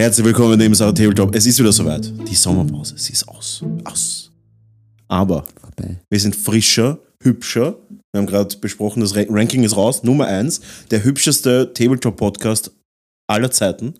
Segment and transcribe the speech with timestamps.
[0.00, 1.34] Herzlich willkommen in dem Sarah Tabletop.
[1.34, 2.10] Es ist wieder soweit.
[2.26, 3.62] Die Sommerpause, sie ist aus.
[3.84, 4.32] Aus.
[5.08, 6.00] Aber Vorbei.
[6.08, 7.76] wir sind frischer, hübscher.
[8.10, 10.02] Wir haben gerade besprochen, das Ra- Ranking ist raus.
[10.02, 12.70] Nummer eins, der hübscheste Tabletop-Podcast
[13.26, 13.92] aller Zeiten.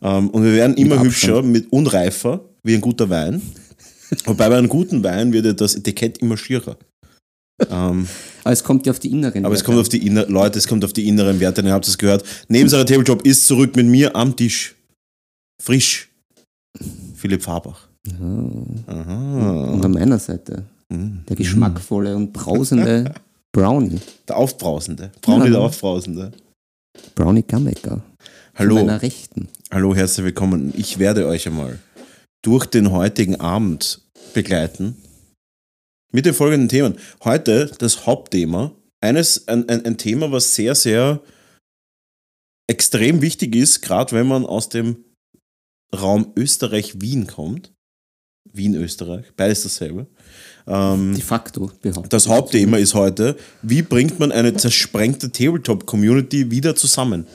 [0.00, 1.12] Ähm, und wir werden immer Abstand.
[1.12, 3.42] hübscher mit unreifer, wie ein guter Wein.
[4.24, 6.78] Wobei bei einem guten Wein wird ja das Etikett immer schierer.
[7.68, 8.08] Ähm,
[8.42, 10.58] Aber es kommt ja auf die inneren aber es Werte kommt auf die inneren, Leute,
[10.58, 12.24] es kommt auf die inneren Werte, ihr habt es gehört.
[12.48, 14.75] Neben Sarah Tabletop ist zurück mit mir am Tisch.
[15.62, 16.08] Frisch.
[17.14, 17.88] Philipp Fabach.
[18.08, 18.84] an.
[18.86, 19.70] Aha.
[19.72, 21.24] Und an meiner Seite Mhm.
[21.28, 23.12] der geschmackvolle und brausende
[23.52, 23.98] Brownie.
[24.28, 25.10] Der Aufbrausende.
[25.20, 25.50] Braunie Ja.
[25.52, 26.32] der Aufbrausende.
[27.16, 28.02] Brownie Gammecker.
[28.54, 28.76] Hallo.
[28.76, 29.48] Meiner Rechten.
[29.72, 30.72] Hallo, herzlich willkommen.
[30.76, 31.80] Ich werde euch einmal
[32.44, 34.00] durch den heutigen Abend
[34.34, 34.96] begleiten
[36.12, 36.96] mit den folgenden Themen.
[37.24, 38.70] Heute das Hauptthema,
[39.02, 41.20] eines, ein, ein, ein Thema, was sehr, sehr
[42.70, 45.04] extrem wichtig ist, gerade wenn man aus dem
[45.94, 47.72] Raum Österreich-Wien kommt.
[48.52, 50.06] Wien-Österreich, beides dasselbe.
[50.66, 52.12] Ähm, De facto behauptet.
[52.12, 57.26] das Hauptthema ist heute, wie bringt man eine zersprengte Tabletop-Community wieder zusammen?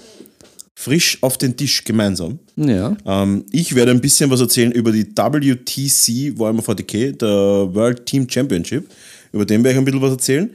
[0.74, 2.40] Frisch auf den Tisch gemeinsam.
[2.56, 2.98] Ja.
[3.06, 7.30] Ähm, ich werde ein bisschen was erzählen über die WTC Warhammer 40k, der
[7.76, 8.90] World Team Championship.
[9.32, 10.50] Über den werde ich ein bisschen was erzählen.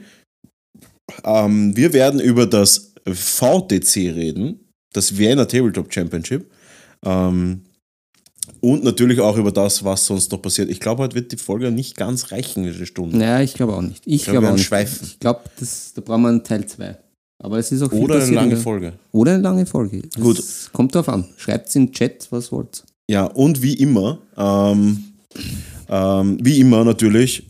[1.23, 4.59] Ähm, wir werden über das VTC reden,
[4.93, 6.51] das Vienna Tabletop Championship.
[7.05, 7.61] Ähm,
[8.61, 10.69] und natürlich auch über das, was sonst noch passiert.
[10.71, 13.17] Ich glaube, heute wird die Folge nicht ganz reichen, eine Stunde.
[13.17, 14.03] Naja, ich glaube auch nicht.
[14.07, 14.67] Ich glaube, wir glaube auch werden nicht.
[14.67, 15.07] schweifen.
[15.07, 16.97] Ich glaube, das- da brauchen wir einen Teil 2.
[17.39, 18.95] Aber es ist auch viel Oder eine lange Folge.
[19.13, 20.01] Oder eine lange Folge.
[20.03, 20.43] Das Gut.
[20.73, 21.27] Kommt drauf an.
[21.37, 22.83] Schreibt in den Chat, was wollt.
[23.11, 25.05] Ja, und wie immer, ähm,
[25.89, 27.43] ähm, wie immer natürlich,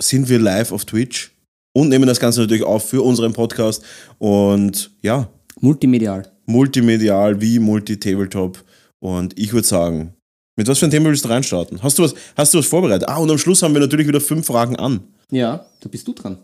[0.00, 1.32] sind wir live auf Twitch
[1.74, 3.82] und nehmen das Ganze natürlich auf für unseren Podcast.
[4.18, 5.28] Und ja,
[5.60, 6.30] Multimedial.
[6.46, 8.62] multimedial wie Multi-Tabletop.
[9.02, 10.14] Und ich würde sagen,
[10.56, 11.82] mit was für ein Thema willst du reinstarten?
[11.82, 13.08] Hast du was, hast du was vorbereitet?
[13.08, 15.00] Ah, und am Schluss haben wir natürlich wieder fünf Fragen an.
[15.30, 16.38] Ja, da bist du dran.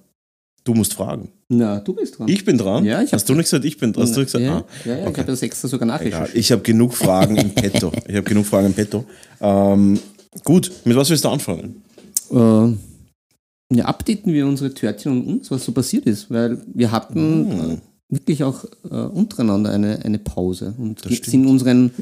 [0.64, 1.28] Du musst fragen.
[1.48, 2.26] Na, du bist dran.
[2.28, 2.84] Ich bin dran?
[2.84, 4.02] Ja, ich Hast du nicht gesagt, ich bin dran?
[4.02, 4.64] Hast du gesagt, ja, ah.
[4.84, 5.20] ja, ja, ich okay.
[5.20, 6.36] habe das extra sogar nachrecherchiert.
[6.36, 7.92] ich habe genug Fragen im Petto.
[8.08, 9.04] Ich habe genug Fragen im Petto.
[9.40, 10.00] Ähm,
[10.42, 11.82] gut, mit was willst du anfangen?
[12.30, 17.50] Äh, ja, updaten wir unsere Törtchen und uns, was so passiert ist, weil wir hatten
[17.70, 17.78] Hm.
[18.08, 21.30] wirklich auch äh, untereinander eine, eine Pause und Das stimmt.
[21.30, 21.92] sind unseren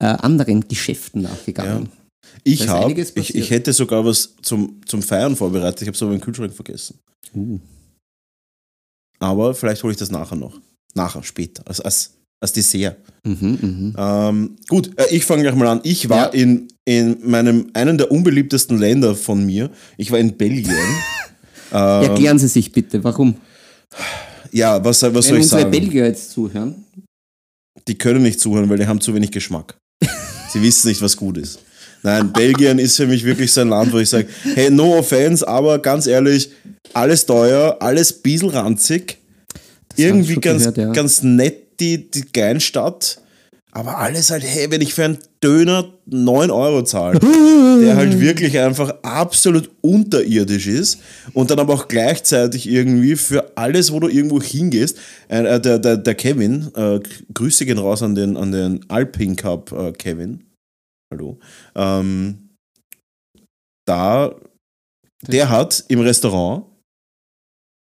[0.00, 1.88] äh, anderen Geschäften nachgegangen.
[2.44, 5.82] Ich Da ist habe, ich, ich hätte sogar was zum, zum Feiern vorbereitet.
[5.82, 6.98] Ich habe es aber im Kühlschrank vergessen.
[7.34, 7.58] Uh.
[9.18, 10.58] Aber vielleicht hole ich das nachher noch.
[10.94, 12.12] Nachher, später, als, als,
[12.42, 12.96] als Dessert.
[13.24, 13.94] Mhm, mhm.
[13.96, 15.80] Ähm, gut, äh, ich fange gleich mal an.
[15.84, 16.40] Ich war Ja.
[16.40, 19.70] in, in meinem, einem der unbeliebtesten Länder von mir.
[19.98, 20.74] Ich war in Belgien.
[21.72, 23.36] ähm, Erklären Sie sich bitte, warum?
[24.52, 25.70] ja, was, was Wenn soll ich unsere sagen?
[25.70, 26.84] Belgier jetzt zuhören,
[27.86, 29.76] Die können nicht zuhören, weil die haben zu wenig Geschmack.
[30.52, 31.60] Sie wissen nicht, was gut ist.
[32.02, 35.46] Nein, Belgien ist für mich wirklich so ein Land, wo ich sage, hey, no offense,
[35.46, 36.50] aber ganz ehrlich,
[36.94, 39.18] alles teuer, alles bissel ranzig,
[39.96, 40.92] irgendwie schon ganz, gehört, ja.
[40.92, 43.20] ganz nett die, die Kleinstadt,
[43.72, 48.58] aber alles halt, hey, wenn ich für einen Döner 9 Euro zahle, der halt wirklich
[48.58, 51.00] einfach absolut unterirdisch ist
[51.32, 54.98] und dann aber auch gleichzeitig irgendwie für alles, wo du irgendwo hingehst,
[55.28, 57.00] äh, äh, der, der, der Kevin, äh,
[57.32, 60.44] Grüße gehen raus an den, an den Alpine Cup äh, Kevin,
[61.12, 61.38] hallo,
[61.76, 62.50] ähm,
[63.86, 64.34] da,
[65.26, 66.64] der hat im Restaurant,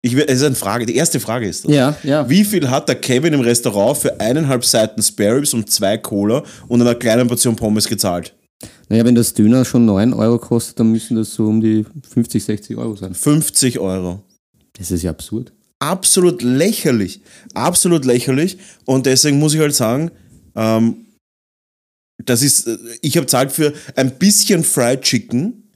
[0.02, 1.72] ich, will- es ist eine Frage, die erste Frage ist das.
[1.72, 2.28] ja, ja.
[2.28, 6.42] Wie viel hat der Kevin im Restaurant für eineinhalb Seiten Spare Ribs und zwei Cola
[6.68, 8.34] und einer kleinen Portion Pommes gezahlt?
[8.88, 12.42] Naja, wenn das Döner schon 9 Euro kostet, dann müssen das so um die 50,
[12.44, 13.14] 60 Euro sein.
[13.14, 14.22] 50 Euro.
[14.78, 15.52] Das ist ja absurd.
[15.80, 17.20] Absolut lächerlich.
[17.54, 18.58] Absolut lächerlich.
[18.84, 20.10] Und deswegen muss ich halt sagen,
[20.56, 21.06] ähm,
[22.24, 25.70] das ist, äh, ich habe zahlt für ein bisschen Fried Chicken,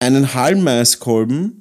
[0.00, 1.57] einen halben Maiskolben,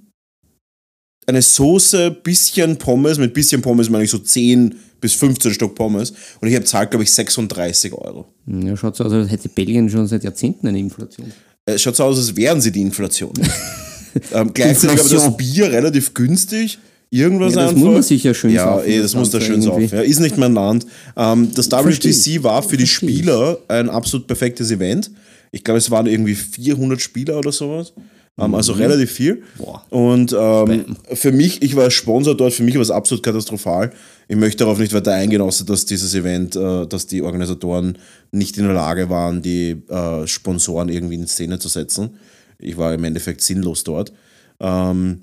[1.28, 6.14] eine Soße, bisschen Pommes, mit bisschen Pommes meine ich so 10 bis 15 Stück Pommes
[6.42, 8.26] und ich habe zahlt, glaube ich, 36 Euro.
[8.48, 11.32] Ja, schaut so aus, als hätte Belgien schon seit Jahrzehnten eine Inflation.
[11.66, 13.34] Es schaut so aus, als wären sie die Inflation.
[14.34, 15.38] ähm, gleichzeitig aber das.
[15.38, 16.80] Bier relativ günstig.
[17.10, 17.84] Irgendwas Ja, das einfach.
[17.84, 19.82] muss man sich ja schön Ja, saufen, eh, das das muss da schön saufen.
[19.84, 19.96] irgendwie.
[19.96, 20.86] Ja, ist nicht mein Land.
[21.16, 22.88] Ähm, das WTC war für die.
[22.88, 25.12] Spieler ein absolut perfektes Event.
[25.52, 27.94] Ich glaube, es waren irgendwie 400 Spieler oder sowas.
[28.40, 29.36] Ähm, also relativ viel.
[29.36, 29.42] Mhm.
[29.58, 29.84] Boah.
[29.90, 33.92] Und ähm, für mich, ich war Sponsor dort, für mich war es absolut katastrophal.
[34.28, 37.98] Ich möchte darauf nicht weiter eingehen, außer dass dieses Event, äh, dass die Organisatoren
[38.32, 42.18] nicht in der Lage waren, die äh, Sponsoren irgendwie in Szene zu setzen.
[42.60, 44.12] Ich war im Endeffekt sinnlos dort.
[44.60, 45.22] Ähm,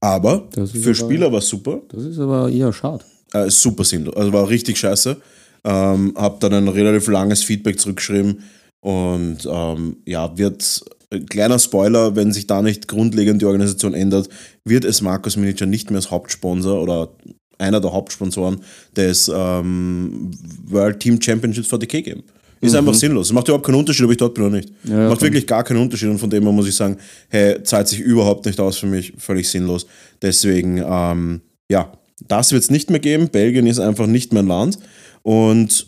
[0.00, 1.80] aber für aber- Spieler war es super.
[1.88, 3.04] Das ist aber eher schade.
[3.32, 4.16] Äh, super sinnlos.
[4.16, 5.16] Also war richtig scheiße.
[5.64, 8.44] Ähm, habe dann ein relativ langes Feedback zurückgeschrieben
[8.80, 10.82] und ähm, ja, wird
[11.28, 14.28] kleiner Spoiler, wenn sich da nicht grundlegend die Organisation ändert,
[14.64, 17.10] wird es Markus Minicher nicht mehr als Hauptsponsor oder
[17.58, 18.60] einer der Hauptsponsoren
[18.96, 20.30] des ähm,
[20.66, 22.22] World Team Championships 40k geben.
[22.62, 23.28] Ist einfach sinnlos.
[23.28, 24.70] Es macht überhaupt keinen Unterschied, ob ich dort bin oder nicht.
[24.84, 26.98] Ja, macht wirklich gar keinen Unterschied und von dem her muss ich sagen,
[27.30, 29.86] hey, zahlt sich überhaupt nicht aus für mich, völlig sinnlos.
[30.20, 31.40] Deswegen, ähm,
[31.70, 31.90] ja,
[32.28, 33.30] das wird es nicht mehr geben.
[33.30, 34.78] Belgien ist einfach nicht mehr ein Land.
[35.22, 35.86] Und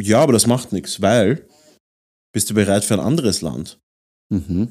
[0.00, 1.46] ja, aber das macht nichts, weil
[2.34, 3.78] bist du bereit für ein anderes Land?
[4.30, 4.68] Mhm.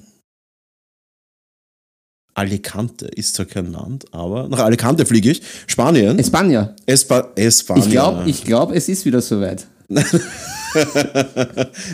[2.33, 5.41] Alicante ist zwar kein Land, aber nach Alicante fliege ich.
[5.65, 6.19] Spanien.
[6.19, 6.75] Espanja.
[6.85, 7.83] Espa Espanja.
[7.83, 9.65] Ich glaube, ich glaub, es ist wieder soweit.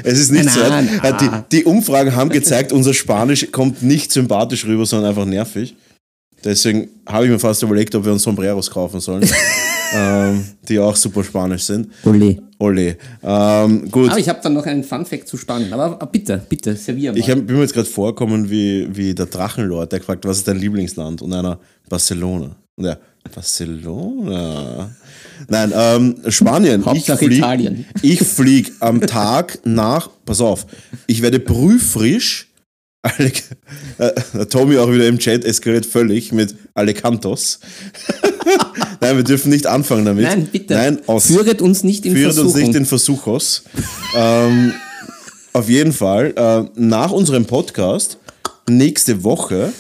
[0.03, 0.59] es ist nicht Na, so.
[0.61, 0.85] weit.
[1.01, 1.09] na.
[1.09, 1.17] Äh,
[1.51, 5.75] Die, die Umfragen haben gezeigt, unser Spanisch kommt nicht sympathisch rüber, sondern einfach nervig.
[6.43, 9.23] Deswegen habe ich mir fast überlegt, ob wir uns Sombreros kaufen sollen,
[9.93, 11.89] ähm, die auch super spanisch sind.
[12.03, 12.37] Ole.
[12.59, 12.97] Ole.
[13.21, 14.09] Ähm, gut.
[14.09, 15.73] Aber ich habe dann noch einen Fun-Fact zu Spanien.
[15.73, 17.19] Aber bitte, bitte, servier mal.
[17.19, 20.47] Ich hab, bin mir jetzt gerade vorkommen wie, wie der Drachenlord, der gefragt, was ist
[20.47, 21.21] dein Lieblingsland?
[21.21, 21.59] Und einer,
[21.89, 22.55] Barcelona.
[22.75, 22.99] Und er,
[23.33, 24.89] Barcelona?
[25.47, 26.81] Nein, ähm, Spanien.
[26.81, 27.85] Ich Hauptsache flieg, Italien.
[28.01, 30.65] Ich fliege am Tag nach, pass auf,
[31.07, 32.49] ich werde prüfrisch,
[33.97, 37.59] äh, Tommy auch wieder im Chat eskaliert völlig mit Alecantos.
[39.03, 40.23] Nein, wir dürfen nicht anfangen damit.
[40.25, 40.73] Nein, bitte.
[40.73, 42.53] Nein, aus Führet uns nicht in führt Versuchung.
[42.53, 43.63] uns nicht in Versuch aus.
[44.15, 44.73] ähm,
[45.53, 48.17] auf jeden Fall, äh, nach unserem Podcast,
[48.67, 49.71] nächste Woche,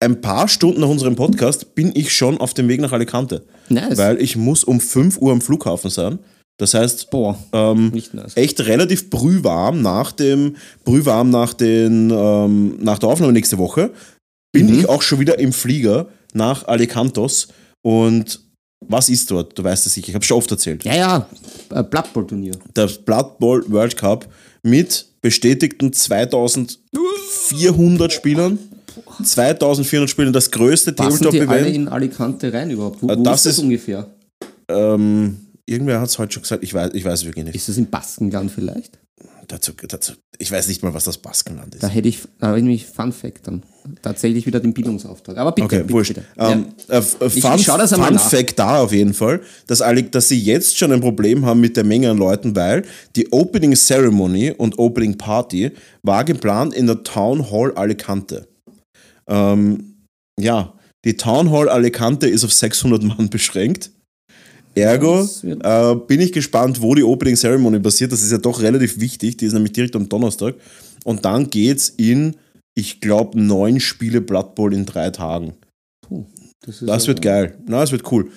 [0.00, 3.44] ein paar Stunden nach unserem Podcast, bin ich schon auf dem Weg nach Alicante.
[3.68, 3.96] nice.
[3.98, 6.18] Weil ich muss um 5 Uhr am Flughafen sein.
[6.58, 8.36] Das heißt, Boah, ähm, nice.
[8.36, 13.90] echt relativ brühwarm nach dem, brühwarm nach den, ähm, nach der Aufnahme nächste Woche,
[14.52, 14.78] bin Mhm.
[14.80, 17.48] ich auch schon wieder im Flieger nach Alicantos
[17.82, 18.40] und
[18.86, 19.58] was ist dort?
[19.58, 20.84] Du weißt es sicher, ich habe schon oft erzählt.
[20.84, 21.26] Ja, ja,
[21.70, 22.52] äh, Blood Bowl Turnier.
[22.74, 24.28] Das Blood Bowl World Cup
[24.62, 28.58] mit bestätigten 2400 Spielern.
[29.22, 31.74] 2400 Spielern, das größte die alle Tabletop-Event.
[31.74, 33.02] in Alicante rein überhaupt?
[33.02, 34.06] Wo, Äh, wo das ist das ist- ungefähr?
[34.68, 35.36] Ähm,
[35.66, 37.54] irgendwer hat es heute schon gesagt, ich weiß, ich weiß wirklich nicht.
[37.54, 38.98] Ist das im Baskenland vielleicht?
[39.48, 41.82] Dazu, dazu, ich weiß nicht mal, was das Baskenland ist.
[41.82, 43.62] Da hätte ich, da habe ich nämlich Fun Fact dann.
[44.02, 45.36] Tatsächlich wieder den Bildungsauftrag.
[45.38, 46.14] Aber bitte, Okay, bitte, wurscht.
[46.14, 46.26] bitte.
[46.36, 48.28] Ähm, äh, äh, Ich- Fun, ich schau das Fun nach.
[48.30, 51.76] Fact da auf jeden Fall, dass, alle, dass sie jetzt schon ein Problem haben mit
[51.76, 52.84] der Menge an Leuten, weil
[53.14, 55.70] die Opening Ceremony und Opening Party
[56.02, 58.48] war geplant in der Town Hall Alicante.
[59.28, 60.02] Ähm,
[60.40, 60.72] ja,
[61.04, 63.90] die Town Hall Alicante ist auf 600 Mann beschränkt.
[64.76, 68.12] Ergo äh, bin ich gespannt, wo die Opening Ceremony passiert.
[68.12, 69.38] Das ist ja doch relativ wichtig.
[69.38, 70.54] Die ist nämlich direkt am Donnerstag.
[71.04, 72.36] Und dann geht's in,
[72.74, 75.54] ich glaube, neun Spiele Blood Bowl in drei Tagen.
[76.02, 76.26] Puh,
[76.60, 77.56] das Das wird geil.
[77.66, 78.30] Na, das wird cool.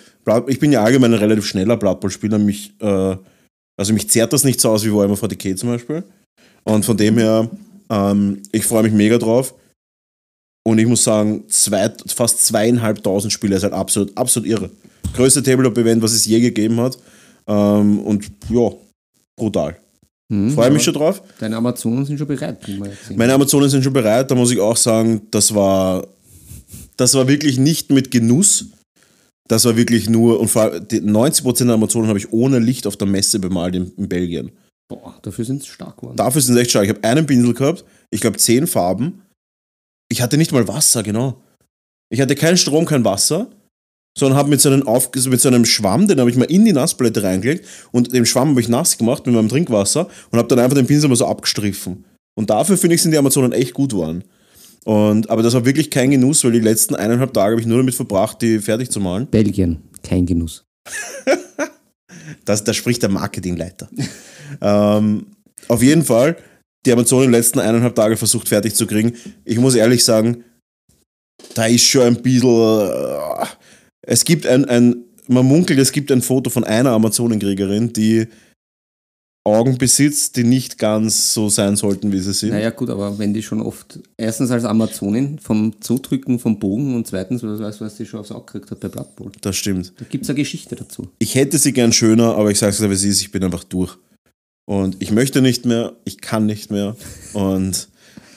[0.48, 2.38] Ich bin ja allgemein ein relativ schneller Blood Bowl-Spieler.
[2.38, 3.18] Mich, äh,
[3.78, 6.04] also mich zerrt das nicht so aus wie Warhammer 40k zum Beispiel.
[6.64, 7.50] Und von dem her,
[7.90, 9.56] ähm, ich freue mich mega drauf.
[10.66, 14.70] Und ich muss sagen, zwei, fast zweieinhalbtausend Spiele ist halt absolut, absolut irre.
[15.14, 16.98] Größte Tabletop-Event, was es je gegeben hat.
[17.48, 18.72] Ähm, und ja,
[19.36, 19.78] brutal.
[20.32, 21.22] Hm, Freue mich schon drauf.
[21.40, 22.60] Deine Amazonen sind schon bereit.
[23.16, 26.06] Meine Amazonen sind schon bereit, da muss ich auch sagen, das war,
[26.98, 28.66] das war wirklich nicht mit Genuss.
[29.48, 32.86] Das war wirklich nur, und vor allem die 90% der Amazonen habe ich ohne Licht
[32.86, 34.52] auf der Messe bemalt in, in Belgien.
[34.88, 36.18] Boah, dafür sind sie stark geworden.
[36.18, 36.84] Dafür sind sie echt stark.
[36.84, 39.24] Ich habe einen Pinsel gehabt, ich glaube zehn Farben.
[40.12, 41.42] Ich hatte nicht mal Wasser, genau.
[42.12, 43.48] Ich hatte keinen Strom, kein Wasser,
[44.20, 46.66] sondern habe mit, so einem Auf- mit so einem Schwamm, den habe ich mal in
[46.66, 50.48] die Nassplatte reingelegt und den Schwamm habe ich nass gemacht mit meinem Trinkwasser und habe
[50.48, 52.06] dann einfach den Pinsel mal so abgestriffen.
[52.36, 54.24] Und dafür finde ich, sind die Amazonen echt gut geworden.
[54.86, 57.78] Und, aber das war wirklich kein Genuss, weil die letzten eineinhalb Tage habe ich nur
[57.78, 59.28] damit verbracht, die fertig zu malen.
[59.28, 60.64] Belgien, kein Genuss.
[62.46, 63.90] Das, da spricht der Marketingleiter.
[64.62, 65.28] ähm,
[65.68, 66.38] auf jeden Fall,
[66.86, 69.14] die Amazonen in den letzten eineinhalb Tage versucht fertig zu kriegen.
[69.46, 70.44] Ich muss ehrlich sagen,
[71.54, 72.90] da ist schon ein bisschen.
[72.90, 73.46] Äh,
[74.10, 78.28] es gibt ein, ein, man munkelt, es gibt ein Foto von einer Amazonenkriegerin, die
[79.44, 82.50] Augen besitzt, die nicht ganz so sein sollten, wie sie sind.
[82.50, 87.06] Naja, gut, aber wenn die schon oft, erstens als Amazonin vom Zudrücken vom Bogen und
[87.06, 89.32] zweitens, was weißt du, was die schon aufs Auge gekriegt hat bei Blood Bowl.
[89.42, 89.94] Das stimmt.
[89.98, 91.10] Da gibt es eine Geschichte dazu.
[91.20, 93.64] Ich hätte sie gern schöner, aber ich sage es wie es ist, ich bin einfach
[93.64, 93.96] durch.
[94.66, 96.96] Und ich möchte nicht mehr, ich kann nicht mehr.
[97.34, 97.90] Und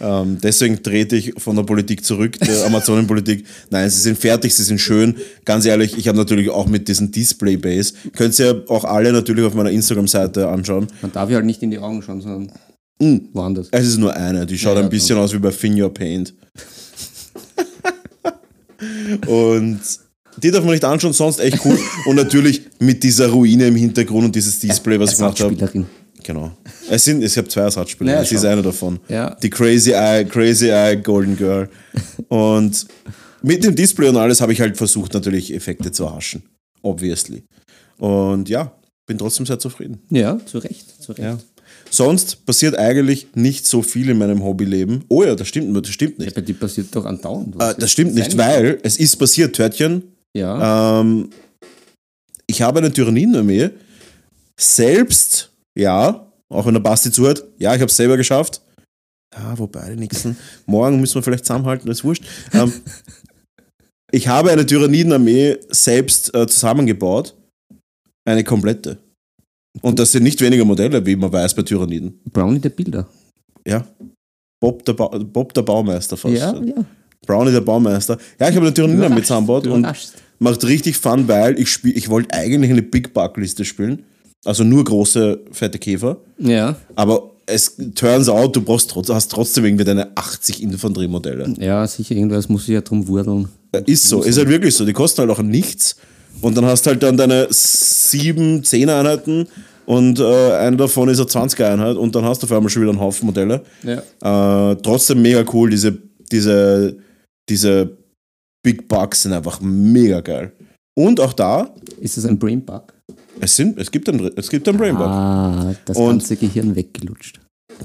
[0.03, 3.47] ähm, deswegen trete ich von der Politik zurück, der Amazonenpolitik.
[3.71, 5.17] Nein, sie sind fertig, sie sind schön.
[5.45, 9.55] Ganz ehrlich, ich habe natürlich auch mit diesen Display-Base, könnt ihr auch alle natürlich auf
[9.55, 10.89] meiner Instagram-Seite anschauen.
[11.01, 12.53] Man darf ja halt nicht in die Augen schauen, sondern
[13.01, 13.31] Mm.
[13.33, 13.69] woanders.
[13.73, 15.93] Es ist nur eine, die schaut Ja, ja, ein bisschen aus wie bei Fin Your
[15.93, 16.35] Paint.
[19.27, 19.81] Und
[20.39, 21.79] Die darf man nicht anschauen, sonst echt cool.
[22.07, 25.87] und natürlich mit dieser Ruine im Hintergrund und dieses Display, was ich gemacht habe.
[26.25, 26.53] Genau.
[26.91, 28.13] Es sind, ich habe zwei Ersatzspieler.
[28.13, 29.01] Ja, es ist einer davon.
[29.09, 29.35] Ja.
[29.43, 31.69] Die Crazy Eye, Crazy Eye Golden Girl.
[32.29, 32.87] Und
[33.43, 36.45] mit dem Display und alles habe ich halt versucht, natürlich Effekte zu erhaschen.
[36.83, 37.43] Obviously.
[37.99, 38.73] Und ja,
[39.07, 40.01] bin trotzdem sehr zufrieden.
[40.11, 41.03] Ja, zu Recht.
[41.03, 41.25] Zu Recht.
[41.25, 41.39] Ja.
[41.91, 45.05] Sonst passiert eigentlich nicht so viel in meinem Hobbyleben.
[45.09, 46.35] Oh ja, das stimmt, das stimmt Ja, nicht.
[46.35, 50.03] bei dir passiert doch andauernd Äh, das stimmt nicht, weil es ist passiert, Törtchen.
[50.35, 51.01] Ja.
[51.01, 51.31] Ähm,
[52.47, 53.71] ich habe eine Tyrannidenarmee
[54.59, 58.61] selbst, ja, auch wenn der Basti zuhört, ja, ich habe es selber geschafft.
[59.35, 60.37] Ja, wobei, die nächsten
[60.67, 62.25] Morgen müssen wir vielleicht zusammenhalten, das ist wurscht.
[62.53, 62.73] Ähm,
[64.11, 67.35] ich habe eine Tyrannidenarmee selbst äh, zusammengebaut.
[68.25, 68.99] Eine komplette.
[69.81, 72.21] Und das sind nicht weniger Modelle, wie man weiß bei Tyranniden.
[72.31, 73.09] Brownie der Bilder.
[73.67, 73.87] Ja.
[74.61, 76.35] Bob der, ba Bob der Baumeister fast.
[76.35, 76.85] Ja, ja.
[77.27, 78.19] Brownie der Baumeister.
[78.39, 79.87] Ja, ich habe eine Tyrannidenarmee zusammengebaut und
[80.39, 84.05] macht richtig Fun, weil ich spiel, ich wollte eigentlich eine Big Bug Liste spielen.
[84.45, 86.17] Also nur große, fette Käfer.
[86.39, 91.55] Ja, Aber es turns out, du brauchst trotz, hast trotzdem irgendwie deine 80 Infanteriemodelle.
[91.59, 93.49] ja, sicher, irgendwas muss ich ja drum wurdeln.
[93.87, 94.85] Ist so, ist halt wirklich so.
[94.85, 95.97] Die kosten halt auch nichts.
[96.41, 99.47] Und dann hast halt dann deine sieben, zehn Einheiten
[99.87, 102.83] und äh, eine davon ist eine 20er Einheit und dann hast du auf einmal schon
[102.83, 103.63] wieder einen Haufen Modelle.
[103.83, 104.71] Ja.
[104.71, 105.97] Äh, trotzdem mega cool, diese,
[106.31, 106.97] diese,
[107.49, 107.97] diese
[108.63, 110.53] Big Bugs sind einfach mega geil.
[110.95, 112.92] Und auch da, Ist das ein Brainbug?
[113.43, 115.07] Es, sind, es gibt einen, es gibt einen Brainbug.
[115.07, 117.41] Ah, das Und- ganze Gehirn weggelutscht.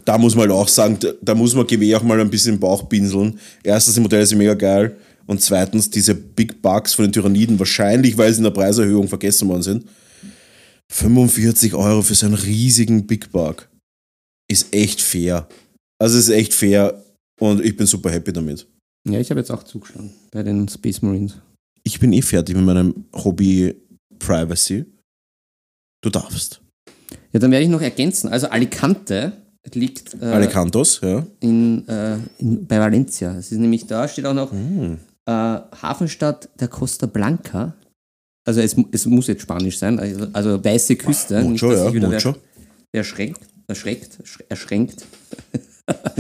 [0.06, 2.88] Da muss man halt auch sagen, da, muss man GW auch mal ein bisschen Bauch
[2.88, 3.40] pinseln.
[3.64, 4.98] Erstens, die Modelle sind mega geil.
[5.26, 9.48] Und zweitens, diese Big Bugs von den Tyranniden, wahrscheinlich, weil sie in der Preiserhöhung vergessen
[9.48, 9.86] worden sind.
[10.92, 13.68] 45 Euro für so einen riesigen Big Bug
[14.50, 15.48] ist echt fair.
[16.00, 17.04] Also ist echt fair
[17.40, 18.68] und ich bin super happy damit.
[19.10, 21.38] Ja, ich habe jetzt auch zugeschlagen bei den Space Marines.
[21.84, 23.74] Ich bin eh fertig mit meinem Hobby
[24.20, 24.86] Privacy.
[26.08, 26.62] Du darfst.
[27.34, 28.30] Ja, dann werde ich noch ergänzen.
[28.30, 29.34] Also Alicante
[29.74, 31.26] liegt äh, Alicantos, ja.
[31.42, 33.36] in, äh, in, bei Valencia.
[33.36, 35.00] Es ist nämlich da, steht auch noch Hm.
[35.26, 37.76] äh, Hafenstadt der Costa Blanca.
[38.46, 41.42] Also es, es muss jetzt Spanisch sein, also, also weiße Küste.
[41.44, 42.36] nicht, Mucho, dass ja, wieder mucho.
[42.94, 45.04] wer- erschreckt, erschreckt, ersch- erschränkt.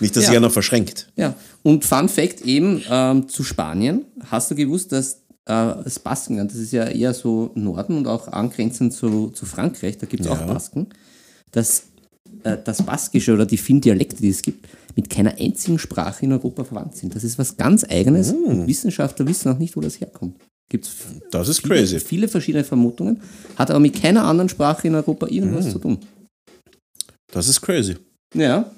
[0.00, 0.28] Nicht, dass Ja.
[0.30, 1.08] sich einer verschränkt.
[1.16, 1.34] Ja,
[1.64, 4.04] und Fun Fact eben ähm, zu Spanien.
[4.26, 8.28] Hast du gewusst, dass äh, das Baskenland, das ist ja eher so Norden und auch
[8.28, 10.32] angrenzend zu, zu Frankreich, da gibt es Ja.
[10.34, 10.86] auch Basken,
[11.52, 11.84] dass
[12.42, 16.32] äh, das Baskische oder die vielen Dialekte, die es gibt, mit keiner einzigen Sprache in
[16.32, 17.14] Europa verwandt sind.
[17.14, 18.44] Das ist was ganz Eigenes Hm.
[18.44, 20.36] und Wissenschaftler wissen auch nicht, wo das herkommt.
[20.70, 20.92] Gibt es
[21.30, 22.00] Das ist viele, crazy.
[22.00, 23.20] viele verschiedene Vermutungen,
[23.56, 25.98] hat aber mit keiner anderen Sprache in Europa irgendwas zu tun.
[27.32, 27.96] Das ist crazy.
[28.34, 28.70] Ja.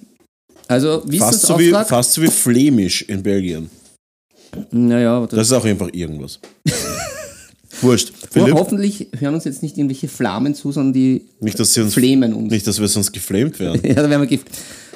[0.69, 3.71] Also Fast so, wie, fast so wie Flämisch in Belgien.
[4.71, 6.41] Naja, das Das ist auch einfach irgendwas.
[7.83, 8.13] Wurscht.
[8.31, 11.93] Philipp, hoffentlich hören uns jetzt nicht irgendwelche Flamen zu, sondern die nicht, dass sie uns,
[11.95, 12.51] flämen uns.
[12.51, 13.81] nicht, dass wir sonst geflamed werden.
[13.85, 14.39] Ja, da werden wir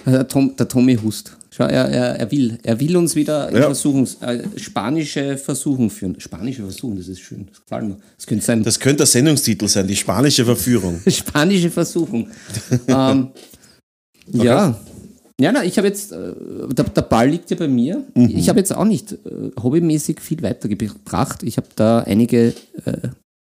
[0.07, 1.37] der, Tom, der Tommy hust.
[1.51, 2.59] Schau, er, er, er will.
[2.63, 3.65] Er will uns wieder Ja.
[3.65, 6.19] Versuchungs, äh, spanische Versuchung führen.
[6.19, 7.49] Spanische Versuchung, das ist schön.
[7.51, 7.97] Das gefällt mir.
[8.17, 8.63] Das könnte sein.
[8.63, 11.01] Das könnte der Sendungstitel sein, die spanische Verführung.
[11.07, 12.29] Spanische Versuchung.
[12.89, 13.29] ähm,
[14.33, 14.79] Ja.
[15.41, 16.35] Ja, na, ich habe jetzt, äh,
[16.73, 18.05] der, der Ball liegt ja bei mir.
[18.15, 18.29] Mhm.
[18.29, 21.43] Ich habe jetzt auch nicht äh, hobbymäßig viel weitergebracht.
[21.43, 22.55] Ich habe da einige
[22.85, 23.09] äh,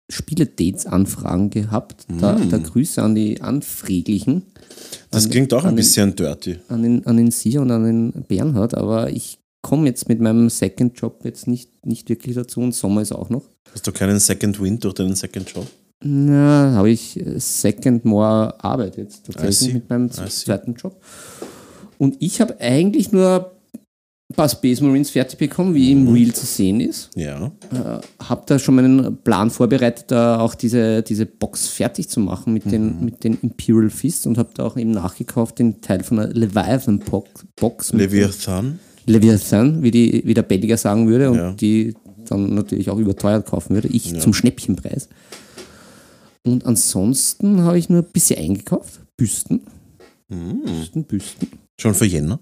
[0.09, 2.05] Spiele-Dates-Anfragen gehabt.
[2.19, 5.07] Da, da Grüße an die Anfriedlichen, Mhm.
[5.11, 6.57] Das klingt auch ein bisschen dirty.
[6.67, 10.49] an den, an den Sie und an den Bernhard, aber ich komme jetzt mit meinem
[10.49, 13.43] Second-Job jetzt nicht, nicht wirklich dazu und Sommer ist auch noch.
[13.73, 15.67] Hast du keinen Second Wind durch deinen Second Job?
[16.03, 21.01] Na, habe ich äh, Second More Arbeit jetzt tatsächlich mit meinem zweiten Job.
[21.97, 23.53] Und ich habe eigentlich nur
[24.29, 26.07] ein paar Space Marines fertig bekommen, wie Mhm.
[26.07, 27.09] im Reel zu sehen ist.
[27.15, 27.51] Ja.
[27.71, 32.53] Äh, habe da schon meinen Plan vorbereitet, da auch diese, diese Box fertig zu machen
[32.53, 32.69] mit, Mhm.
[32.71, 36.27] den, mit den Imperial Fists und habe da auch eben nachgekauft den Teil von der
[36.33, 36.99] Leviathan
[37.55, 37.93] Box.
[37.93, 38.79] Leviathan.
[39.05, 41.51] Leviathan, wie, die, wie der Belgier sagen würde, und Ja.
[41.53, 41.93] die
[42.27, 43.87] dann natürlich auch überteuert kaufen würde.
[43.87, 45.07] Ich zum Schnäppchenpreis.
[46.45, 48.99] Und ansonsten habe ich nur ein bisschen eingekauft.
[49.15, 49.61] Büsten.
[50.29, 50.61] Hm.
[50.65, 51.47] Büsten, Büsten.
[51.79, 52.39] Schon für Jänner?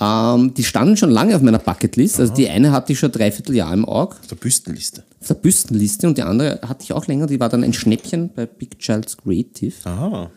[0.00, 2.20] Ähm, die standen schon lange auf meiner Bucketlist.
[2.20, 5.04] Also die eine hatte ich schon dreiviertel Jahr im Auge, Auf der Büstenliste.
[5.20, 7.26] auf der Büstenliste, und die andere hatte ich auch länger.
[7.26, 9.74] Die war dann ein Schnäppchen bei Big Child's Creative.
[9.84, 10.30] Aha.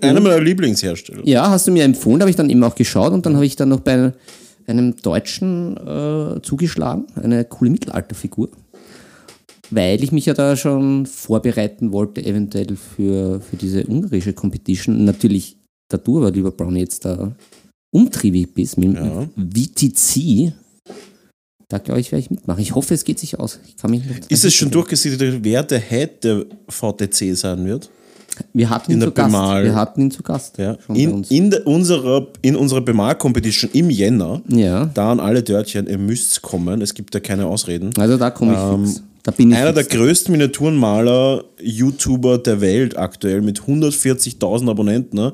[0.00, 1.22] Einer meiner Lieblingshersteller.
[1.26, 3.44] Ja, hast du mir empfohlen, da habe ich dann eben auch geschaut und dann habe
[3.46, 4.12] ich dann noch bei
[4.68, 8.48] einem Deutschen äh, zugeschlagen, eine coole Mittelalterfigur,
[9.70, 15.04] weil ich mich ja da schon vorbereiten wollte, eventuell für, für diese ungarische Competition.
[15.04, 15.56] Natürlich
[15.92, 17.32] da du aber, lieber Brown, jetzt da
[17.94, 19.28] umtriebig bist mit, Ja.
[19.36, 20.52] VTC,
[21.68, 22.60] Da glaube ich, werde ich mitmachen.
[22.60, 23.58] Ich hoffe, es geht sich aus.
[23.66, 27.88] Ich kann mich nicht Ist es schon durchgesiedelt, wer der Head der VTC sein wird?
[28.52, 29.26] Wir hatten ihn in der zu Gast.
[29.32, 30.58] Bemal- Wir hatten ihn zu Gast.
[30.58, 30.76] Ja.
[30.92, 34.84] In, in, der, unserer, in unserer Bemal-Competition im Jänner, ja.
[34.86, 37.90] da an alle Dörtchen, ihr müsst kommen, es gibt ja keine Ausreden.
[37.98, 39.02] Also da komme ich fix.
[39.22, 39.94] Da bin ich Ähm, Einer der fix.
[39.96, 45.32] größten Miniaturenmaler, YouTuber der Welt aktuell mit 140.000 Abonnenten, ne?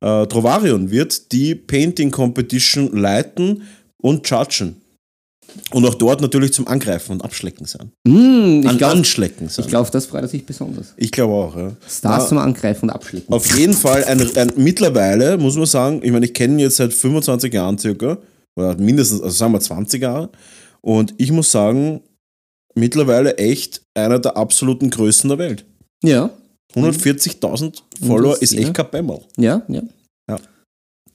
[0.00, 3.62] Äh, Trovarion wird die Painting Competition leiten
[4.00, 4.80] und judgen.
[5.72, 7.90] Und auch dort natürlich zum Angreifen und Abschlecken sein.
[8.06, 9.64] Hm, ich An glaube, Anschlecken sein.
[9.64, 10.92] ich glaub, das freut er sich besonders.
[10.98, 11.72] Ich glaube auch, ja.
[11.88, 12.28] Stars Ja.
[12.28, 13.32] zum Angreifen und Abschlecken.
[13.32, 16.76] Auf jeden Fall ein, ein mittlerweile, muss man sagen, ich meine, ich kenne ihn jetzt
[16.76, 18.18] seit 25 Jahren circa,
[18.56, 20.28] oder mindestens, also sagen wir 20 Jahre.
[20.82, 22.02] Und ich muss sagen,
[22.74, 25.64] mittlerweile echt einer der absoluten Größen der Welt.
[26.04, 26.30] Ja,
[26.74, 28.60] 140.000 Follower das, ist ja.
[28.60, 29.22] echt kein Bämmerl.
[29.36, 29.82] ja, ja.
[30.28, 30.38] Ja.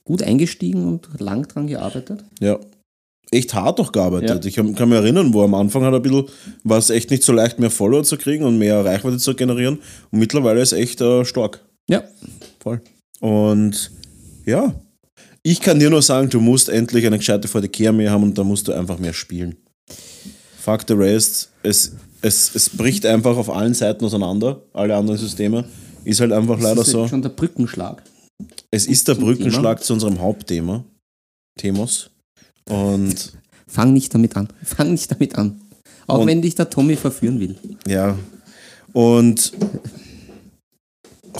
[0.04, 2.24] Gut eingestiegen und lang dran gearbeitet.
[2.40, 2.58] Ja.
[3.30, 4.44] Echt hart auch gearbeitet.
[4.44, 4.48] Ja.
[4.48, 6.26] Ich kann mich erinnern, wo am Anfang hat ein bisschen,
[6.62, 9.78] war es echt nicht so leicht, mehr Follower zu kriegen und mehr Reichweite zu generieren.
[10.10, 11.60] Und mittlerweile ist echt äh, stark.
[11.88, 12.04] Ja.
[12.60, 12.80] Voll.
[13.20, 13.90] Und
[14.44, 14.74] ja,
[15.42, 18.44] ich kann dir nur sagen, du musst endlich eine gescheite VDK mehr haben und da
[18.44, 19.56] musst du einfach mehr spielen.
[20.58, 21.50] Fuck the rest.
[21.62, 21.92] Es,
[22.24, 25.64] es, es bricht einfach auf allen Seiten auseinander, alle anderen Systeme.
[26.04, 27.06] Ist halt einfach leider das ist so.
[27.08, 28.02] schon der Brückenschlag.
[28.70, 30.84] Es ist der Brückenschlag zu unserem Hauptthema.
[31.58, 32.10] Themos.
[32.68, 33.32] Und
[33.66, 34.48] Fang nicht damit an.
[34.64, 35.60] Fang nicht damit an.
[36.06, 37.56] Auch Und- wenn dich der Tommy verführen will.
[37.86, 38.16] ja.
[38.92, 39.52] Und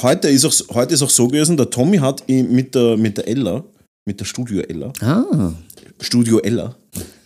[0.02, 3.28] heute ist auch, heute ist auch so gewesen, der Tommy hat mit der, mit der
[3.28, 3.62] Ella,
[4.06, 5.52] mit der Studio Ella, Ah,
[6.00, 6.74] Studio Ella.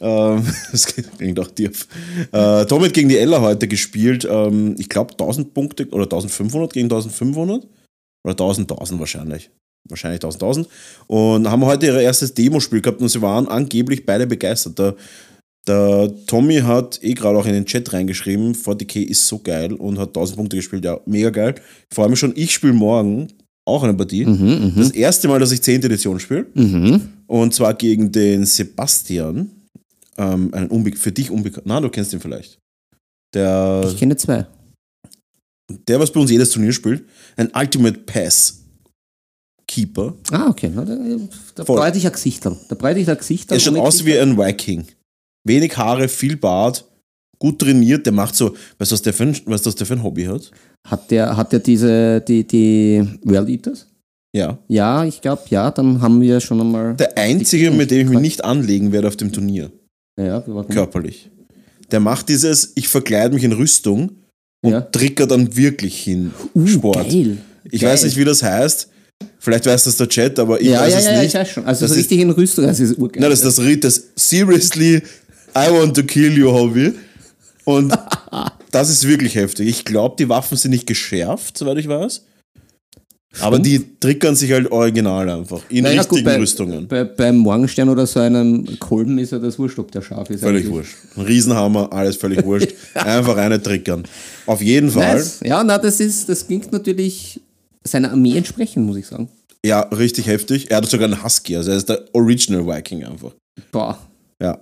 [0.01, 1.87] Ähm, das klingt auch tief.
[2.33, 4.27] Äh, Tom hat gegen die Ella heute gespielt.
[4.31, 7.67] Ähm, ich glaube 1000 Punkte oder 1500 gegen 1500.
[8.25, 9.51] Oder 1000, 1000 wahrscheinlich.
[9.89, 10.69] Wahrscheinlich 1000, 1000.
[11.07, 14.79] Und haben heute ihr erstes Demospiel gehabt und sie waren angeblich beide begeistert.
[14.79, 14.95] Der,
[15.67, 19.99] der Tommy hat eh gerade auch in den Chat reingeschrieben, 40k ist so geil und
[19.99, 20.85] hat 1000 Punkte gespielt.
[20.85, 21.55] Ja, mega geil.
[21.91, 23.29] Ich freue mich schon, ich spiele morgen
[23.67, 24.25] auch eine Partie.
[24.25, 25.83] mhm, Das erste Mal, dass ich 10.
[25.83, 26.47] Edition spiele.
[26.55, 26.65] mhm.
[26.65, 27.01] Mhm.
[27.27, 29.51] Und zwar gegen den Sebastian.
[30.19, 31.67] Ähm, einen unbe für dich unbekannt.
[31.67, 32.59] Na, du kennst ihn vielleicht.
[33.35, 34.47] Der, Ich kenne zwei.
[35.89, 37.05] der, was bei uns jedes Turnier spielt.
[37.37, 38.63] Ein Ultimate Pass
[39.67, 40.15] Keeper.
[40.33, 40.71] Ah, okay.
[40.75, 40.97] Na, Da,
[41.55, 42.57] da breite ich ein Gesichterl.
[42.69, 43.57] Da breite ich ein Gesichterl.
[43.57, 44.87] Er schaut aus wie ein Viking.
[45.45, 46.85] Wenig Haare, viel Bart,
[47.39, 48.07] gut trainiert.
[48.07, 50.03] Der macht so, weißt du, was der für ein, weißt du, was der für ein
[50.03, 50.51] Hobby hat?
[50.87, 53.87] Hat der, hat der diese, die, die World Eaters?
[54.35, 54.59] Ja.
[54.69, 56.95] Ja, ich glaube, ja, dann haben wir schon einmal.
[56.97, 59.71] Der einzige, mit dem ich mich nicht anlegen werde auf dem Turnier.
[60.19, 60.41] Ja?
[60.69, 61.31] Körperlich.
[61.91, 64.11] Der macht dieses, ich verkleide mich in Rüstung
[64.63, 64.81] und Ja.
[64.83, 66.33] tricker dann wirklich hin.
[66.55, 67.09] Uh, Sport.
[67.09, 67.39] Geil.
[67.71, 67.93] Ich Geil.
[67.93, 68.89] weiß nicht, wie das heißt.
[69.39, 71.27] Vielleicht weiß das der Chat, aber ich ja, weiß ja, es ja, nicht.
[71.29, 71.65] ich weiß schon.
[71.67, 73.21] Also Das so ist- richtig in Rüstung, das ist urgeil.
[73.23, 74.97] Nein, das ist das das Seriously,
[75.57, 76.93] I want to kill you Hobby.
[77.65, 77.93] Und
[78.71, 79.69] das ist wirklich heftig.
[79.69, 82.25] Ich glaube, die Waffen sind nicht geschärft, soweit ich weiß.
[83.41, 85.61] Aber die triggern sich halt original einfach.
[85.69, 86.89] In Naja, gut, richtigen bei- Rüstungen.
[86.89, 90.41] Bei, beim Morgenstern oder so einem Kolben ist ja das wurscht, ob der scharf ist.
[90.41, 90.75] Völlig eigentlich.
[90.75, 90.97] wurscht.
[91.17, 92.73] Ein Riesenhammer, alles völlig wurscht.
[92.95, 94.05] Einfach eine triggern.
[94.47, 95.17] Auf jeden Fall.
[95.17, 95.41] Nice.
[95.45, 97.41] Ja, na, das ist, das klingt natürlich
[97.85, 99.29] seiner Armee entsprechend, muss ich sagen.
[99.65, 100.71] Ja, richtig heftig.
[100.71, 103.33] Er hat sogar einen Husky, also er ist der Original Viking einfach.
[103.71, 103.99] Boah.
[104.43, 104.59] Ja.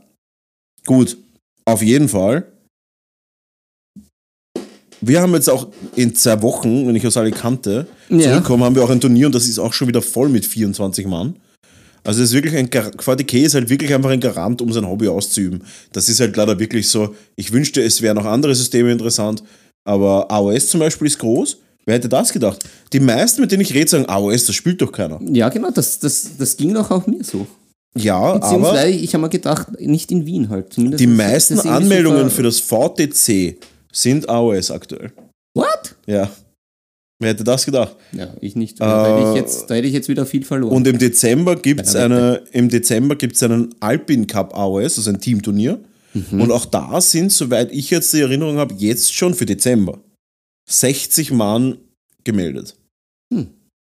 [0.87, 1.17] Gut.
[1.65, 2.47] Auf jeden Fall.
[5.01, 8.21] Wir haben jetzt auch in zwei Wochen, wenn ich aus Alicante Ja.
[8.31, 11.07] zurückkomme, haben wir auch ein Turnier und das ist auch schon wieder voll mit 24
[11.07, 11.37] Mann.
[12.05, 15.09] Also es ist wirklich ein VDK ist halt wirklich einfach ein Garant, um sein Hobby
[15.09, 15.63] auszuüben.
[15.93, 17.15] Das ist halt leider wirklich so.
[17.35, 19.43] Ich wünschte, es wären auch andere Systeme interessant,
[19.85, 21.59] aber AOS zum Beispiel ist groß.
[21.85, 22.65] Wer hätte das gedacht?
[22.93, 25.21] Die meisten, mit denen ich rede, sagen, AOS, das spielt doch keiner.
[25.33, 27.47] Ja, genau, das, das, das ging doch auch mir so.
[27.97, 30.73] Ja, aber Beziehungsweise, ich habe mir gedacht, nicht in Wien halt.
[30.73, 33.57] Zumindest die meisten irgendwie Anmeldungen so für das VTC
[33.97, 35.13] sind AOS aktuell.
[35.55, 35.97] What?
[36.07, 36.31] Ja.
[37.19, 37.97] Wer hätte das gedacht?
[38.13, 38.79] Ja, ich nicht.
[38.79, 40.75] Da, hätte ich jetzt, da hätte ich jetzt wieder viel verloren.
[40.77, 45.21] Und im Dezember gibt es eine, im Dezember gibt's einen Alpin Cup AOS, also ein
[45.21, 45.81] Teamturnier.
[46.13, 46.43] Mhm.
[46.43, 49.99] Und auch da sind, soweit ich jetzt die Erinnerung habe, jetzt schon für Dezember
[50.69, 51.79] 60 Mann
[52.25, 52.77] gemeldet.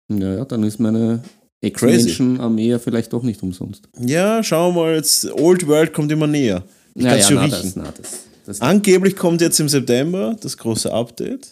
[0.08, 1.22] naja, dann ist meine.
[1.60, 3.88] Ex-Menschen-Armee ja vielleicht doch nicht umsonst.
[3.98, 6.62] Ja, schauen wir mal, jetzt Old World kommt immer näher.
[6.94, 7.50] Ich Ja, kann ja, schon riechen.
[7.62, 8.18] das, na, das,
[8.60, 11.48] Angeblich kommt jetzt im September das große Update.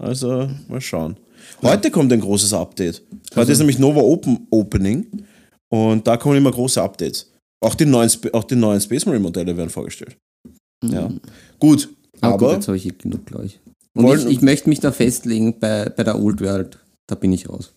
[0.00, 1.16] Also mal schauen.
[1.62, 3.02] Heute kommt ein großes Update.
[3.30, 5.24] Heute Also- ist nämlich Nova Open Opening
[5.70, 7.30] und da kommen immer große Updates.
[7.60, 10.16] Auch die neuen, Sp- auch die neuen Space Marine Modelle werden vorgestellt.
[10.84, 11.10] Ja.
[11.58, 11.88] Gut,
[12.20, 13.60] Aber, gut, aber jetzt habe ich genug, glaube ich.
[13.96, 16.78] Und Wollen- ich, ich möchte mich da festlegen bei, bei der Old World.
[17.06, 17.72] Da bin ich raus.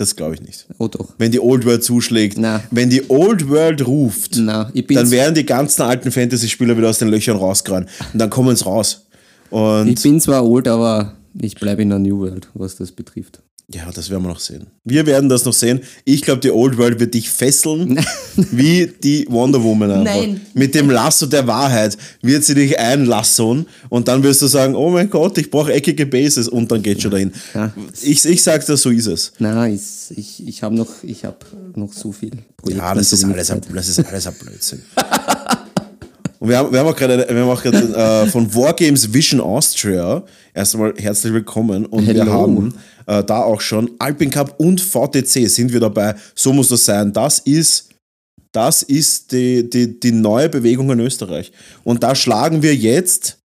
[0.00, 0.66] Das glaube ich nicht.
[0.78, 1.12] Oh doch.
[1.18, 2.62] Wenn die Old World zuschlägt, Na.
[2.70, 7.08] wenn die Old World ruft, Na, dann werden die ganzen alten Fantasy-Spieler wieder aus den
[7.08, 7.86] Löchern rausgerannt.
[8.14, 9.04] Und dann kommen sie raus.
[9.50, 13.42] Und Ich bin zwar old, aber ich bleibe in der New World, was das betrifft.
[13.72, 14.66] Ja, das werden wir noch sehen.
[14.84, 15.80] Wir werden das noch sehen.
[16.04, 17.98] Ich glaube, die Old World wird dich fesseln,
[18.36, 20.14] wie die Wonder Woman einfach.
[20.16, 20.40] Nein.
[20.54, 24.90] Mit dem Lasso der Wahrheit wird sie dich einlasson und dann wirst du sagen, oh
[24.90, 27.32] mein Gott, ich brauche eckige Bases und dann geht schon dahin.
[27.54, 27.72] Ja.
[28.02, 29.32] Ich, ich sag's dir, so ist es.
[29.38, 31.44] Nein, ich, ich, ich habe noch, ich hab
[31.76, 32.82] noch so viel Projekte.
[32.82, 34.82] Ja, das ist alles, ein- das ist alles ein Blödsinn.
[36.40, 39.42] Und wir haben, wir haben auch gerade wir haben auch gerade, äh, von Wargames Vision
[39.42, 40.24] Austria
[40.54, 42.32] erstmal herzlich willkommen und wir Hello.
[42.32, 42.74] haben
[43.06, 46.14] äh, da auch schon Alpin Cup und VTC sind wir dabei.
[46.34, 47.12] So muss das sein.
[47.12, 47.90] Das ist,
[48.52, 51.52] das ist die, die, die neue Bewegung in Österreich.
[51.84, 53.38] Und da schlagen wir jetzt,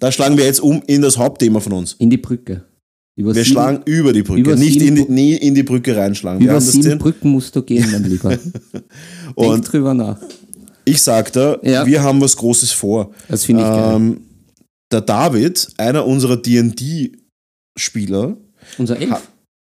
[0.00, 1.92] da schlagen wir jetzt um in das Hauptthema von uns.
[2.00, 2.64] In die Brücke.
[3.16, 5.96] Über Wir sieben, schlagen über die Brücke, über nicht in die, nie in die Brücke
[5.96, 6.40] reinschlagen.
[6.40, 6.98] Wir über das sieben.
[6.98, 8.30] Brücken musst du gehen, mein Lieber.
[8.76, 10.18] Denk Und drüber nach.
[10.84, 11.86] Ich sagte, Ja.
[11.86, 13.12] wir haben was Großes vor.
[13.28, 13.96] Das finde ich geil.
[13.96, 14.20] Ähm,
[14.92, 18.36] der David, einer unserer D&D-Spieler,
[18.78, 19.28] Unser Elf.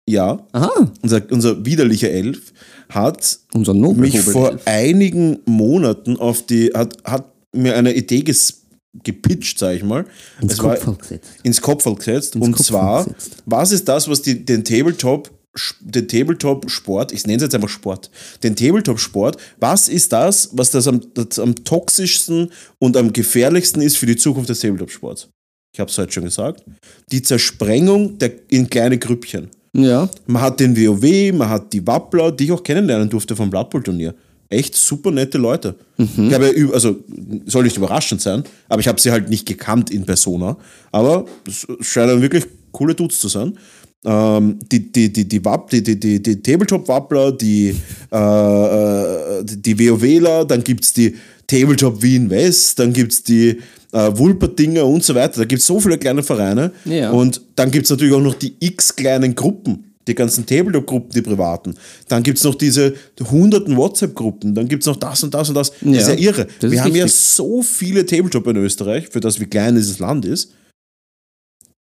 [0.09, 2.53] ja, Aha, unser, unser widerlicher Elf,
[2.89, 4.01] hat unser Nobel.
[4.01, 4.61] mich Nobel vor Elf.
[4.65, 8.61] einigen Monaten auf die, hat, hat mir eine Idee ges,
[9.03, 10.05] gepitcht, sag ich mal.
[10.41, 11.29] ins Kopf gesetzt.
[11.43, 12.35] ins Kopf gesetzt.
[12.35, 13.37] Ins und Kopf zwar, gesetzt.
[13.45, 15.31] was ist das, was die, den Tabletop
[15.79, 18.09] den Tabletop-Sport, ich nenne es jetzt einfach Sport,
[18.43, 23.97] den Tabletop-Sport, was ist das, was das am, das am toxischsten und am gefährlichsten ist
[23.97, 25.29] für die Zukunft des Tabletop-Sports?
[25.73, 26.63] Ich habe es heute schon gesagt.
[27.11, 29.49] Die Zersprengung der, in kleine Grüppchen.
[29.75, 33.49] Ja, Man hat den WoW, man hat die Wappler, die ich auch kennenlernen durfte vom
[33.49, 34.15] Blood Bowl Turnier.
[34.47, 35.75] Echt super nette Leute.
[35.97, 37.03] Ich habe ja, also
[37.45, 40.55] soll nicht überraschend sein, aber ich habe sie halt nicht gekannt in Persona.
[40.93, 43.57] Aber es scheinen wirklich coole Dudes zu sein.
[44.05, 47.75] Ähm, die, die, die, die, Wapp, die, die, die, die Tabletop-Wappler, die,
[48.11, 51.15] äh, äh, die, WoWler, dann gibt es die
[51.47, 53.59] Tabletop Wien West, dann gibt es die
[53.91, 55.39] äh, Wulperdinger und so weiter.
[55.39, 56.71] Da gibt es so viele kleine Vereine.
[56.85, 57.11] Ja.
[57.11, 61.21] Und dann gibt es natürlich auch noch die x kleinen Gruppen, die ganzen Tabletop-Gruppen, die
[61.21, 61.75] privaten.
[62.07, 62.93] Dann gibt es noch diese
[63.31, 65.71] hunderten WhatsApp-Gruppen, dann gibt es noch das und das und das.
[65.81, 66.47] Das ist ja Ja, irre.
[66.59, 67.21] Wir ist haben ja richtig.
[67.21, 70.51] so viele Tabletop in Österreich, für das wie klein dieses Land ist.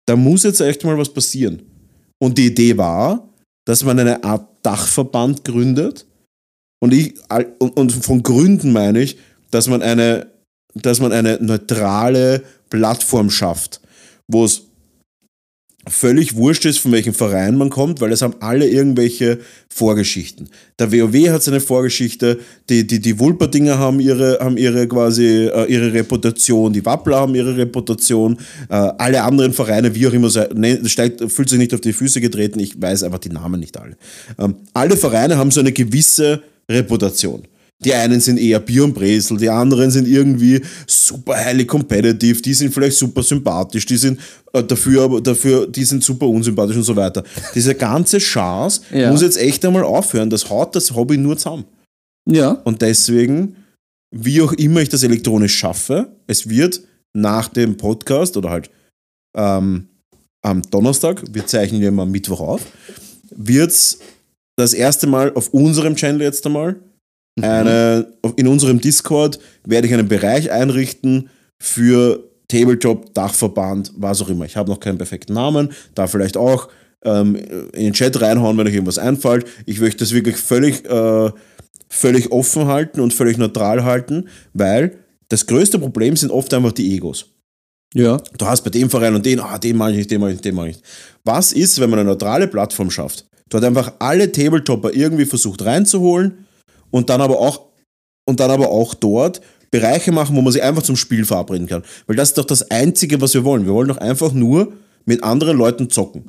[0.06, 1.62] Da muss jetzt echt mal was passieren.
[2.24, 3.28] Und die Idee war,
[3.66, 6.06] dass man eine Art Dachverband gründet.
[6.80, 7.16] Und, ich,
[7.58, 9.18] und von Gründen meine ich,
[9.50, 10.32] dass man eine,
[10.72, 13.82] dass man eine neutrale Plattform schafft,
[14.26, 14.62] wo es
[15.88, 20.48] völlig wurscht ist, von welchem Verein man kommt, weil es haben alle irgendwelche Vorgeschichten.
[20.78, 25.66] Der WoW hat seine Vorgeschichte, die, die, die Wulperdinger haben ihre, haben ihre quasi äh,
[25.66, 30.80] ihre Reputation, die Wappler haben ihre Reputation, äh, alle anderen Vereine, wie auch immer, ne,
[30.88, 33.96] steigt, fühlt sich nicht auf die Füße getreten, ich weiß einfach die Namen nicht alle.
[34.38, 37.42] Ähm, alle Vereine haben so eine gewisse Reputation.
[37.82, 42.54] Die einen sind eher Bier und Bresel, die anderen sind irgendwie super highly competitive, die
[42.54, 44.20] sind vielleicht super sympathisch, die sind
[44.52, 47.24] äh, dafür, aber dafür, die sind super unsympathisch und so weiter.
[47.54, 49.10] Diese ganze Chance Ja.
[49.10, 50.30] muss jetzt echt einmal aufhören.
[50.30, 51.64] Das haut das Hobby nur zusammen.
[52.26, 53.56] ja, Und deswegen,
[54.14, 56.80] wie auch immer ich das elektronisch schaffe, es wird
[57.12, 58.70] nach dem Podcast oder halt
[59.36, 59.88] ähm,
[60.42, 62.62] am Donnerstag, wir zeichnen ja immer am Mittwoch auf,
[63.34, 63.98] wird es
[64.56, 66.76] das erste Mal auf unserem Channel jetzt einmal,
[67.40, 74.28] eine, auf- in unserem Discord werde ich einen Bereich einrichten für Tabletop, Dachverband, was auch
[74.28, 74.44] immer.
[74.44, 76.68] Ich habe noch keinen perfekten Namen, da vielleicht auch
[77.04, 79.46] ähm, in den Chat reinhauen, wenn euch irgendwas einfällt.
[79.66, 81.30] Ich möchte das wirklich völlig, äh,
[81.88, 86.94] völlig offen halten und völlig neutral halten, weil das größte Problem sind oft einfach die
[86.94, 87.26] Egos.
[87.94, 90.30] ja, Du hast bei dem Verein und den, ah, den mache ich nicht, den mache
[90.30, 90.86] ich nicht, den mache ich nicht.
[91.24, 93.26] Was ist, wenn man eine neutrale Plattform schafft?
[93.48, 96.46] Du hast einfach alle Tabletopper irgendwie versucht reinzuholen
[96.94, 97.72] und dann aber auch,
[98.24, 99.40] und dann aber auch dort
[99.72, 101.82] Bereiche machen, wo man sich einfach zum Spiel verabreden kann.
[102.06, 103.66] Weil das ist doch das Einzige, was wir wollen.
[103.66, 104.72] Wir wollen doch einfach nur
[105.04, 106.26] mit anderen Leuten zocken.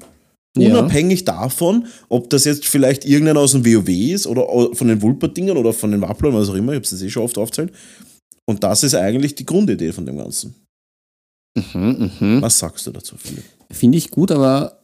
[0.57, 0.69] Ja.
[0.69, 5.57] Unabhängig davon, ob das jetzt vielleicht irgendeiner aus dem WoW ist oder von den Wulperdingern
[5.57, 7.71] oder von den Wapplern, was auch immer, ich habe es jetzt eh schon oft aufzählt.
[8.47, 10.55] Und das ist eigentlich die Grundidee von dem Ganzen.
[11.55, 12.41] mhm, mhm.
[12.41, 13.43] Was sagst du dazu, Philipp?
[13.69, 14.79] finde ich gut, aber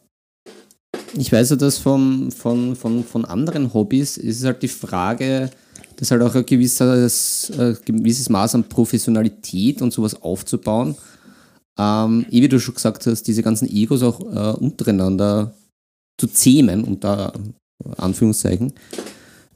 [1.16, 5.50] ich weiß ja, dass von, von, von, von anderen Hobbys ist es halt die Frage,
[5.96, 10.96] dass halt auch ein gewisses, äh, gewisses Maß an Professionalität und sowas aufzubauen.
[11.78, 15.54] Ähm, eh wie du schon gesagt hast, diese ganzen Egos auch äh, untereinander
[16.20, 17.32] zu zähmen, unter
[17.96, 18.72] Anführungszeichen,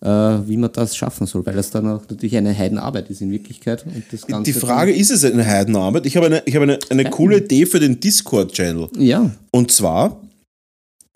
[0.01, 3.31] äh, wie man das schaffen soll, weil das dann auch natürlich eine Heidenarbeit ist in
[3.31, 3.85] Wirklichkeit.
[4.11, 6.07] Das Die Frage ist es eine Heidenarbeit?
[6.07, 8.89] Ich habe eine, ich habe eine, eine coole Idee für den Discord-Channel.
[8.99, 10.21] Ja, Und zwar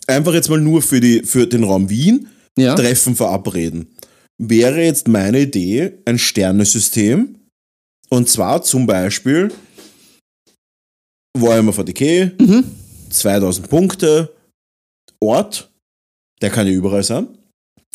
[0.06, 2.74] einfach jetzt mal nur für, die, für den Raum Wien Ja.
[2.74, 3.86] Treffen verabreden.
[4.42, 7.36] Wäre jetzt meine Idee ein Sternesystem.
[8.08, 9.52] Und zwar zum Beispiel
[11.36, 12.64] Warhammer 40k,
[13.10, 14.34] 2000 Punkte,
[15.20, 15.70] Ort,
[16.40, 17.28] der kann ja überall sein,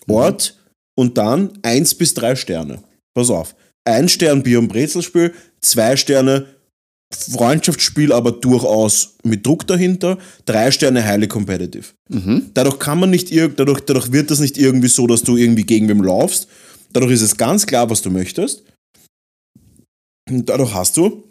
[0.07, 0.63] Ort
[0.95, 2.83] und dann 1 bis 3 Sterne.
[3.15, 3.55] Pass auf.
[3.83, 6.54] Ein Stern Bier- und Brezelspiel, zwei Sterne
[7.15, 11.85] Freundschaftsspiel, aber durchaus mit Druck dahinter, drei Sterne highly competitive.
[12.53, 15.63] Dadurch kann man nicht irg dadurch, dadurch wird das nicht irgendwie so, dass du irgendwie
[15.63, 16.47] gegen wem laufst.
[16.93, 18.63] Dadurch ist es ganz klar, was du möchtest.
[20.29, 21.23] Und dadurch hast du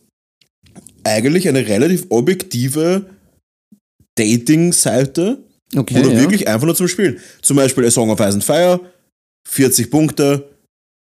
[1.05, 3.07] eigentlich eine relativ objektive
[4.17, 5.43] Dating-Seite,
[5.77, 5.97] Okay.
[5.97, 6.21] wo du ja.
[6.21, 7.19] wirklich einfach nur zum Spielen.
[7.43, 8.81] Zum Beispiel A Song of Ice and Fire,
[9.49, 10.49] 40 Punkte,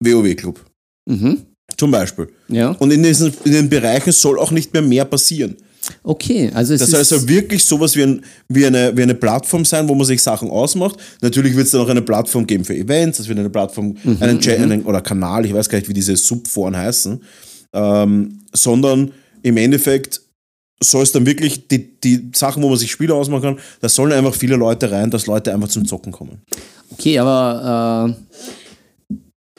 [0.03, 0.63] WoW-Club.
[1.09, 1.45] Mhm.
[1.77, 2.27] Zum Beispiel.
[2.47, 2.69] Ja.
[2.79, 5.55] Und in, diesen, in den Bereichen soll auch nicht mehr mehr passieren.
[6.03, 6.91] Okay, also es Das ist.
[7.09, 10.21] soll also wirklich sowas wie, ein, wie, eine, wie eine Plattform sein, wo man sich
[10.21, 10.97] Sachen ausmacht.
[11.21, 14.17] Natürlich wird es dann auch eine Plattform geben für Events, es wird eine Plattform, Mhm,
[14.19, 17.21] einen, Chat, einen oder Kanal, ich weiß gar nicht, wie diese Subforen heißen,
[17.73, 19.11] ähm, sondern
[19.43, 20.21] im Endeffekt
[20.81, 24.11] soll es dann wirklich die, die Sachen, wo man sich Spiele ausmachen kann, da sollen
[24.11, 26.41] einfach viele Leute rein, dass Leute einfach zum Zocken kommen.
[26.91, 28.35] Okay, aber äh,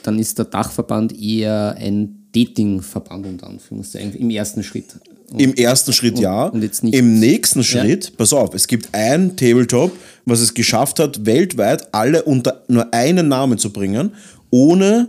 [0.07, 4.87] dann ist der Dachverband eher ein Datingverband unter Anführungszeichen im ersten Schritt.
[5.31, 6.47] Und- Im ersten Schritt ja.
[6.47, 9.90] und jetzt nicht- Im nächsten Schritt, pass auf, es gibt ein Tabletop,
[10.25, 14.12] was es geschafft hat, weltweit alle unter nur einen Namen zu bringen,
[14.51, 15.09] ohne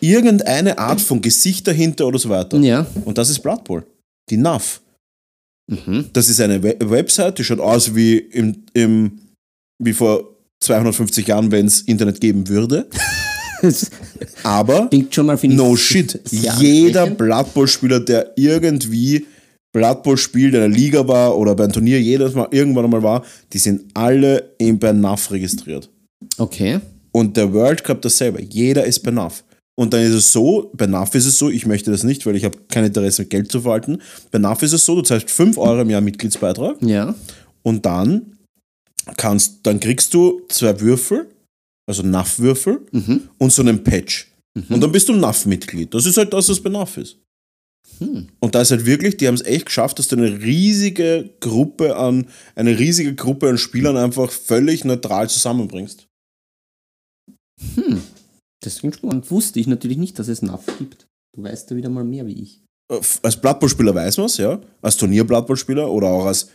[0.00, 2.56] irgendeine Art von Gesicht dahinter oder so weiter.
[2.58, 2.86] Ja.
[3.04, 3.84] Und das ist Blood Bowl.
[4.30, 4.80] Die NAF.
[5.68, 6.06] Mhm.
[6.12, 9.18] Das ist eine We Website, die schaut aus wie, im, im,
[9.82, 10.22] wie vor
[10.60, 12.88] 250 Jahren, wenn es Internet geben würde.
[14.42, 14.88] Aber.
[15.56, 16.20] No shit.
[16.30, 17.06] Jeder.
[17.08, 19.26] Blood Bowl-Spieler, der irgendwie
[19.72, 23.24] Blood Bowl spielt, in einer Liga war oder beim Turnier jedes Mal irgendwann einmal war,
[23.52, 25.90] die sind alle in bei NAF registriert.
[26.38, 26.80] Okay.
[27.12, 28.42] Und der World Cup dasselbe.
[28.42, 29.44] Jeder ist bei NAF.
[29.76, 32.34] Und dann ist es so, bei NAF ist es so, ich möchte das nicht, weil
[32.34, 33.98] ich habe kein Interesse, Geld zu verwalten.
[34.32, 37.14] Bei NAF ist es so, du zahlst 5 Euro im Jahr Mitgliedsbeitrag Ja.
[37.62, 38.38] und dann
[39.16, 41.28] kannst, dann kriegst du zwei Würfel,
[41.88, 43.28] also NAF-Würfel Mhm.
[43.38, 44.30] und so einen Patch.
[44.68, 45.94] Und dann bist du NAF-Mitglied.
[45.94, 47.18] Das ist halt das, was bei NAF ist.
[47.98, 48.28] Hm.
[48.40, 51.96] Und da ist halt wirklich, die haben es echt geschafft, dass du eine riesige Gruppe
[51.96, 56.06] an, eine riesige Gruppe an Spielern einfach völlig neutral zusammenbringst.
[58.62, 59.30] Das klingt spannend.
[59.30, 61.06] Wusste ich natürlich nicht, dass es NAF gibt.
[61.36, 62.60] Du weißt da wieder mal mehr wie ich.
[62.92, 64.60] Äh, Als Blood Bowl-Spieler weiß man es, ja.
[64.82, 66.50] Als Turnier-Blood Bowl-Spieler oder auch als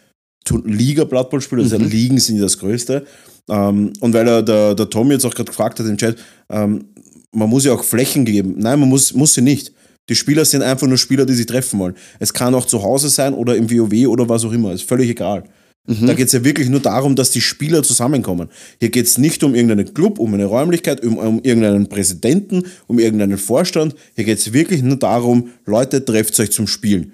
[0.49, 3.06] Liga-Blood Bowl-Spieler, also Ligen sind ja das Größte.
[3.49, 6.17] Ähm, und weil er, der, der Tom jetzt auch gerade gefragt hat im Chat,
[6.49, 6.86] ähm,
[7.32, 8.56] man muss ja auch Flächen geben.
[8.58, 9.71] Nein, man muss, muss sie nicht.
[10.10, 11.95] Die Spieler sind einfach nur Spieler, die sich treffen wollen.
[12.19, 14.73] Es kann auch zu Hause sein oder im WoW oder was auch immer.
[14.73, 15.45] Ist völlig egal.
[15.86, 18.47] Da geht es ja wirklich nur darum, dass die Spieler zusammenkommen.
[18.79, 22.99] Hier geht es nicht um irgendeinen Club, um eine Räumlichkeit, um, um irgendeinen Präsidenten, um
[22.99, 23.93] irgendeinen Vorstand.
[24.15, 27.12] Hier geht es wirklich nur darum, Leute, trefft euch zum Spielen.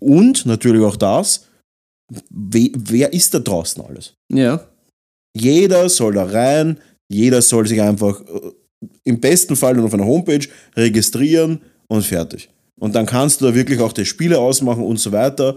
[0.00, 1.46] Und natürlich auch das,
[2.30, 4.14] we, wer ist da draußen alles?
[4.32, 4.66] Ja.
[5.36, 6.78] Jeder soll da rein,
[7.10, 8.50] jeder soll sich einfach äh,
[9.04, 12.48] im besten Fall nur auf einer Homepage registrieren und fertig.
[12.80, 15.56] Und dann kannst du da wirklich auch die Spiele ausmachen und so weiter.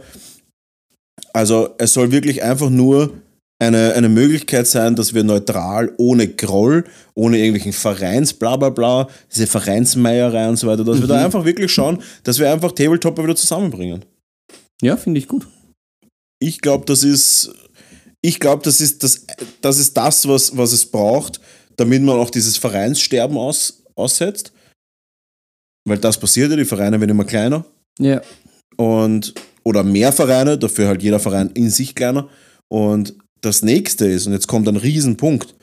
[1.33, 3.13] Also es soll wirklich einfach nur
[3.59, 6.83] eine, eine Möglichkeit sein, dass wir neutral, ohne Groll,
[7.13, 11.45] ohne irgendwelchen Vereins, bla bla bla, diese Vereinsmeierei und so weiter, dass wir da einfach
[11.45, 14.03] wirklich schauen, dass wir einfach Tabletopper wieder zusammenbringen.
[14.81, 15.47] Ja, finde ich gut.
[16.41, 17.53] Ich glaube, das ist,
[18.21, 19.25] ich glaube, das ist das,
[19.61, 21.39] das ist das, was, was es braucht,
[21.77, 24.51] damit man auch dieses Vereinssterben aus, aussetzt.
[25.87, 27.65] Weil das passiert ja, die Vereine werden immer kleiner
[27.99, 28.21] Ja.
[28.77, 32.27] und oder mehr Vereine, dafür halt jeder Verein in sich kleiner.
[32.67, 35.53] Und das nächste ist, und jetzt kommt ein Riesenpunkt,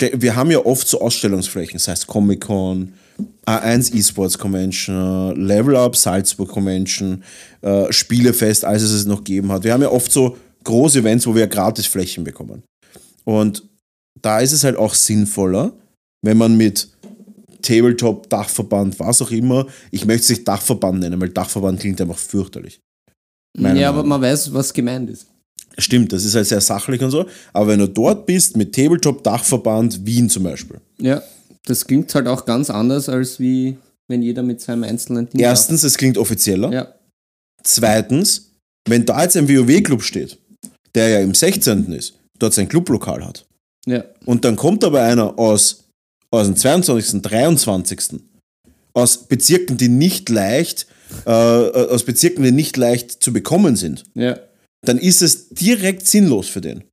[0.00, 2.94] wir haben ja oft so Ausstellungsflächen, das heißt Comic-Con,
[3.46, 7.22] A1 Esports Convention, Level Up Salzburg Convention,
[7.62, 9.64] äh, Spielefest, als es es noch gegeben hat.
[9.64, 12.62] Wir haben ja oft so große Events, wo wir gratis Flächen bekommen.
[13.24, 13.62] Und
[14.20, 15.72] da ist es halt auch sinnvoller,
[16.22, 16.88] wenn man mit
[17.62, 22.18] Tabletop, Dachverband, was auch immer, ich möchte es nicht Dachverband nennen, weil Dachverband klingt einfach
[22.18, 22.80] fürchterlich.
[23.58, 25.26] Ja, aber man weiß, was gemeint ist.
[25.78, 27.26] Stimmt, das ist halt sehr sachlich und so.
[27.52, 30.80] Aber wenn du dort bist mit Tabletop Dachverband Wien zum Beispiel.
[30.98, 31.22] Ja.
[31.66, 33.76] Das klingt halt auch ganz anders, als wie
[34.08, 36.70] wenn jeder mit seinem einzelnen Ding Erstens, es klingt offizieller.
[36.72, 36.94] Ja.
[37.62, 38.52] Zweitens,
[38.88, 40.38] wenn da jetzt ein WoW-Club steht,
[40.94, 41.90] der ja im 16.
[41.92, 43.46] ist, dort sein Clublokal hat,
[43.86, 44.04] Ja.
[44.26, 45.84] und dann kommt aber einer aus,
[46.30, 48.20] aus dem 22., 23.,
[48.92, 50.86] aus Bezirken, die nicht leicht,
[51.26, 54.38] äh, aus Bezirken, die nicht leicht zu bekommen sind, Ja.
[54.86, 56.84] dann ist es direkt sinnlos für den.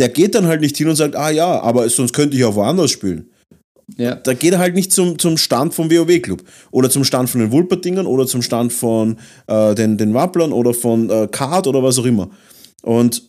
[0.00, 2.54] der geht dann halt nicht hin und sagt, ah ja, aber sonst könnte ich auch
[2.54, 3.30] woanders spielen.
[3.96, 4.14] Ja.
[4.16, 7.52] Da geht er halt nicht zum, zum Stand vom WoW-Club oder zum Stand von den
[7.52, 11.98] Wulpertingern oder zum Stand von äh, den, den Wapplern oder von äh, Card oder was
[11.98, 12.28] auch immer.
[12.82, 13.22] Und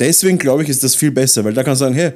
[0.00, 2.12] deswegen glaube ich, ist das viel besser, weil da kann sagen, hey,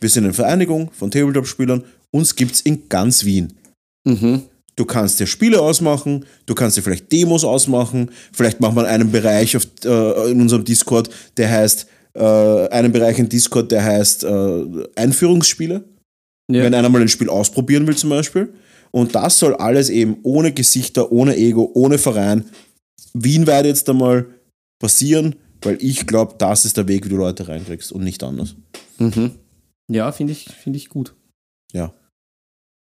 [0.00, 3.52] wir sind eine Vereinigung von Tabletop-Spielern, uns gibt es in ganz Wien.
[4.04, 4.42] Mhm.
[4.76, 9.10] Du kannst dir Spiele ausmachen, du kannst dir vielleicht Demos ausmachen, vielleicht macht man einen
[9.10, 14.24] Bereich auf, äh, in unserem Discord, der heißt, äh, einen Bereich in Discord, der heißt
[14.24, 15.84] äh, Einführungsspiele.
[16.50, 16.62] Ja.
[16.62, 18.52] Wenn einer mal ein Spiel ausprobieren will zum Beispiel.
[18.92, 22.44] Und das soll alles eben ohne Gesichter, ohne Ego, ohne Verein,
[23.14, 24.26] wienweit jetzt einmal
[24.78, 28.54] passieren, weil ich glaube, das ist der Weg, wie du Leute reinkriegst und nicht anders.
[28.98, 29.32] Mhm.
[29.90, 31.14] Ja, finde ich, find ich gut.
[31.72, 31.92] Ja.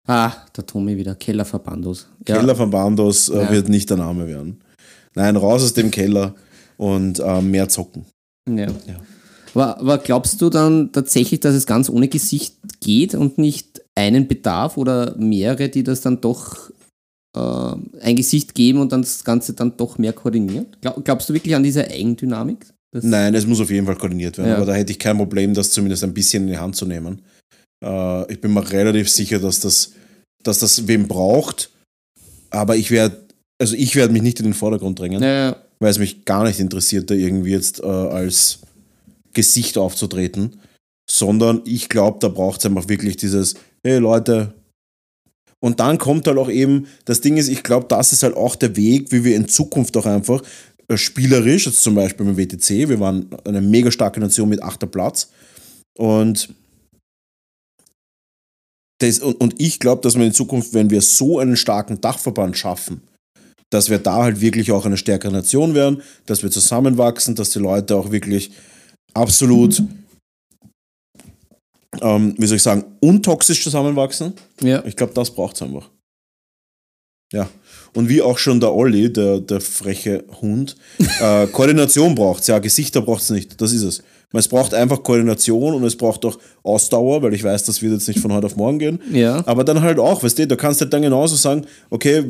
[0.08, 1.16] Ah, der Tommy wieder.
[1.16, 2.08] Keller Verbandos.
[2.28, 2.38] Ja.
[2.38, 3.52] Keller von Bandos äh, Ja.
[3.52, 4.64] wird nicht der Name werden.
[5.14, 6.36] Nein, raus aus dem Keller
[6.78, 8.06] und äh, mehr zocken.
[8.50, 8.68] Ja.
[8.88, 9.00] Ja.
[9.54, 14.28] Aber, aber glaubst du dann tatsächlich, dass es ganz ohne Gesicht geht und nicht einen
[14.28, 16.70] Bedarf oder mehrere, die das dann doch
[17.36, 20.82] äh, ein Gesicht geben und dann das Ganze dann doch mehr koordiniert?
[20.82, 22.66] Glaub, glaubst du wirklich an diese Eigendynamik?
[22.94, 24.50] Nein, es muss auf jeden Fall koordiniert werden.
[24.50, 24.58] Ja.
[24.58, 27.22] Aber da hätte ich kein Problem, das zumindest ein bisschen in die Hand zu nehmen.
[27.84, 29.94] Äh, ich bin mir relativ sicher, dass das,
[30.44, 31.72] dass das wem braucht.
[32.50, 33.18] Aber ich werde,
[33.62, 36.60] also ich werde mich nicht in den Vordergrund drängen, Ja, weil es mich gar nicht
[36.60, 38.60] interessiert, da irgendwie jetzt äh, als
[39.34, 40.60] Gesicht aufzutreten.
[41.10, 44.54] Sondern ich glaube, da braucht es einfach wirklich dieses, hey Leute.
[45.60, 48.56] Und dann kommt halt auch eben, das Ding ist, ich glaube, das ist halt auch
[48.56, 50.41] der Weg, wie wir in Zukunft auch einfach
[50.88, 54.88] äh, spielerisch, jetzt zum Beispiel beim WTC, wir waren eine mega starke Nation mit achter
[54.88, 55.30] Platz.
[55.98, 56.50] Und,
[59.00, 62.58] das, und, und ich glaube, dass wir in Zukunft, wenn wir so einen starken Dachverband
[62.58, 63.02] schaffen,
[63.70, 67.60] dass wir da halt wirklich auch eine stärkere Nation werden, dass wir zusammenwachsen, dass die
[67.60, 68.52] Leute auch wirklich
[69.13, 69.82] absolut,
[72.02, 74.34] ähm, wie soll ich sagen, untoxisch zusammenwachsen.
[74.62, 74.84] ja.
[74.86, 75.89] Ich glaube, das braucht es einfach.
[77.34, 77.50] Ja.
[77.93, 80.76] Und wie auch schon der Olli, der, der freche Hund,
[81.19, 83.60] äh, Koordination braucht Ja, Gesichter braucht es nicht.
[83.60, 84.04] Das ist es.
[84.34, 88.08] Es braucht einfach Koordination und es braucht auch Ausdauer, weil ich weiß, das wird jetzt
[88.08, 89.02] nicht von heute auf morgen gehen.
[89.12, 89.45] Ja.
[89.45, 92.24] Aber dann halt auch, weißt du, da kannst du halt dann genauso sagen, okay,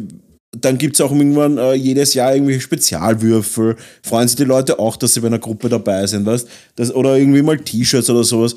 [0.58, 3.78] dann gibt es auch irgendwann äh, jedes Jahr irgendwelche Spezialwürfel.
[4.04, 7.18] Freuen sich die Leute auch, dass sie bei einer Gruppe dabei sind, weißt das, Oder
[7.18, 8.56] irgendwie mal T-Shirts oder sowas.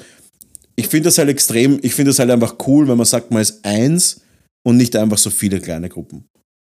[0.76, 3.42] Ich finde das halt extrem, ich finde das halt einfach cool, wenn man sagt, man
[3.42, 4.22] ist eins
[4.66, 6.26] und nicht einfach so viele kleine Gruppen.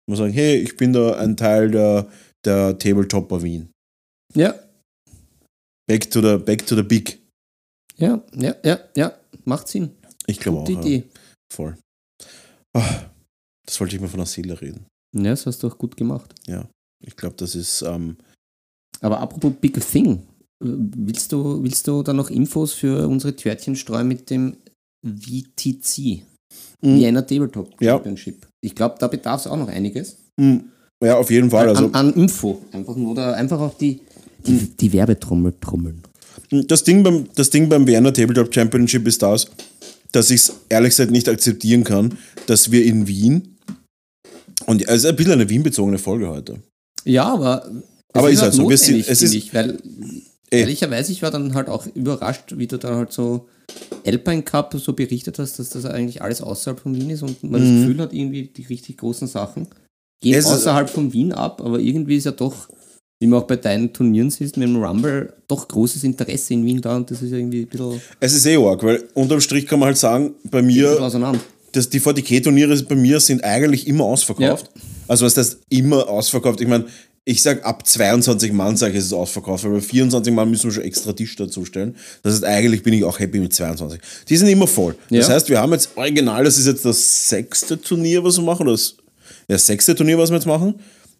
[0.09, 2.09] Man sagt, hey, ich bin da ein Teil der,
[2.43, 3.69] der Tabletopper Wien.
[4.35, 4.53] Ja.
[5.87, 7.19] Back to the, back to the big.
[7.97, 9.17] Ja, ja, ja, ja.
[9.45, 9.91] Macht Sinn.
[10.27, 10.65] Ich glaube auch.
[10.65, 10.79] Gute Ja.
[10.81, 11.03] Idee.
[11.53, 11.77] Voll.
[12.75, 13.05] Ah,
[13.65, 14.85] das wollte ich mir von der Seele reden.
[15.13, 16.33] Ja, das hast du auch gut gemacht.
[17.05, 17.81] Ich glaube, das ist.
[17.81, 18.17] Ähm,
[19.01, 20.19] Aber apropos Big Thing, äh,
[20.61, 24.55] willst du, willst du da noch Infos für unsere Törtchen streuen mit dem
[25.05, 26.23] VTC?
[26.81, 27.93] Vienna Tabletop Ja.
[27.95, 28.47] Championship.
[28.61, 30.17] Ich glaube, da bedarf es auch noch einiges.
[30.39, 30.57] mm,
[31.03, 31.67] ja, auf jeden Fall.
[31.69, 32.61] Also, an, an Info.
[32.71, 33.99] Einfach nur da einfach auch die,
[34.45, 36.01] die, die Werbetrommel trommeln.
[36.49, 39.47] das, Ding beim, das Ding beim Vienna Tabletop Championship ist das,
[40.11, 43.52] dass ich es ehrlich gesagt nicht akzeptieren kann, dass wir in Wien.
[44.65, 46.59] Und also ein bisschen eine Wien-bezogene Folge heute.
[47.05, 47.73] Ja, aber es
[48.13, 48.69] Aber ist halt halt so.
[48.69, 49.77] Wir sind- es ist- ich, weil
[50.51, 50.59] Eh.
[50.61, 53.47] ehrlicherweise, ich war dann halt auch überrascht, wie du dann halt so
[54.05, 57.61] Alpine Cup so berichtet hast, dass das eigentlich alles außerhalb von Wien ist und man
[57.61, 59.67] das Gefühl hat, irgendwie die richtig großen Sachen
[60.21, 60.37] gehen Mhm.
[60.39, 62.69] Es ist- außerhalb von Wien ab, aber irgendwie ist ja doch,
[63.19, 66.81] wie man auch bei deinen Turnieren siehst, mit dem Rumble doch großes Interesse in Wien
[66.81, 69.65] da und das ist ja irgendwie ein bisschen, Es ist eh arg, weil unterm Strich
[69.65, 71.39] kann man halt sagen, bei mir, auseinander.
[71.73, 74.69] Das, die 40k-Turniere bei mir sind eigentlich immer ausverkauft.
[75.07, 76.61] Also was das immer ausverkauft?
[76.61, 76.85] Ich meine,
[77.25, 80.65] ich sag ab 22 Mann sage ich, ist es ausverkauft, weil bei 24 Mann müssen
[80.65, 81.95] wir schon extra Tisch dazu stellen.
[82.21, 83.99] Das heißt, eigentlich bin ich auch happy mit 22.
[84.27, 84.95] Die sind immer voll.
[85.09, 85.33] Das Ja.
[85.35, 88.71] heißt, wir haben jetzt original, das ist jetzt das sechste Turnier, was wir machen, oder
[88.73, 88.95] das,
[89.47, 90.75] ja, das sechste Turnier, was wir jetzt machen.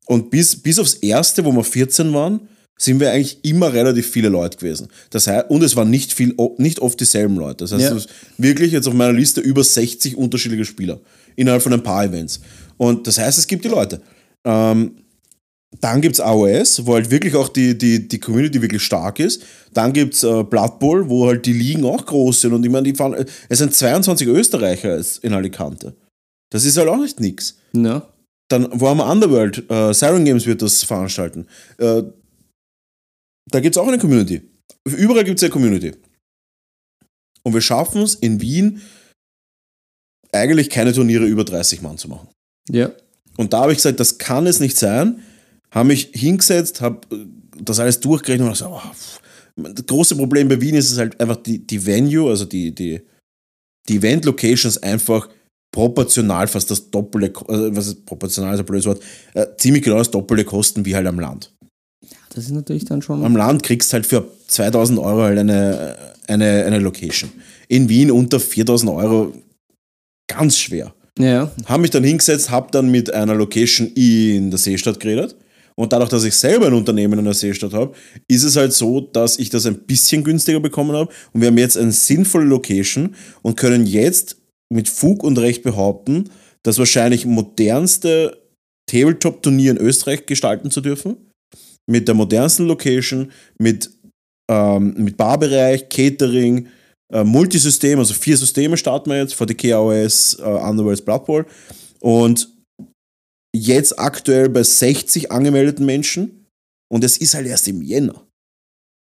[0.06, 2.42] Und bis, bis aufs erste, wo wir 14 waren,
[2.84, 4.88] sind wir eigentlich immer relativ viele Leute gewesen.
[5.10, 7.64] Das heißt, und es waren nicht, viel, nicht oft dieselben Leute.
[7.66, 7.98] Das heißt, Ja.
[8.38, 11.00] wirklich jetzt auf meiner Liste über 60 unterschiedliche Spieler
[11.36, 12.40] innerhalb von ein paar Events.
[12.78, 14.02] Und das heißt, es gibt die Leute.
[14.46, 14.92] Ähm,
[15.82, 19.42] dann gibt es AOS, wo halt wirklich auch die, die, die Community wirklich stark ist.
[19.74, 22.54] Dann gibt es äh, Blood Bowl, wo halt die Ligen auch groß sind.
[22.54, 23.16] Und ich meine, die fahren,
[23.50, 25.96] es sind 22 Österreicher in Alicante.
[26.52, 27.58] Das ist halt auch nicht nix.
[27.76, 28.08] Ja.
[28.50, 29.64] Dann, wo haben wir Underworld?
[29.72, 31.48] Äh, Siren Games wird das veranstalten.
[31.80, 32.04] Äh,
[33.50, 34.42] da gibt es auch eine Community.
[34.86, 35.94] Überall gibt es eine Community.
[37.44, 38.82] Und wir schaffen es in Wien
[40.32, 42.30] eigentlich keine Turniere über 30 Mann zu machen.
[42.70, 42.92] Ja.
[43.38, 45.22] Und da habe ich gesagt, das kann es nicht sein.
[45.72, 47.02] Habe mich hingesetzt, habe
[47.60, 51.38] das alles durchgerechnet und gesagt, oh, Das große Problem bei Wien ist es halt einfach
[51.38, 53.02] die, die Venue, also die, die,
[53.88, 55.30] die Event-Locations einfach
[55.72, 59.98] proportional fast das Doppelte, äh, was ist proportional ist ein blödes Wort, äh, ziemlich genau
[59.98, 61.53] das Doppelte kosten wie halt am Land.
[62.34, 63.24] Das ist natürlich dann schon.
[63.24, 65.96] Am Land kriegst du halt für 2000 Euro halt eine,
[66.28, 67.32] eine, eine Location.
[67.68, 69.34] In Wien unter 4000 Euro
[70.28, 70.94] ganz schwer.
[71.20, 75.36] ja, Habe mich dann hingesetzt, habe dann mit einer Location in der Seestadt geredet.
[75.76, 77.94] Und dadurch, dass ich selber ein Unternehmen in der Seestadt habe,
[78.28, 81.12] ist es halt so, dass ich das ein bisschen günstiger bekommen habe.
[81.34, 84.38] Und wir haben jetzt eine sinnvolle Location und können jetzt
[84.70, 86.30] mit Fug und Recht behaupten,
[86.64, 88.38] das wahrscheinlich modernste
[88.88, 91.18] Tabletop-Turnier in Österreich gestalten zu dürfen.
[91.90, 93.90] Mit der modernsten Location, mit,
[94.50, 96.68] ähm, mit Barbereich, Catering,
[97.14, 101.46] äh, Multisystem, also vier Systeme starten wir jetzt, VDK, AOS, äh, Underworlds, Blood Bowl.
[102.00, 102.50] Und
[103.56, 106.46] jetzt aktuell bei 60 angemeldeten Menschen
[106.92, 108.26] und es ist halt erst im Jänner.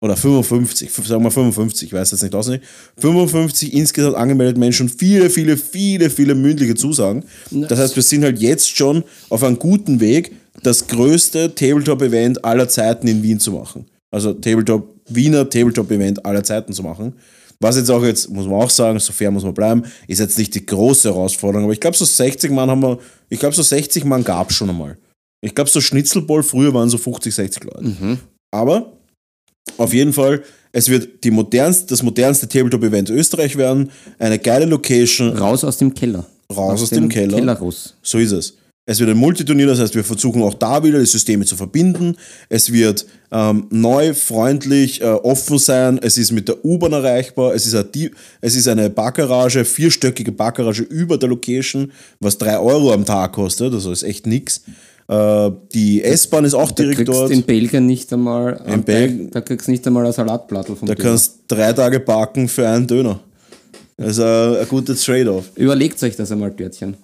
[0.03, 2.67] Oder 55, f- sagen wir 55, ich weiß jetzt nicht auswendig.
[2.97, 7.23] 55 insgesamt angemeldete Menschen und viele, viele, viele, viele mündliche Zusagen.
[7.51, 10.31] Das heißt, wir sind halt jetzt schon auf einem guten Weg,
[10.63, 13.85] das größte Tabletop-Event aller Zeiten in Wien zu machen.
[14.11, 17.13] Also Tabletop, Wiener Tabletop-Event aller Zeiten zu machen.
[17.59, 20.37] Was jetzt auch jetzt, muss man auch sagen, so fair muss man bleiben, ist jetzt
[20.37, 22.97] nicht die große Herausforderung, aber ich glaube, so 60 Mann haben wir,
[23.29, 24.97] ich glaube, so 60 Mann gab es schon einmal.
[25.41, 28.17] Ich glaube, so Schnitzelbowl früher waren so 50, 60 Leute.
[28.51, 28.93] Aber
[29.77, 30.41] auf jeden Fall,
[30.71, 35.93] es wird die modernste, das modernste Tabletop-Event Österreich werden, eine geile Location, raus aus dem
[35.93, 36.25] Keller.
[36.51, 37.37] Raus aus dem Keller.
[37.37, 37.95] Keller raus.
[38.01, 38.55] so ist es.
[38.87, 42.15] Es wird ein Multiturnier, das heißt, wir versuchen auch da wieder die Systeme zu verbinden.
[42.49, 45.99] Es wird ähm, neu, freundlich, äh, offen sein.
[46.01, 47.53] Es ist mit der U-Bahn erreichbar.
[47.53, 47.87] Es ist, eine,
[48.41, 53.71] es ist eine Parkgarage, vierstöckige Parkgarage über der Location, was 3 Euro am Tag kostet.
[53.71, 54.63] Also ist echt nix.
[55.07, 57.31] Äh, die S-Bahn ist auch Da direkt kriegst dort.
[57.31, 60.95] in Belgien nicht einmal, In Belgien- da kriegst du nicht einmal ein Salatblattl vom Da
[60.95, 61.09] Döner.
[61.09, 63.19] kannst du drei Tage parken für einen Döner.
[63.95, 65.51] Das ist ein, ein gutes Trade-off.
[65.55, 66.97] Überlegt euch das einmal, Törtchen.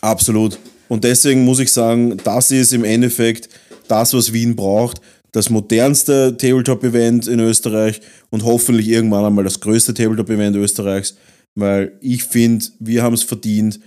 [0.00, 0.58] Absolut.
[0.88, 3.48] Und deswegen muss ich sagen, das ist im Endeffekt
[3.88, 5.00] das, was Wien braucht.
[5.32, 11.16] Das modernste Tabletop-Event in Österreich und hoffentlich irgendwann einmal das größte Tabletop-Event Österreichs,
[11.56, 13.80] weil ich finde, wir haben es verdient.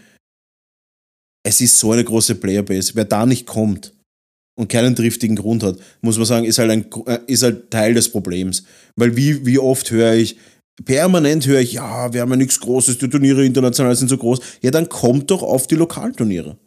[1.44, 2.96] Es ist so eine große Playerbase.
[2.96, 3.94] Wer da nicht kommt
[4.58, 7.94] und keinen triftigen Grund hat, muss man sagen, ist halt, ein, äh, ist halt Teil
[7.94, 8.64] des Problems.
[8.98, 10.38] Weil wie, wie oft höre ich,
[10.84, 14.40] permanent höre ich, ja, wir haben ja nichts Großes, die Turniere international sind so groß.
[14.62, 16.58] Ja, dann kommt doch auf die Lokalturniere.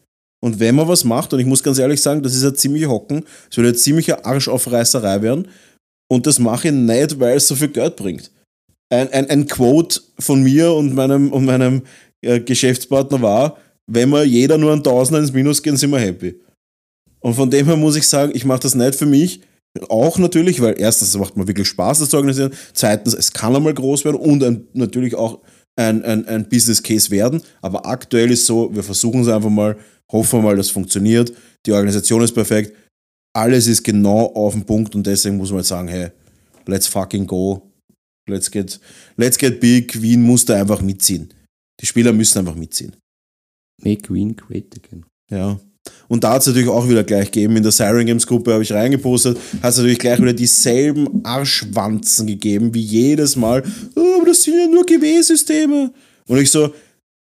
[0.43, 2.89] Und wenn man was macht, und ich muss ganz ehrlich sagen, das ist ein ziemlicher
[2.89, 5.49] Hocken, es wird eine ziemliche Arschaufreißerei werden.
[6.11, 8.31] Und das mache ich nicht, weil es so viel Geld bringt.
[8.89, 11.83] Ein, ein, ein Quote von mir und meinem, und meinem
[12.23, 16.41] äh, Geschäftspartner war, wenn wir jeder nur ein Tausender ins Minus gehen, sind wir happy.
[17.21, 19.43] Und von dem her muss ich sagen, ich mache das nicht für mich.
[19.89, 22.53] Auch natürlich, weil erstens macht mir wirklich Spaß, das zu organisieren.
[22.73, 25.41] Zweitens, es kann einmal groß werden und ein, natürlich auch
[25.81, 27.43] ein, ein, ein Business Case werden.
[27.63, 29.77] Aber aktuell ist so, wir versuchen es einfach mal,
[30.13, 31.33] hoffen mal, das funktioniert.
[31.67, 32.77] Die Organisation ist perfekt.
[33.33, 36.11] Alles ist genau auf den Punkt und deswegen muss man halt sagen, hey,
[36.67, 37.63] let's fucking go.
[38.29, 38.79] Let's get,
[39.17, 40.01] let's get big.
[40.01, 41.33] Wien muss da einfach mitziehen.
[41.81, 42.95] Die Spieler müssen einfach mitziehen.
[43.83, 45.05] Make Wien great again.
[45.31, 45.59] Ja.
[46.09, 47.57] Und da hat es natürlich auch wieder gleich gegeben.
[47.57, 52.27] In der Siren Games Gruppe habe ich reingepostet, hat es natürlich gleich wieder dieselben Arschwanzen
[52.27, 53.63] gegeben wie jedes Mal.
[53.95, 55.93] Oh, aber das sind ja nur GW-Systeme.
[56.27, 56.75] Und ich so,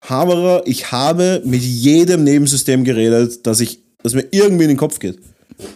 [0.03, 4.99] Haberer, ich habe mit jedem Nebensystem geredet, dass ich, dass mir irgendwie in den Kopf
[4.99, 5.19] geht.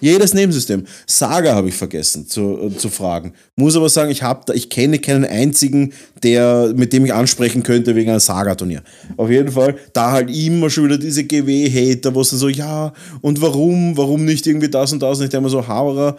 [0.01, 0.85] Jedes Nebensystem.
[1.07, 3.33] Saga habe ich vergessen zu, äh, zu fragen.
[3.57, 7.63] Muss aber sagen, ich, hab da, ich kenne keinen einzigen, der, mit dem ich ansprechen
[7.63, 8.83] könnte wegen einem Saga-Turnier.
[9.17, 12.93] Auf jeden Fall, da halt immer schon wieder diese GW-Hater, wo es dann so, ja,
[13.21, 15.19] und warum, warum nicht irgendwie das und das?
[15.19, 16.17] Und ich denke mir so, Haberer,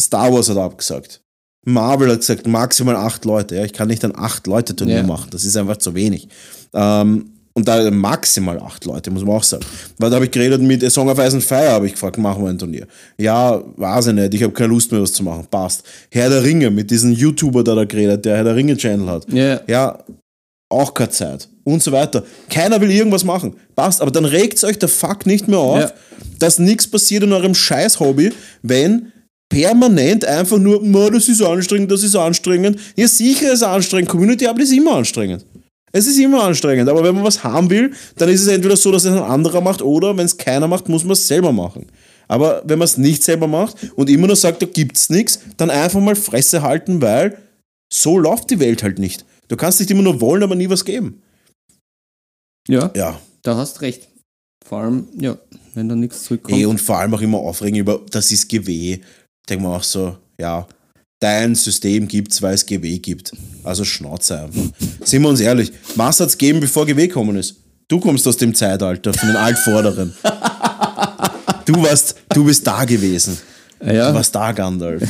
[0.00, 1.22] Star Wars hat abgesagt.
[1.66, 3.56] Marvel hat gesagt, maximal acht Leute.
[3.56, 5.02] Ja, ich kann nicht ein acht Leute Turnier Ja.
[5.02, 5.28] machen.
[5.30, 6.28] Das ist einfach zu wenig.
[6.72, 9.64] Ähm, und da maximal acht Leute, muss man auch sagen.
[9.98, 12.18] Weil da habe ich geredet mit A Song of Ice and Fire, habe ich gefragt,
[12.18, 12.86] machen wir ein Turnier.
[13.18, 15.46] Ja, weiß ich nicht, ich habe keine Lust mehr, was zu machen.
[15.50, 15.84] Passt.
[16.10, 19.30] Herr der Ringe, mit diesem YouTuber, der da geredet, der Herr der Ringe-Channel hat.
[19.32, 19.60] Ja.
[19.68, 19.98] Ja,
[20.70, 21.48] auch keine Zeit.
[21.64, 22.24] Und so weiter.
[22.48, 23.54] Keiner will irgendwas machen.
[23.76, 25.92] Passt, aber dann regt euch der Fuck nicht mehr auf, Ja.
[26.38, 28.32] dass nichts passiert in eurem Scheiß-Hobby,
[28.62, 29.12] wenn
[29.52, 32.78] permanent einfach nur, "Ma, das ist anstrengend, das ist anstrengend.
[32.96, 34.08] Ja, sicher ist anstrengend.
[34.08, 35.44] Community Arbeit ist immer anstrengend.
[35.92, 38.92] Es ist immer anstrengend, aber wenn man was haben will, dann ist es entweder so,
[38.92, 41.86] dass es ein anderer macht oder wenn es keiner macht, muss man es selber machen.
[42.28, 45.68] Aber wenn man es nicht selber macht und immer nur sagt, da gibt's nichts, dann
[45.70, 47.38] einfach mal Fresse halten, weil
[47.92, 49.24] so läuft die Welt halt nicht.
[49.48, 51.22] Du kannst nicht immer nur wollen, aber nie was geben.
[52.68, 53.20] Ja, Ja.
[53.42, 54.08] da hast recht.
[54.64, 55.36] Vor allem, ja,
[55.74, 56.56] wenn da nichts zurückkommt.
[56.56, 59.00] Ey, und vor allem auch immer aufregen über, das ist GW.
[59.48, 60.68] Denkt man auch so, ja,
[61.20, 63.32] dein System gibt's, weil es GW gibt.
[63.62, 64.62] Also Schnauze einfach.
[65.04, 67.56] Sind wir uns ehrlich, was hat's gegeben, bevor GW gekommen ist?
[67.88, 70.14] Du kommst aus dem Zeitalter von den Altvorderen.
[71.66, 73.36] Du warst, du bist da gewesen.
[73.84, 74.08] Ja.
[74.10, 75.02] Du warst da, Gandalf.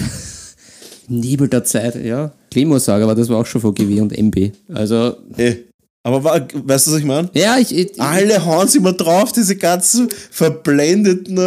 [1.08, 2.32] Nebel der Zeit, ja.
[2.50, 4.52] Claymore Saga, aber das war auch schon von GW und MB.
[4.72, 5.66] Also, Hey,
[6.02, 7.28] aber wa- weißt du, was ich meine?
[7.34, 11.38] ja, ich, ich, Alle hauen sich immer drauf, diese ganzen verblendeten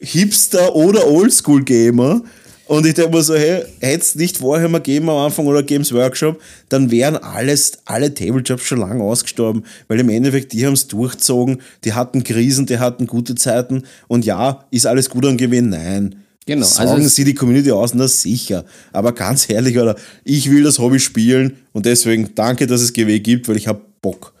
[0.00, 2.22] Hipster- oder Oldschool-Gamer.
[2.68, 5.62] Und ich denke mir so, hey, hätte es nicht vorher mal gegeben am Anfang oder
[5.62, 10.72] Games Workshop, dann wären alles, alle Tabletops schon lange ausgestorben, weil im Endeffekt, die haben
[10.72, 15.36] es durchgezogen, die hatten Krisen, die hatten gute Zeiten und ja, ist alles gut an
[15.36, 15.68] gewesen?
[15.70, 16.16] Nein.
[16.44, 18.64] Genau, Sagen also sie die Community aus, na sicher.
[18.92, 23.18] Aber ganz ehrlich, oder ich will das Hobby spielen und deswegen danke, dass es GW
[23.20, 24.32] gibt, weil ich habe Bock.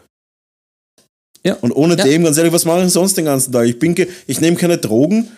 [1.44, 1.54] ja.
[1.54, 2.04] Und ohne Ja.
[2.04, 3.66] dem, ganz ehrlich, was mache ich sonst den ganzen Tag?
[3.66, 3.94] Ich, bin
[4.26, 5.28] ich nehme keine Drogen,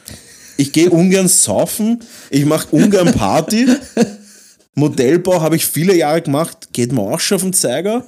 [0.59, 3.67] ich gehe ungern saufen, ich mache ungern Party.
[4.75, 8.05] Modellbau habe ich viele Jahre gemacht, geht mir auch schon auf den Zeiger.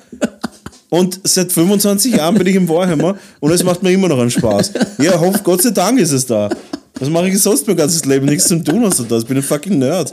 [0.91, 4.31] Und seit 25 Jahren bin ich im Warhammer und es macht mir immer noch einen
[4.31, 4.73] Spaß.
[4.99, 6.51] Ja, hoff, Gott sei Dank ist es da.
[6.99, 8.27] Was mache ich sonst mein ganzes Leben?
[8.27, 9.23] Nichts zum tun hast du das.
[9.23, 10.13] Ich bin ein fucking Nerd.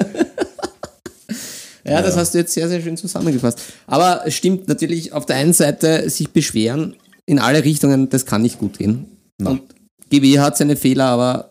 [1.83, 3.59] Ja, das hast du jetzt sehr, sehr schön zusammengefasst.
[3.87, 8.41] Aber es stimmt natürlich auf der einen Seite, sich beschweren in alle Richtungen, das kann
[8.41, 9.05] nicht gut gehen.
[9.37, 9.51] Na.
[9.51, 9.61] Und
[10.11, 11.49] GW hat seine Fehler, aber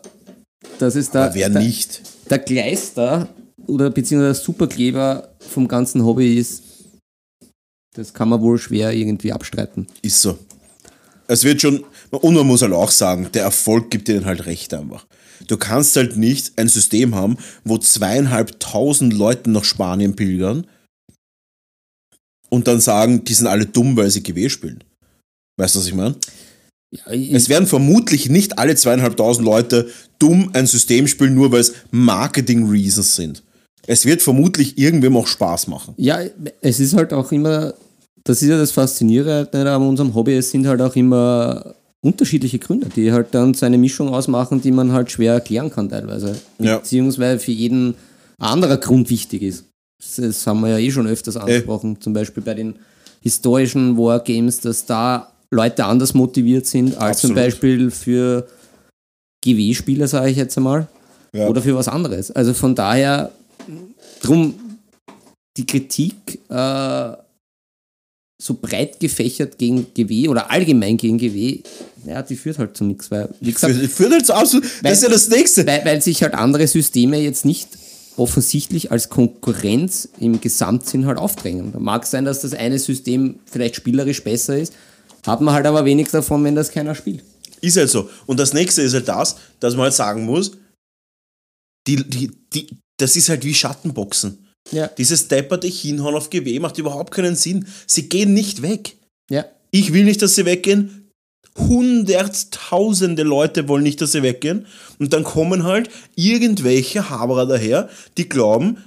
[0.79, 2.01] das ist der, Wer der, nicht?
[2.29, 3.29] der Kleister
[3.65, 6.63] oder beziehungsweise der Superkleber vom ganzen Hobby ist,
[7.95, 9.87] das kann man wohl schwer irgendwie abstreiten.
[10.01, 10.37] Ist so.
[11.27, 14.45] Es wird schon, und man muss halt auch sagen, der Erfolg gibt dir dann halt
[14.45, 15.05] recht einfach.
[15.47, 20.67] Du kannst halt nicht ein System haben, wo zweieinhalbtausend Leute nach Spanien pilgern
[22.49, 24.83] und dann sagen, die sind alle dumm, weil sie GW spielen.
[25.59, 26.15] Weißt du, was ich meine?
[26.91, 33.15] Es werden vermutlich nicht alle zweieinhalbtausend Leute dumm ein System spielen, nur weil es Marketing-Reasons
[33.15, 33.43] sind.
[33.85, 35.93] Es wird vermutlich irgendwem auch Spaß machen.
[35.97, 36.19] ja,
[36.61, 37.73] es ist halt auch immer,
[38.23, 42.87] das ist ja das Faszinierende an unserem Hobby, es sind halt auch immer unterschiedliche Gründe,
[42.95, 46.39] die halt dann so eine Mischung ausmachen, die man halt schwer erklären kann teilweise.
[46.59, 46.77] Ja.
[46.77, 47.95] Beziehungsweise für jeden
[48.39, 49.65] anderer Grund wichtig ist.
[49.99, 52.75] Das, das haben wir ja eh schon öfters angesprochen, zum Beispiel bei den
[53.21, 57.35] historischen Wargames, dass da Leute anders motiviert sind als zum Absolut.
[57.35, 58.47] Beispiel für
[59.45, 60.87] GW-Spieler, sage ich jetzt einmal,
[61.33, 61.47] Ja.
[61.47, 62.31] oder für was anderes.
[62.31, 63.31] Also von daher,
[64.21, 64.53] drum
[65.57, 67.11] die Kritik äh,
[68.39, 71.61] so breit gefächert gegen GW oder allgemein gegen GW,
[72.05, 74.93] ja, die führt halt zu nichts, weil, wie gesagt, Führt führt halt zu absolut, das
[74.93, 75.65] ist ja das Nächste.
[75.65, 77.69] weil, weil sich halt andere Systeme jetzt nicht
[78.15, 81.71] offensichtlich als Konkurrenz im Gesamtsinn halt aufdrängen.
[81.71, 84.73] Da mag sein, dass das eine System vielleicht spielerisch besser ist,
[85.25, 87.23] hat man halt aber wenig davon, wenn das keiner spielt.
[87.61, 88.09] Ist halt so.
[88.25, 90.51] Und das nächste ist halt das, dass man halt sagen muss,
[91.87, 94.47] die, die, die, das ist halt wie Schattenboxen.
[94.71, 94.87] Ja.
[94.87, 97.67] Dieses depperte Hinhauen auf GW macht überhaupt keinen Sinn.
[97.85, 98.97] Sie gehen nicht weg.
[99.29, 99.45] Ja.
[99.71, 101.11] Ich will nicht, dass sie weggehen.
[101.57, 104.67] Hunderttausende Leute wollen nicht, dass sie weggehen.
[104.99, 108.77] Und dann kommen halt irgendwelche Haberer daher, die glauben,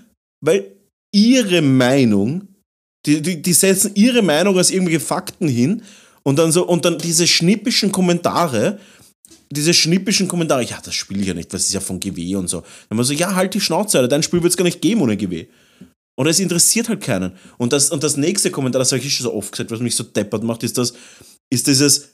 [0.44, 0.76] weil
[1.12, 2.48] ihre Meinung,
[3.06, 5.82] die, die, die setzen ihre Meinung als irgendwelche Fakten hin
[6.22, 8.78] und dann so, und dann diese schnippischen Kommentare,
[9.50, 12.48] diese schnippischen Kommentare, ja, das spiele ich ja nicht, das ist ja von GW und
[12.48, 12.60] so.
[12.88, 15.02] Dann man so, ja, halt die Schnauze, Alter, dein Spiel wird es gar nicht geben
[15.02, 15.46] ohne GW.
[16.16, 17.32] Und es interessiert halt keinen.
[17.56, 19.96] Und das, und das nächste Kommentar, das habe ich schon so oft gesagt, was mich
[19.96, 20.92] so deppert macht, ist das,
[21.48, 22.10] ist dieses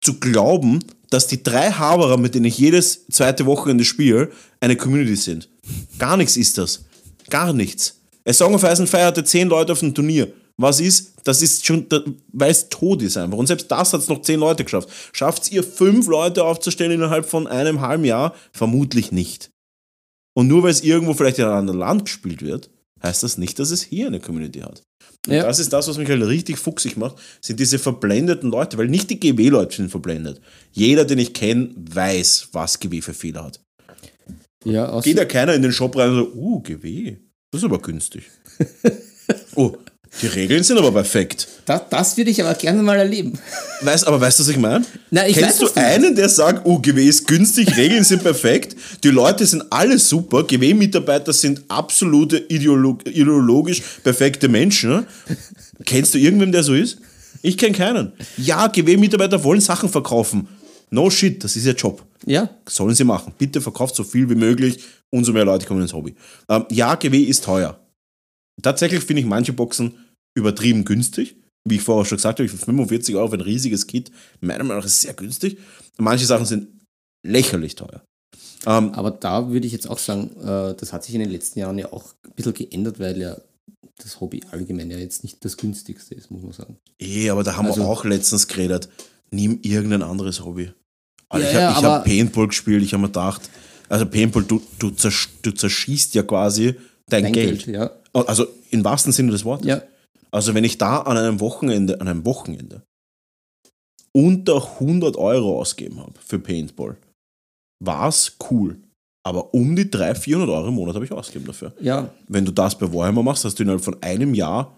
[0.00, 0.80] zu glauben,
[1.10, 4.30] dass die drei Haberer, mit denen ich jedes zweite Wochenende spiele,
[4.60, 5.48] eine Community sind.
[5.98, 6.84] Gar nichts ist das.
[7.30, 8.00] Gar nichts.
[8.26, 10.32] A Song of Fire hatte zehn Leute auf dem Turnier.
[10.56, 11.12] Was ist?
[11.24, 11.86] Das ist schon,
[12.32, 13.38] weil es tot ist einfach.
[13.38, 14.88] Und selbst das hat es noch zehn Leute geschafft.
[15.12, 18.34] Schafft ihr fünf Leute aufzustellen innerhalb von einem halben Jahr?
[18.52, 19.50] Vermutlich nicht.
[20.34, 22.70] Und nur weil es irgendwo vielleicht in einem anderen Land gespielt wird,
[23.02, 24.82] heißt das nicht, dass es hier eine Community hat.
[25.26, 25.44] Und Ja.
[25.44, 29.10] das ist das, was mich halt richtig fuchsig macht, sind diese verblendeten Leute, weil nicht
[29.10, 30.40] die GW-Leute sind verblendet.
[30.72, 33.60] Jeder, den ich kenne, weiß, was GW für Fehler hat.
[34.64, 37.16] Ja, Geht ja keiner in den Shop rein und so, uh, GW,
[37.50, 38.24] das ist aber günstig.
[39.56, 39.76] oh,
[40.20, 41.48] die Regeln sind aber perfekt.
[41.64, 43.38] das, das würde ich aber gerne mal erleben.
[43.80, 44.84] Weißt, aber weißt du, was ich meine?
[45.10, 48.76] Na, ich Kennst weiß, du einen, der sagt, oh, GW ist günstig, Regeln sind perfekt,
[49.02, 54.90] die Leute sind alle super, GW-Mitarbeiter sind absolute ideolog ideologisch perfekte Menschen?
[54.90, 55.06] Ne?
[55.84, 56.98] Kennst du irgendwen, der so ist?
[57.40, 58.12] Ich kenne keinen.
[58.36, 60.46] Ja, GW-Mitarbeiter wollen Sachen verkaufen.
[60.90, 62.02] No shit, das ist ihr Job.
[62.26, 63.32] Ja, Sollen sie machen.
[63.38, 64.78] Bitte verkauft so viel wie möglich,
[65.10, 66.14] umso mehr Leute kommen ins Hobby.
[66.48, 67.78] Ähm, ja, GW ist teuer.
[68.62, 69.94] Tatsächlich finde ich manche Boxen
[70.36, 71.36] übertrieben günstig.
[71.68, 74.10] Wie ich vorher schon gesagt habe, für 45 Euro für ein riesiges Kit,
[74.40, 75.58] meiner Meinung nach ist es sehr günstig.
[75.98, 76.68] Manche Sachen sind
[77.24, 78.02] lächerlich teuer.
[78.66, 81.60] Ähm, Aber da würde ich jetzt auch sagen, äh, das hat sich in den letzten
[81.60, 83.36] Jahren ja auch ein bisschen geändert, weil ja
[84.02, 86.76] das Hobby allgemein ja jetzt nicht das günstigste ist, muss man sagen.
[86.98, 88.88] eh, aber da haben Also- wir auch letztens geredet.
[89.30, 90.72] Nimm irgendein anderes Hobby.
[91.28, 93.48] Also Ja, ich habe ja, hab Paintball gespielt, ich habe mir gedacht,
[93.88, 96.74] also Paintball, du, du, zersch, du zerschießt ja quasi
[97.12, 97.64] dein, Dein Geld.
[97.64, 97.90] Geld, ja.
[98.12, 99.66] Also im wahrsten Sinne des Wortes.
[99.66, 99.82] Ja,
[100.30, 102.82] Also wenn ich da an einem Wochenende, an einem Wochenende
[104.14, 106.96] unter 100 Euro ausgeben habe für Paintball,
[107.82, 108.76] war es cool.
[109.24, 111.72] Aber um die 300, 400 Euro im Monat habe ich ausgegeben dafür.
[111.80, 114.76] ja, Wenn du das bei Warhammer machst, hast du innerhalb von einem Jahr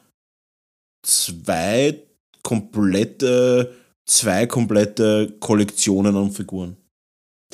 [1.03, 1.99] zwei
[2.43, 3.73] komplette,
[4.07, 6.77] zwei komplette Kollektionen an Figuren.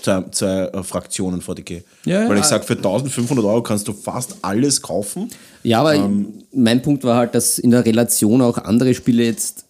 [0.03, 1.83] Zwei, zwei äh, Fraktionen VDG.
[2.07, 2.29] ja.
[2.29, 5.29] Weil ich sage, für 1500 Euro kannst du fast alles kaufen.
[5.63, 9.67] Ja, aber Ähm, mein Punkt war halt, dass in der Relation auch andere Spiele jetzt,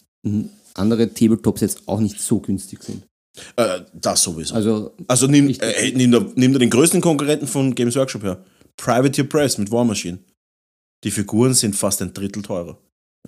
[0.74, 3.02] andere Tabletops jetzt auch nicht so günstig sind.
[3.56, 4.54] Äh, das sowieso.
[4.54, 8.44] Also, Also nimm, äh, nimm, da, nimm da den größten Konkurrenten von Games Workshop her.
[8.76, 10.18] Privateer Press mit War Machine.
[11.04, 12.78] Die Figuren sind fast ein Drittel teurer.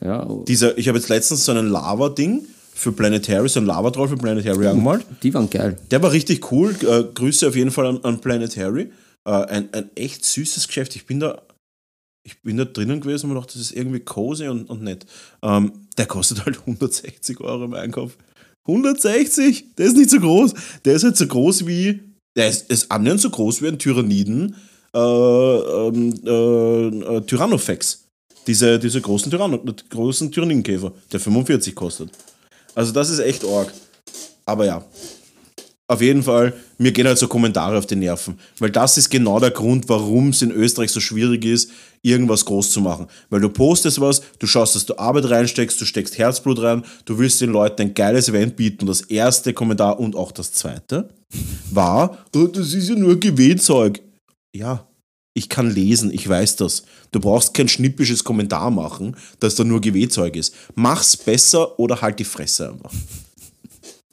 [0.02, 4.16] ja, Dieser, ich habe jetzt letztens so ein Lava-Ding für Planetary, so ein Lava-Troll für
[4.16, 5.04] Planetary angemalt.
[5.22, 5.78] die waren geil.
[5.90, 6.74] Der war richtig cool.
[6.82, 8.90] Äh, Grüße auf jeden Fall an, an Planetary.
[9.24, 10.96] Äh, ein, ein echt süßes Geschäft.
[10.96, 11.42] Ich bin da,
[12.24, 15.06] ich bin da drinnen gewesen und dachte, das ist irgendwie cozy und, und nett.
[15.42, 18.16] Ähm, der kostet halt 160 Euro im Einkauf.
[18.66, 19.74] 160?
[19.76, 20.54] Der ist nicht so groß.
[20.84, 22.00] Der ist halt so groß wie,
[22.36, 24.56] der ist, ist annähernd so groß wie ein Tyranniden
[24.94, 28.04] äh, ähm, äh, äh, Tyrannofex.
[28.46, 32.10] Diese, diese großen, Tyranno, großen Tyrannidenkäfer, der 45 kostet.
[32.74, 33.72] Also das ist echt arg.
[34.44, 34.84] Aber ja,
[35.92, 38.38] auf jeden Fall, mir gehen halt so Kommentare auf die Nerven.
[38.58, 41.70] Weil das ist genau der Grund, warum es in Österreich so schwierig ist,
[42.00, 43.08] irgendwas groß zu machen.
[43.28, 47.18] Weil du postest was, du schaust, dass du Arbeit reinsteckst, du steckst Herzblut rein, du
[47.18, 48.86] willst den Leuten ein geiles Event bieten.
[48.86, 51.10] Das erste Kommentar und auch das zweite
[51.70, 54.00] war, oh, das ist ja nur Gewehzeug.
[54.54, 54.86] Ja,
[55.34, 56.84] ich kann lesen, ich weiß das.
[57.10, 60.54] Du brauchst kein schnippisches Kommentar machen, dass da nur Gewehzeug ist.
[60.74, 62.92] Mach's besser oder halt die Fresse einfach.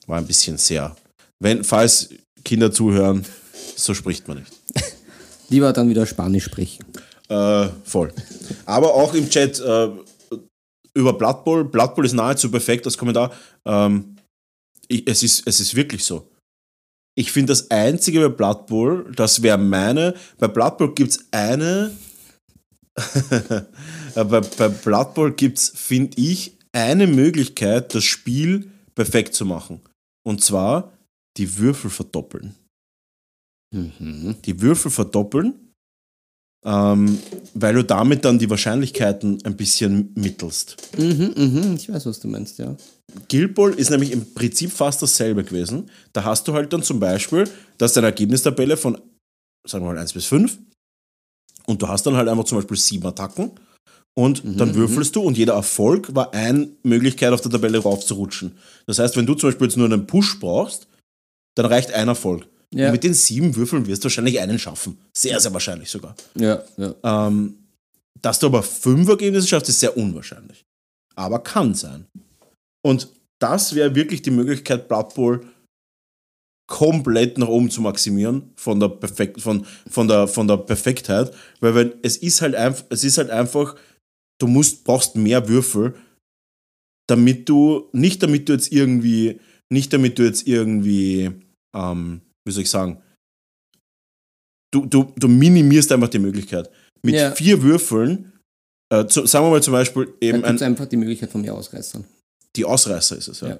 [0.08, 0.96] War ein bisschen sehr.
[1.40, 2.10] Wenn, falls
[2.44, 3.26] Kinder zuhören,
[3.76, 4.52] so spricht man nicht.
[5.50, 6.86] Lieber dann wieder Spanisch sprechen.
[7.28, 8.14] Äh, voll.
[8.66, 9.90] Aber auch im Chat äh,
[10.94, 11.66] über Blood Bowl.
[11.66, 13.32] Blood Bowl ist nahezu perfekt als Kommentar.
[13.66, 14.16] Ähm,
[14.88, 16.28] ich, es, ist, es ist wirklich so.
[17.20, 20.16] Ich finde das Einzige bei Blood Bowl, das wäre meine.
[20.38, 21.92] Bei Blood Bowl gibt es eine.
[24.16, 29.46] Äh, bei, bei Blood Bowl gibt es, finde ich, eine Möglichkeit, das Spiel perfekt zu
[29.46, 29.82] machen.
[30.26, 30.92] Und zwar
[31.38, 32.56] die Würfel verdoppeln
[33.72, 34.38] Mhm.
[34.46, 35.69] die Würfel verdoppeln,
[36.66, 37.20] ähm,
[37.54, 40.78] weil du damit dann die Wahrscheinlichkeiten ein bisschen mittelst.
[40.98, 42.76] Mhm, mhm, ich weiß, was du meinst, ja.
[43.30, 45.90] Guild Ball ist nämlich im Prinzip fast dasselbe gewesen.
[46.14, 48.98] Da hast du halt dann zum Beispiel, das ist eine Ergebnistabelle von,
[49.68, 50.58] sagen wir mal, 1 bis 5
[51.66, 53.52] und du hast dann halt einfach zum Beispiel sieben Attacken
[54.16, 58.58] und dann würfelst du und jeder Erfolg war eine Möglichkeit, auf der Tabelle raufzurutschen.
[58.86, 60.88] Das heißt, wenn du zum Beispiel jetzt nur einen Push brauchst,
[61.56, 62.46] dann reicht ein Erfolg.
[62.74, 62.92] Ja.
[62.92, 65.00] Mit den sieben Würfeln wirst du wahrscheinlich einen schaffen.
[65.16, 66.16] Sehr, sehr wahrscheinlich sogar.
[66.36, 66.96] Ja, ja.
[67.04, 67.58] Ähm,
[68.22, 70.66] dass du aber fünf Ergebnisse schaffst, ist sehr unwahrscheinlich.
[71.16, 72.06] Aber kann sein.
[72.86, 73.10] Und
[73.40, 75.46] das wäre wirklich die Möglichkeit, Blood Bowl
[76.68, 81.34] komplett nach oben zu maximieren von der, Perfekt, von, von der, von der Perfektheit.
[81.60, 83.76] Weil wenn, es, ist halt einf es ist halt einfach,
[84.40, 85.96] du musst, brauchst mehr Würfel,
[87.08, 89.40] damit du, nicht damit du jetzt irgendwie,
[89.72, 91.32] nicht damit du jetzt irgendwie,
[91.76, 93.02] ähm, wie soll ich sagen,
[94.74, 96.70] du, du, du minimierst einfach die Möglichkeit.
[97.04, 97.32] Mit Ja.
[97.32, 98.34] vier Würfeln,
[98.92, 101.54] äh, zu, sagen wir mal zum Beispiel eben gibt ein, einfach die Möglichkeit von mir
[101.54, 102.04] Ausreißern.
[102.56, 103.40] die Ausreißer ist es.
[103.42, 103.50] Ja.
[103.50, 103.60] Ja.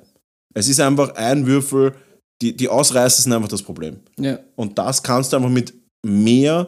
[0.56, 1.94] Es ist einfach ein Würfel,
[2.42, 4.00] die, die Ausreißer sind einfach das Problem.
[4.20, 4.40] Ja.
[4.56, 5.74] Und das kannst du einfach mit
[6.06, 6.68] mehr,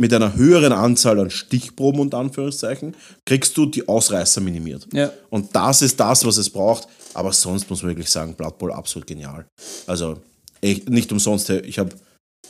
[0.00, 4.86] mit einer höheren Anzahl an Stichproben und Anführungszeichen, kriegst du die Ausreißer minimiert.
[4.92, 5.12] Ja.
[5.30, 6.86] Und das ist das, was es braucht.
[7.14, 9.46] Aber sonst muss man wirklich sagen, Blood Bowl absolut genial.
[9.86, 10.20] Also
[10.62, 11.94] ich, nicht umsonst, ich habe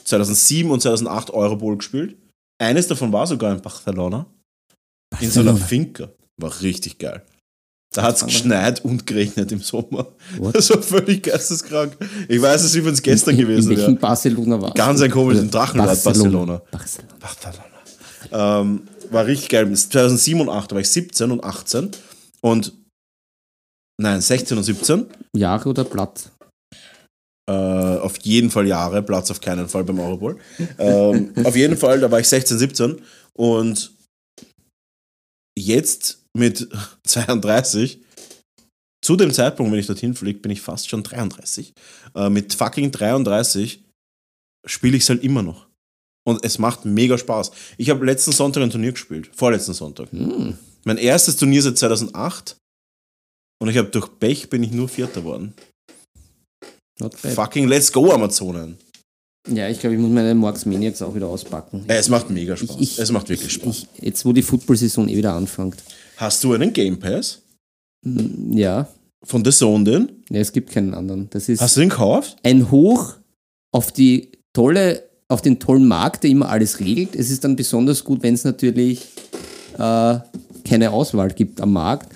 [0.05, 2.15] 2007 und 2008 Euro Bowl gespielt.
[2.61, 4.25] Eines davon war sogar in Barcelona.
[5.19, 5.67] In so einer Barcelona.
[5.67, 6.09] Finca.
[6.37, 7.23] War richtig geil.
[7.93, 10.07] Da hat es geschneit und geregnet im Sommer.
[10.37, 10.55] What?
[10.55, 11.95] Das war völlig geisteskrank.
[12.27, 14.01] Ich weiß es übrigens gestern in, gewesen In welchem wäre.
[14.01, 16.61] Barcelona war Ganz ein komisches Drachenland Barcelona.
[16.71, 17.11] Barcelona.
[17.19, 18.61] Barcelona.
[18.61, 19.71] Ähm, war richtig geil.
[19.71, 21.91] 2007 und 2008 da war ich 17 und 18
[22.41, 22.73] und
[24.01, 25.05] nein, 16 und 17.
[25.35, 26.31] Jahre oder Blatt?
[27.49, 30.37] Äh, auf jeden Fall Jahre, Platz auf keinen Fall beim Eurobowl.
[30.79, 33.01] ähm, auf jeden Fall, da war ich 16, 17
[33.33, 33.91] und
[35.57, 36.69] jetzt mit
[37.03, 37.99] 32,
[39.03, 41.73] zu dem Zeitpunkt, wenn ich dorthin fliege, bin ich fast schon 33.
[42.15, 43.83] Äh, mit fucking 33
[44.65, 45.67] spiele ich es halt immer noch.
[46.25, 47.51] Und es macht mega Spaß.
[47.77, 49.29] Ich habe letzten Sonntag ein Turnier gespielt.
[49.35, 50.09] Vorletzten Sonntag.
[50.13, 50.57] Hm.
[50.85, 52.55] Mein erstes Turnier seit 2008.
[53.61, 55.53] Und ich habe durch Pech bin ich nur Vierter geworden.
[57.11, 58.77] Fucking let's go, Amazonen.
[59.49, 61.83] Ja, ich glaube, ich muss meine Morgs Maniacs auch wieder auspacken.
[61.87, 62.77] Es macht mega Spaß.
[62.79, 63.87] Ich- es macht wirklich Spaß.
[63.97, 65.75] Ich, jetzt, wo die Football-Saison eh wieder anfängt.
[66.17, 67.41] Hast du einen Game Pass?
[68.05, 68.87] Hm, Ja,
[69.25, 70.23] Von The Zone den?
[70.29, 71.29] ja, es gibt keinen anderen.
[71.29, 72.37] Das ist Hast du den gekauft?
[72.43, 73.15] ein Hoch
[73.73, 77.15] auf die tolle, auf den tollen Markt, der immer alles regelt.
[77.15, 79.07] Es ist dann besonders gut, wenn es natürlich
[79.77, 80.19] äh,
[80.65, 82.13] keine Auswahl gibt am Markt.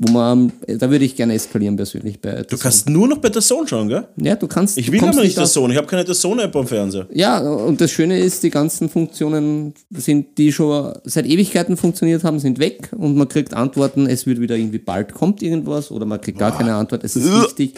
[0.00, 3.40] Wo man, da würde ich gerne eskalieren persönlich bei Du kannst nur noch bei The
[3.40, 4.06] Zone schauen, gell?
[4.16, 4.78] Ja, du kannst.
[4.78, 5.72] Ich will aber nicht auf- Zone.
[5.72, 7.06] Ich habe keine The Zone-App am Fernseher.
[7.12, 12.38] Ja, und das Schöne ist, die ganzen Funktionen sind, die schon seit Ewigkeiten funktioniert haben,
[12.38, 16.20] sind weg und man kriegt Antworten, es wird wieder irgendwie bald kommt irgendwas oder man
[16.20, 17.02] kriegt gar keine Antwort.
[17.02, 17.74] Es ist richtig,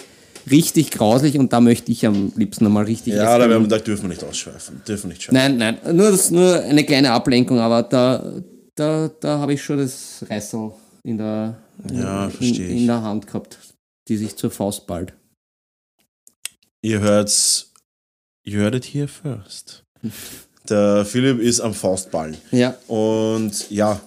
[0.50, 4.02] richtig grauslich und da möchte ich am liebsten nochmal richtig Ja, da, werden- da dürfen
[4.02, 4.82] wir nicht ausschweifen.
[4.86, 5.56] Dürfen nicht schweifen.
[5.58, 8.30] Nein, nein, nur, das, nur eine kleine Ablenkung, aber da,
[8.74, 11.56] da, da habe ich schon das Reißel in der,
[11.92, 12.80] Ja, in, verstehe ich.
[12.82, 13.58] in der Hand gehabt,
[14.08, 15.12] die sich zur Faust ballt.
[16.82, 17.72] Ihr hört's.
[18.44, 19.84] You heard it here first.
[20.68, 22.36] Der Philipp ist am Faustballen.
[22.52, 24.00] Ja, Und ja,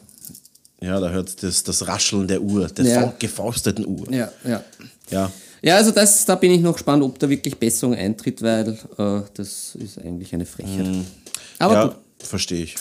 [0.81, 3.01] ja, da hört das, das Rascheln der Uhr, der Ja.
[3.01, 4.11] fa- gefausteten Uhr.
[4.11, 4.63] ja, ja.
[5.11, 5.31] Ja.
[5.61, 9.21] Ja, also das, da bin ich noch gespannt, ob da wirklich Besserung eintritt, weil äh,
[9.33, 10.87] das ist eigentlich eine Frechheit.
[11.59, 12.75] Aber ja, verstehe ich.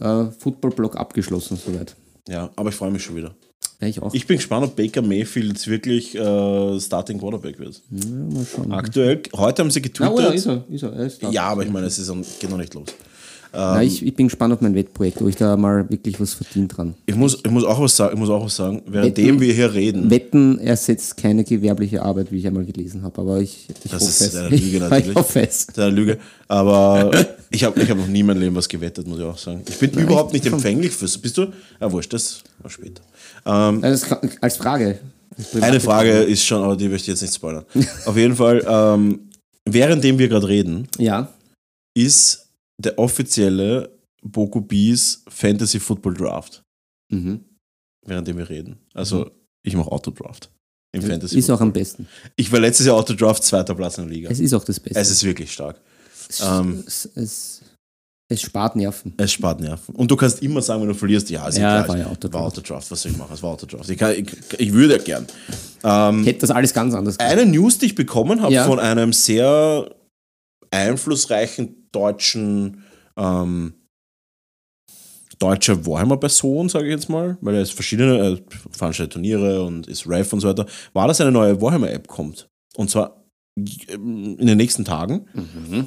[0.00, 1.94] äh, Football-Blog abgeschlossen soweit.
[2.28, 3.34] Ja, aber ich freue mich schon wieder.
[3.80, 4.14] Ja, ich auch.
[4.14, 7.80] Ich bin gespannt, ob Baker Mayfield jetzt wirklich äh, Starting Quarterback wird.
[7.90, 8.72] ja, mal schauen.
[8.72, 10.14] Aktuell, heute haben sie Na, getwittert.
[10.14, 12.56] oder ist er, ist er, er ist ja, aber ich meine, es ist, geht noch
[12.58, 12.88] nicht los.
[13.52, 16.76] Na, ich, ich bin gespannt auf mein Wettprojekt, ob ich da mal wirklich was verdient
[16.76, 16.94] dran.
[17.06, 18.82] Ich muss, ich muss auch was sagen, ich muss auch was sagen.
[18.86, 23.18] Währenddem Wetten- wir hier reden, Wetten ersetzt keine gewerbliche Arbeit, wie ich einmal gelesen habe,
[23.20, 24.36] aber ich, ich Das ist es.
[24.36, 25.14] eine Lüge Ich natürlich.
[25.14, 25.68] hoffe es.
[25.68, 26.18] der Lüge,
[26.48, 27.10] aber
[27.50, 29.62] ich habe ich hab noch nie in meinem Leben was gewettet, muss ich auch sagen.
[29.66, 31.16] Ich bin überhaupt nicht empfänglich fürs.
[31.16, 31.46] Bist du?
[31.80, 33.00] Ja, wurscht, das war später.
[33.46, 33.82] Ähm,
[34.40, 34.98] als Frage.
[35.60, 37.64] Eine Frage ist schon, aber die möchte ich jetzt nicht spoilern.
[38.06, 39.28] Auf jeden Fall, ähm,
[39.64, 41.32] währenddem wir gerade reden, Ja.
[41.94, 43.90] ist der offizielle
[44.22, 46.62] Boku Bees Fantasy Football Draft.
[47.12, 47.44] Mhm.
[48.06, 48.78] Währenddem wir reden.
[48.94, 49.30] Also,
[49.62, 50.50] ich mache Autodraft.
[50.92, 52.08] Im Fantasy Ist auch am besten.
[52.36, 54.30] Ich war letztes Jahr Autodraft zweiter Platz in der Liga.
[54.30, 54.98] Es ist auch das Beste.
[54.98, 55.80] Es ist wirklich stark.
[56.28, 57.55] Es, ähm, es, es,
[58.28, 59.14] es spart Nerven.
[59.18, 59.94] Es spart Nerven.
[59.94, 62.06] Und du kannst immer sagen, wenn du verlierst, ja, ist Ja, klar, war es ja
[62.10, 62.34] Autodraft.
[62.34, 62.90] war Autodraft.
[62.90, 63.32] Was soll ich machen?
[63.34, 63.88] Es war Autodraft.
[63.88, 64.26] Ich, kann, ich,
[64.58, 65.26] ich würde ja gern.
[65.84, 67.32] Ähm, Ich hätte das alles ganz anders gemacht.
[67.32, 68.64] eine News, die ich bekommen habe Ja.
[68.66, 69.88] von einem sehr
[70.70, 72.82] einflussreichen deutschen
[73.16, 73.74] ähm,
[75.38, 78.38] deutscher Warhammer-Person, sage ich jetzt mal, weil er ist verschiedene, er
[78.70, 82.48] veranstaltet Turniere und ist Ref und so weiter, war, dass eine neue Warhammer-App kommt.
[82.74, 83.22] Und zwar
[83.56, 85.26] in den nächsten Tagen,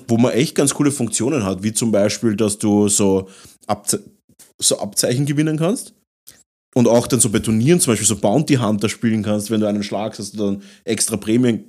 [0.07, 3.30] wo man echt ganz coole Funktionen hat, wie zum Beispiel, dass du so,
[3.67, 4.03] Abze
[4.57, 5.93] so Abzeichen gewinnen kannst.
[6.76, 9.67] Und auch dann so bei Turnieren zum Beispiel so Bounty Hunter spielen kannst, wenn du
[9.67, 11.63] einen schlagst, dass du dann extra Prämien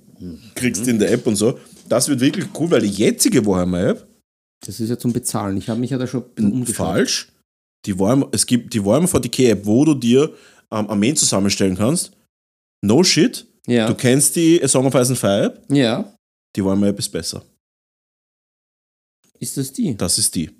[0.54, 1.58] kriegst in der App und so.
[1.88, 4.06] Das wird wirklich cool, weil die jetzige Warhammer-App
[4.64, 5.56] Das ist ja zum Bezahlen.
[5.56, 6.76] Ich habe mich ja da schon umgeschaut.
[6.76, 7.28] falsch.
[7.86, 10.34] Die Warhammer, es gibt die Warhammer 40k App, wo du dir
[10.70, 12.12] ähm, Armeen zusammenstellen kannst.
[12.82, 13.46] No shit.
[13.66, 13.86] Ja.
[13.86, 16.12] Du kennst die A Song of Ice and Fire ja.
[16.56, 17.42] Die Warhammer App ist besser.
[19.38, 19.96] Ist das die?
[19.96, 20.50] Das ist die.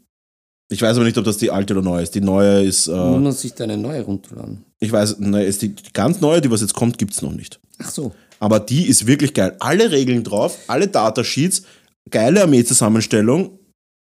[0.72, 2.14] Ich weiß aber nicht, ob das die alte oder neue ist.
[2.14, 4.64] Die neue ist, Muss äh, man sich da eine neue runterladen?
[4.78, 7.61] ich weiß, ne, ist die, ganz neue, die was jetzt kommt, gibt es noch nicht.
[7.78, 8.12] Ach so.
[8.38, 9.57] Aber die ist wirklich geil.
[9.59, 11.62] Alle Regeln drauf, alle Datasheets,
[12.09, 13.59] geile Armeezusammenstellung.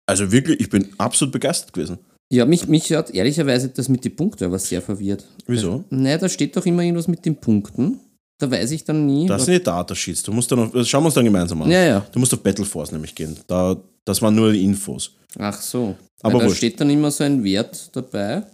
[0.07, 1.99] Also wirklich, ich bin absolut begeistert gewesen.
[2.33, 5.25] Ja, mich, mich hat ehrlicherweise das mit den Punkten aber sehr verwirrt.
[5.47, 5.85] Wieso?
[5.91, 8.01] Nein, da steht doch immer irgendwas mit den Punkten.
[8.39, 9.27] Da weiß ich dann nie.
[9.27, 10.23] Das sind die Datasheets.
[10.23, 11.71] Du musst dann auf, das schauen wir uns dann gemeinsam an.
[11.71, 12.07] ja, ja.
[12.13, 13.39] Du musst auf Battleforce nämlich gehen.
[13.47, 15.13] Da, das waren nur die Infos.
[15.39, 15.97] Ach so.
[16.23, 16.59] Aber Weil da wurscht.
[16.59, 18.45] steht dann immer so ein Wert dabei.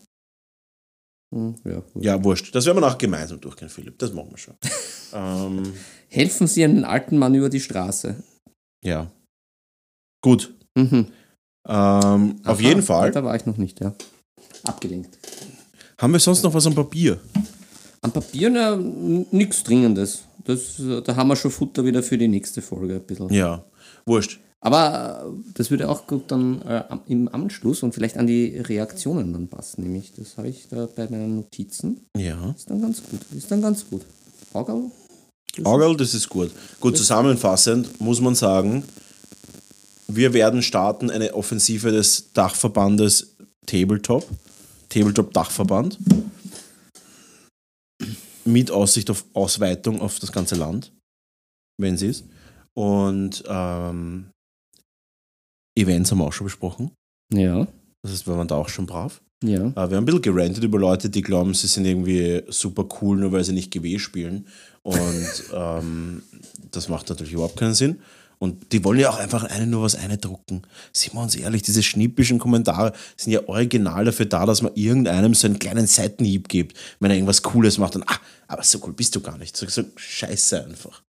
[1.34, 2.04] Hm, ja, gut.
[2.04, 2.54] Ja, wurscht.
[2.54, 3.98] Das werden wir nachher gemeinsam durchgehen, Philipp.
[3.98, 4.54] Das machen wir schon.
[5.14, 5.72] ähm,
[6.08, 8.16] Helfen Sie einem alten Mann über die Straße.
[8.84, 9.10] ja.
[10.24, 10.54] Gut.
[10.76, 11.08] Mhm.
[11.68, 13.10] Ähm, auf Aha, jeden Fall.
[13.10, 13.92] Da war ich noch nicht, ja.
[14.62, 15.18] Abgelenkt.
[15.98, 17.18] Haben wir sonst noch was am Papier?
[18.02, 20.24] Am Papier na, nichts Dringendes.
[20.44, 23.32] Das, da haben wir schon Futter wieder für die nächste Folge ein bisschen.
[23.32, 23.64] Ja.
[24.04, 24.40] Wurscht.
[24.60, 29.32] Aber äh, das würde auch gut dann äh, im Anschluss und vielleicht an die Reaktionen
[29.32, 29.82] dann passen.
[29.82, 32.06] Nämlich, das habe ich da bei meinen Notizen.
[32.16, 32.54] Ja.
[32.56, 33.20] Ist dann ganz gut.
[33.36, 34.02] Ist dann ganz gut.
[34.52, 34.90] Augerl?
[35.64, 36.50] Augerl, das ist gut.
[36.80, 38.84] Gut zusammenfassend muss man sagen,
[40.08, 43.34] wir werden starten eine Offensive des Dachverbandes
[43.66, 44.26] Tabletop,
[44.88, 45.98] Tabletop Dachverband,
[48.44, 50.92] mit Aussicht auf Ausweitung auf das ganze Land,
[51.80, 52.24] wenn sie ist.
[52.74, 54.30] Und ähm,
[55.78, 56.92] Events haben wir auch schon besprochen.
[57.32, 57.66] Ja.
[58.02, 59.20] Das heißt, wir waren da auch schon brav.
[59.42, 59.66] Ja.
[59.66, 63.18] Äh, wir haben ein bisschen gerantet über Leute, die glauben, sie sind irgendwie super cool,
[63.18, 64.46] nur weil sie nicht GW spielen.
[64.82, 66.22] Und ähm,
[66.70, 68.00] das macht natürlich überhaupt keinen Sinn.
[68.42, 70.62] Und die wollen ja auch einfach eine nur was eindrucken.
[70.92, 75.32] Sind wir uns ehrlich, diese schnippischen Kommentare sind ja original dafür da, dass man irgendeinem
[75.34, 78.18] so einen kleinen Seitenhieb gibt, wenn er irgendwas Cooles macht und ah,
[78.48, 79.56] aber so cool bist du gar nicht.
[79.56, 81.04] So, so scheiße einfach.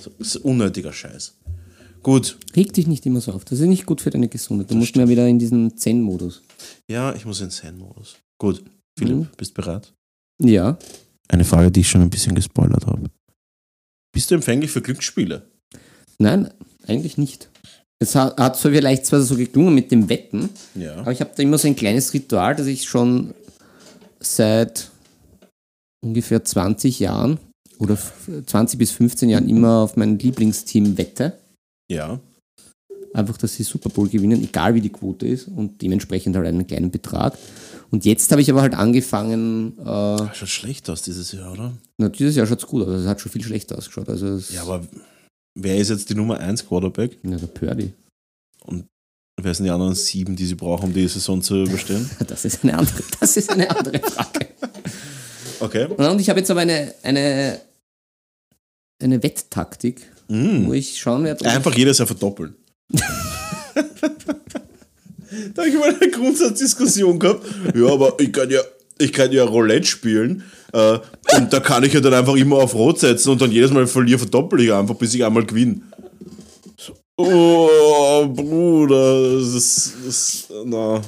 [0.00, 1.34] So, so unnötiger Scheiß.
[2.02, 3.44] Gut, Reg dich nicht immer so auf.
[3.44, 4.70] Das ist nicht gut für deine Gesundheit.
[4.70, 6.40] Du musst mehr wieder in diesen Zen-Modus.
[6.88, 8.16] ja, ich muss in Zen-Modus.
[8.38, 8.64] Gut,
[8.98, 9.28] Philipp, Mhm.
[9.36, 9.92] bist bereit?
[10.42, 10.78] Ja.
[11.28, 13.10] Eine Frage, die ich schon ein bisschen gespoilert habe.
[14.12, 15.46] Bist du empfänglich für Glücksspiele?
[16.18, 16.50] Nein,
[16.90, 17.48] eigentlich nicht.
[18.02, 20.96] Es hat, hat zwar vielleicht zwar so geklungen mit dem Wetten, Ja.
[20.96, 23.34] aber ich habe da immer so ein kleines Ritual, das ich schon
[24.20, 24.90] seit
[26.04, 27.38] ungefähr 20 Jahren
[27.78, 31.34] oder f- 20 bis 15 Jahren immer auf mein Lieblingsteam wette.
[31.90, 32.20] Ja.
[33.12, 36.66] Einfach, dass sie Super Bowl gewinnen, egal wie die Quote ist und dementsprechend halt einen
[36.66, 37.36] kleinen Betrag.
[37.90, 39.82] Und jetzt habe ich aber halt angefangen, äh,
[40.32, 41.72] Schaut schlecht aus dieses Jahr, oder?
[41.98, 44.08] na, dieses Jahr schaut es gut aus, also es hat schon viel schlechter ausgeschaut.
[44.08, 44.82] Also Ja, aber
[45.62, 47.16] wer ist jetzt die Nummer 1 Quarterback?
[47.22, 47.92] ja, der Purdy.
[49.42, 52.08] Wer sind die anderen sieben, die sie brauchen, um die Saison zu überstehen?
[52.26, 54.48] Das ist eine andere, das ist eine andere Frage.
[55.60, 55.84] Okay.
[55.86, 57.60] Und ich habe jetzt aber eine, eine,
[59.02, 60.72] eine Wetttaktik, wo Mm.
[60.74, 61.44] ich schauen werde.
[61.50, 62.54] Einfach jedes Jahr verdoppeln.
[62.92, 63.02] da
[65.62, 67.44] habe ich mal eine Grundsatzdiskussion gehabt.
[67.74, 68.60] Ja, aber ich kann ja,
[68.98, 70.44] ich kann ja Roulette spielen.
[70.72, 70.98] Äh,
[71.36, 73.86] und da kann ich ja dann einfach immer auf Rot setzen und dann jedes Mal
[73.86, 75.80] verliere, verdoppel ich einfach, bis ich einmal gewinne.
[77.16, 80.46] Oh, Bruder, das ist, das ist.
[80.64, 81.02] Na.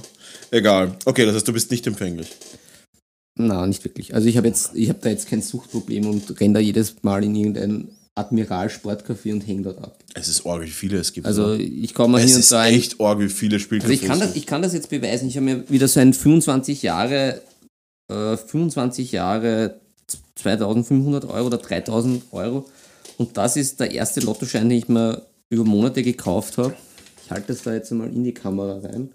[0.50, 0.94] Egal.
[1.06, 2.28] Okay, das heißt, du bist nicht empfänglich.
[3.38, 4.14] Na, nicht wirklich.
[4.14, 7.24] Also ich habe jetzt, ich habe da jetzt kein Suchtproblem und renne da jedes Mal
[7.24, 9.98] in irgendein Admiral-Sportcafé und hänge dort ab.
[10.12, 11.26] Es ist arg, wie viele es gibt.
[11.26, 12.74] Also ich komme mal es hin und ist da ein.
[12.74, 15.28] echt arg, wie viele Also Spielcafés ich kann, das, ich kann das jetzt beweisen.
[15.28, 17.40] Ich habe mir wieder so ein 25 Jahre,
[18.12, 19.80] äh, 25 Jahre
[20.36, 22.68] 2500 Euro oder 3000 Euro.
[23.18, 26.74] Und das ist der erste Lottoschein, den ich mir über Monate gekauft habe.
[27.24, 29.12] Ich halte das da jetzt einmal in die Kamera rein.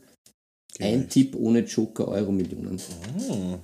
[0.80, 2.80] Ein Tipp ohne Joker Euro Millionen.
[3.30, 3.58] Oh.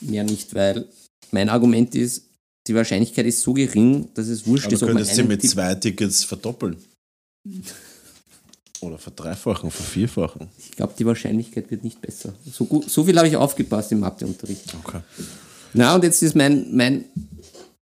[0.00, 0.86] Mehr nicht, weil
[1.30, 2.24] mein Argument ist,
[2.66, 5.22] die Wahrscheinlichkeit ist so gering, dass es wurscht Aber ist, du ob man könntest sie
[5.22, 6.76] mit Tipp zwei Tickets verdoppeln.
[8.80, 10.48] Oder verdreifachen, vervierfachen.
[10.58, 12.34] Ich glaube, die Wahrscheinlichkeit wird nicht besser.
[12.50, 14.74] So, gut, so viel habe ich aufgepasst im Matheunterricht.
[14.74, 15.00] Okay.
[15.74, 17.04] Na, und jetzt ist mein, mein,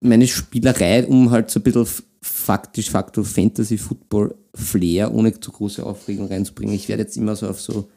[0.02, 1.88] meine Spielerei, um halt so ein bisschen
[2.22, 6.76] faktisch, Faktor Fantasy Football Flair ohne zu große Aufregung reinzubringen.
[6.76, 7.90] Ich werde jetzt immer so auf so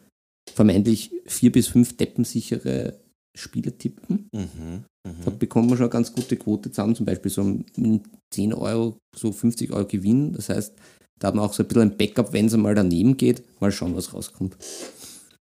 [0.54, 3.00] vermeintlich vier bis fünf deppensichere
[3.36, 4.28] Spiele tippen.
[4.32, 4.84] Mhm.
[5.24, 8.96] Da bekommt man schon eine ganz gute Quote zusammen, zum Beispiel so mit 10 Euro,
[9.14, 10.32] so 50 Euro Gewinn.
[10.32, 10.74] Das heißt,
[11.18, 13.42] da hat man auch so ein bisschen ein Backup, wenn es mal daneben geht.
[13.60, 14.56] Mal schauen, was rauskommt.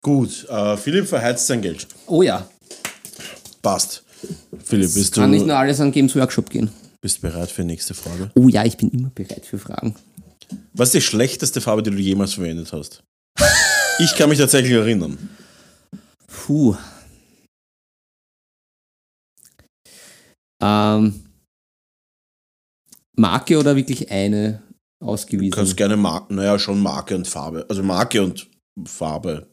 [0.01, 1.87] Gut, äh, Philipp verheizt sein Geld.
[2.07, 2.47] Oh ja,
[3.63, 4.03] Passt.
[4.63, 6.69] Philipp, bist kann nicht du nur alles an Games Workshop gehen.
[7.01, 8.29] bist bereit für die nächste Frage?
[8.35, 9.95] Oh ja, ich bin immer bereit für Fragen.
[10.73, 13.03] Was ist die schlechteste Farbe, die du jemals verwendet hast?
[13.99, 15.17] Ich kann mich tatsächlich erinnern.
[16.27, 16.75] Puh.
[20.61, 21.23] Ähm,
[23.15, 24.61] Marke oder wirklich eine
[25.03, 25.51] Du ausgewiesen?
[25.51, 27.65] kannst gerne Marke, naja, schon Marke und Farbe.
[27.69, 28.47] Also Marke und
[28.85, 29.47] Farbe.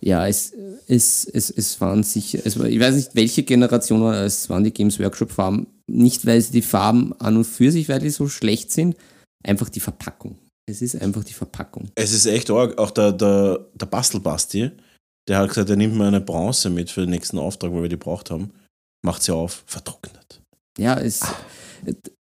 [0.00, 0.52] Ja, es,
[0.86, 4.62] es, es, es waren sicher, es war, ich weiß nicht, welche Generation war, es waren
[4.62, 5.66] die Games Workshop Farben.
[5.88, 8.96] Nicht, weil sie die Farben an und für sich, weil die so schlecht sind,
[9.44, 10.38] einfach die Verpackung.
[10.68, 11.90] Es ist einfach die Verpackung.
[11.94, 12.76] Es ist echt arg.
[12.78, 14.70] Auch der, der, der Bastelbasti,
[15.28, 17.88] der hat gesagt, er nimmt mir eine Bronze mit für den nächsten Auftrag, weil wir
[17.88, 18.50] die braucht haben.
[19.04, 20.40] Macht sie auf, vertrocknet.
[20.78, 21.20] Ja, es,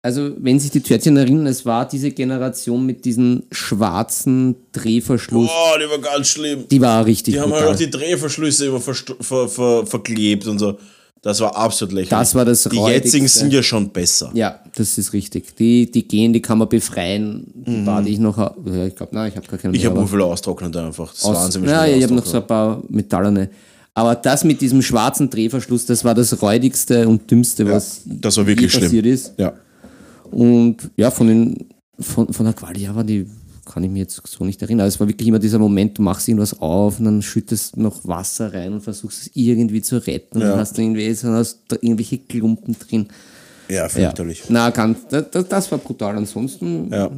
[0.02, 5.48] also wenn sich die Törtchen erinnern, es war diese Generation mit diesem schwarzen Drehverschluss.
[5.48, 6.64] Boah, die war ganz schlimm.
[6.70, 7.66] Die war richtig Die haben brutal.
[7.68, 10.76] halt auch die Drehverschlüsse immer verst- ver, ver, verklebt und so.
[11.22, 12.10] Das war absolut lächerlich.
[12.10, 13.04] Das war das Die räudigste.
[13.06, 14.30] jetzigen sind ja schon besser.
[14.34, 15.56] Ja, das ist richtig.
[15.56, 17.46] Die, die gehen, die kann man befreien.
[17.54, 18.36] Die paar, die ich noch
[18.66, 19.74] ich glaube, nein, ich habe gar keine Mhm.
[19.76, 21.08] Ich mehr, habe nur viele austrocknet einfach.
[21.08, 23.48] Das ist aus- wahnsinnig Ja, ich habe noch so ein paar metallerne.
[23.94, 28.46] Aber das mit diesem schwarzen Drehverschluss, das war das räudigste und dümmste, was das war
[28.46, 28.82] wirklich je schlimm.
[28.84, 29.32] passiert ist.
[29.38, 29.52] Ja.
[30.32, 31.68] Und ja, von, den,
[32.00, 33.26] von, von der Quali, aber die
[33.64, 34.80] kann ich mir jetzt so nicht erinnern.
[34.80, 38.06] Aber es war wirklich immer dieser Moment, du machst irgendwas auf und dann schüttest noch
[38.06, 40.38] Wasser rein und versuchst es irgendwie zu retten.
[40.38, 40.50] Und Ja.
[40.50, 43.06] dann hast du irgendwie so hast irgendwelche Klumpen drin.
[43.68, 43.88] Ja, Ja.
[43.88, 44.42] fürchterlich.
[44.48, 46.16] Na, ganz, das, das, das war brutal.
[46.16, 47.10] Ansonsten Ja.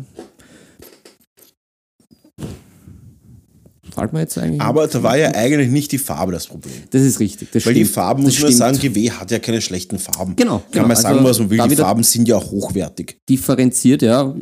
[3.97, 4.61] Fällt mir jetzt eigentlich.
[4.61, 6.73] Aber da war ja eigentlich nicht die Farbe das Problem.
[6.91, 7.51] das ist richtig.
[7.53, 7.95] Das Weil die stimmt.
[7.95, 10.37] Farben, Das muss man sagen, GW hat ja keine schlechten Farben.
[10.37, 10.87] Genau, Kann genau.
[10.89, 11.69] man sagen, Also was man will.
[11.69, 13.19] Die Farben sind ja auch hochwertig.
[13.29, 14.35] differenziert, ja.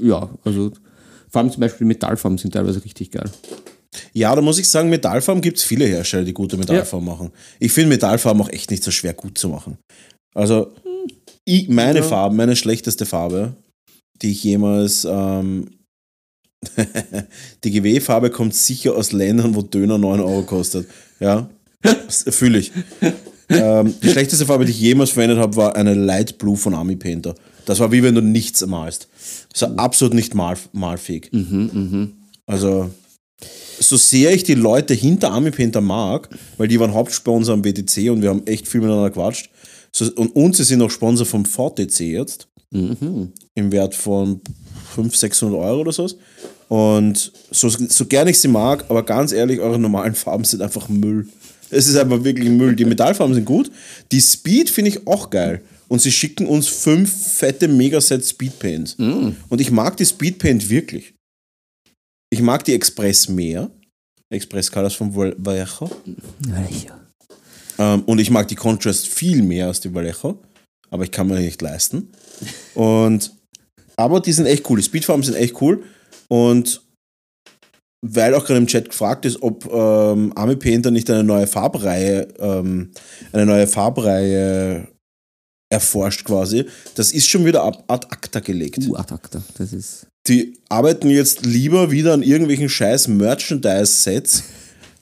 [0.00, 0.70] Ja, also
[1.30, 3.30] Vor allem zum Beispiel Metallfarben sind teilweise richtig geil.
[4.14, 7.30] Ja, da muss ich sagen, Metallfarben gibt es viele Hersteller, die gute Metallfarben machen.
[7.58, 9.76] Ich finde Metallfarben auch echt nicht so schwer gut zu machen.
[10.34, 10.72] Also,
[11.44, 12.04] ich, meine Ja.
[12.04, 13.54] Farbe, meine schlechteste Farbe,
[14.22, 15.06] die ich jemals.
[15.10, 15.68] Ähm,
[17.64, 20.88] die GW-Farbe kommt sicher aus Ländern, wo Döner 9 Euro kostet.
[21.20, 21.48] Ja,
[22.08, 22.72] fühle ich.
[23.48, 26.96] ähm, die schlechteste Farbe, die ich jemals verwendet habe, war eine Light Blue von Army
[26.96, 27.34] Painter.
[27.66, 29.08] Das war wie wenn du nichts malst.
[29.52, 31.30] Das war absolut nicht mal, malfähig.
[32.46, 32.90] Also,
[33.78, 38.10] so sehr ich die Leute hinter Army Painter mag, weil die waren Hauptsponsor am WTC
[38.10, 39.50] und wir haben echt viel miteinander gequatscht.
[39.92, 42.48] So, und, und sie sind auch Sponsor vom VTC jetzt.
[43.54, 44.40] Im Wert von
[44.92, 46.08] 500, 600 Euro oder so.
[46.68, 50.88] Und so, so gern ich sie mag, aber ganz ehrlich, eure normalen Farben sind einfach
[50.88, 51.28] Müll.
[51.70, 52.76] Es ist einfach wirklich Müll.
[52.76, 53.70] Die Metallfarben sind gut.
[54.10, 55.62] Die Speed finde ich auch geil.
[55.88, 58.94] Und sie schicken uns fünf fette Megaset Speedpaints.
[59.50, 61.14] Und ich mag die Speedpaint wirklich.
[62.30, 63.70] Ich mag die Express mehr.
[64.30, 65.90] Express Colors von Val- Vallejo.
[67.78, 70.38] Ähm, und ich mag die Contrast viel mehr als die Vallejo.
[70.90, 72.10] Aber ich kann mir die nicht leisten.
[72.74, 73.32] Und,
[73.96, 74.78] aber die sind echt cool.
[74.78, 75.82] Die Speedfarben sind echt cool.
[76.28, 76.82] Und
[78.04, 82.28] weil auch gerade im Chat gefragt ist, ob ähm, Army Painter nicht eine neue Farbreihe,
[82.38, 82.90] ähm,
[83.32, 84.88] eine neue Farbreihe
[85.70, 86.64] erforscht quasi.
[86.96, 88.78] Das ist schon wieder ab, ad acta gelegt.
[88.88, 89.42] Uh, Adapter.
[89.56, 90.06] Das ist.
[90.26, 94.42] Die arbeiten jetzt lieber wieder an irgendwelchen scheiß Merchandise-Sets,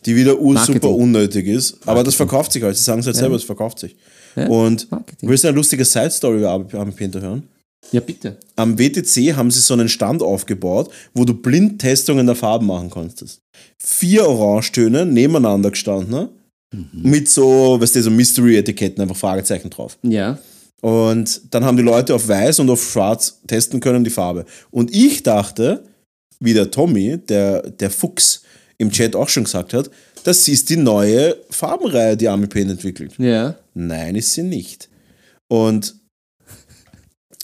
[0.07, 0.95] die wieder Marketing.
[0.95, 1.79] unnötig ist.
[1.87, 2.77] Aber das verkauft sich halt.
[2.77, 3.97] Sie sagen es halt selber, es verkauft sich.
[4.37, 5.29] Ja, Und Marketing.
[5.29, 7.49] willst du eine lustige Side-Story über Army Painter hören?
[7.93, 8.37] Ja, bitte.
[8.57, 13.41] Am WTC haben sie so einen Stand aufgebaut, wo du Blindtestungen der Farben machen konntest.
[13.79, 16.29] Vier Orangetöne nebeneinander gestanden, ne?
[16.93, 19.99] mit so, weißt du, so Mystery-Etiketten, einfach Fragezeichen drauf.
[20.03, 20.39] Ja.
[20.81, 24.47] Und dann haben die Leute auf weiß und auf schwarz testen können die Farbe.
[24.71, 25.85] Und ich dachte,
[26.39, 28.43] wie der Tommy, der, der Fuchs,
[28.79, 29.91] im Chat auch schon gesagt hat,
[30.25, 33.13] das ist die neue Farbenreihe, die Army Paint entwickelt.
[33.19, 33.57] Ja.
[33.75, 34.89] Nein, ist sie nicht.
[35.49, 35.97] Und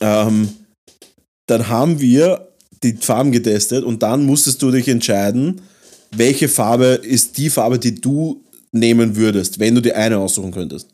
[0.00, 0.48] ähm,
[1.46, 2.48] dann haben wir
[2.82, 5.60] die Farben getestet und dann musstest du dich entscheiden,
[6.12, 8.42] welche Farbe ist die Farbe, die du
[8.72, 10.88] nehmen würdest, wenn du dir eine aussuchen könntest.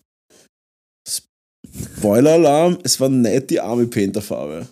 [1.98, 4.66] Spoiler-Alarm, es war nicht die Army Painter Farbe.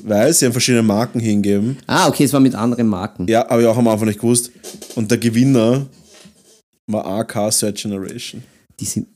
[0.00, 1.78] Weil sie haben verschiedene Marken hingeben.
[1.86, 3.28] Ah, okay, es war mit anderen Marken.
[3.28, 4.50] Ja, habe ich auch am Anfang nicht gewusst.
[4.96, 5.86] Und der Gewinner
[6.88, 8.42] war AK Third Generation.
[8.80, 9.06] Die sind,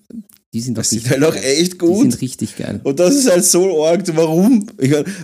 [0.55, 2.03] die sind Das auch ist halt auch echt Die gut.
[2.03, 2.81] sind richtig geil.
[2.85, 4.03] Und das ist halt so arg.
[4.17, 4.67] Warum?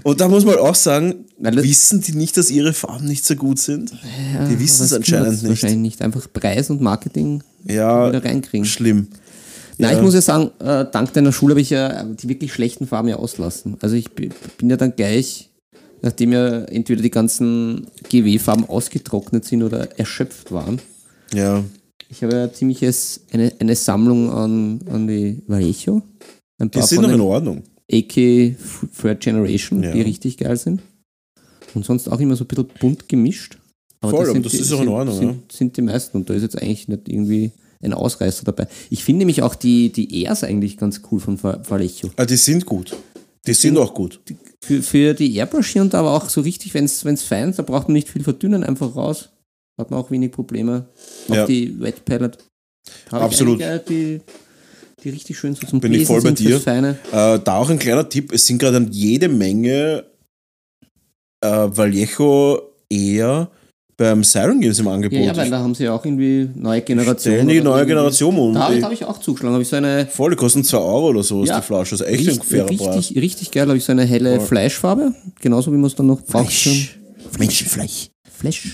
[0.03, 3.59] Und da muss man auch sagen, wissen die nicht, dass ihre Farben nicht so gut
[3.59, 3.93] sind?
[4.35, 5.49] Ja, die wissen es anscheinend nicht.
[5.49, 6.03] Wahrscheinlich nicht.
[6.03, 8.67] Einfach Preis und Marketing Ja, wieder reinkriegen.
[8.67, 9.09] schlimm.
[9.79, 9.97] Nein, Ja.
[9.99, 13.09] ich muss ja sagen, äh, dank deiner Schule habe ich ja die wirklich schlechten Farben
[13.09, 13.77] ja auslassen.
[13.81, 15.49] Also ich bi- bin ja dann gleich,
[16.03, 20.79] nachdem ja entweder die ganzen GW-Farben ausgetrocknet sind oder erschöpft waren,
[21.33, 21.65] Ja.
[22.13, 26.03] Ich habe ja ziemliches, eine, eine Sammlung an, an die Vallejo.
[26.59, 27.63] Ein Die paar sind von noch in Ordnung.
[27.91, 28.57] AK
[29.01, 29.93] Third Generation, Ja.
[29.93, 30.83] die richtig geil sind.
[31.75, 33.59] Und sonst auch immer so ein bisschen bunt gemischt.
[34.01, 36.29] Voll, aber sind das die- ist auch in sind, Ordnung, Sind, sind die meisten und
[36.31, 37.53] da ist jetzt eigentlich nicht irgendwie
[37.83, 38.69] ein Ausreißer dabei.
[38.91, 42.11] Ich finde nämlich auch die, die Airs eigentlich ganz cool von Va- Vallejo.
[42.17, 42.95] Ah, die sind gut.
[43.47, 44.21] Die sind auch gut.
[44.61, 47.59] Für, für die Airbrush hier und da aber auch so richtig, wenn es fein ist,
[47.59, 49.31] da braucht man nicht viel verdünnen, einfach raus.
[49.81, 50.87] Hat man auch wenig Probleme.
[51.29, 51.47] Auch Ja.
[51.47, 52.39] die Wet Palette.
[53.11, 53.61] Absolut.
[53.61, 54.21] Ich einige, die,
[55.03, 56.57] die richtig schön so zum Bin ich Besen voll bei dir.
[57.13, 60.05] Äh, da auch ein kleiner Tipp: Es sind gerade jede Menge
[61.41, 62.61] äh, Vallejo
[62.91, 63.51] eher
[63.97, 65.19] beim Siren Games im Angebot.
[65.19, 67.37] Ja, ja, weil da haben sie auch irgendwie neue Generationen.
[67.39, 68.55] Stellen die neue Generation um.
[68.55, 69.61] Da habe ich, ich auch zugeschlagen.
[69.61, 71.61] Ich so eine voll, die kosten 2 Euro oder so, ist Ja.
[71.61, 71.93] die Flasche.
[71.95, 72.97] Also echt ein richtig, fairer Preis.
[72.97, 73.69] richtig, richtig geil.
[73.69, 74.47] Habe ich so eine helle Voll.
[74.49, 75.15] Fleischfarbe.
[75.41, 76.53] Genauso wie man es dann noch braucht.
[76.53, 76.99] Fleisch.
[77.39, 77.91] Menschenfleisch.
[77.93, 78.11] Fleisch.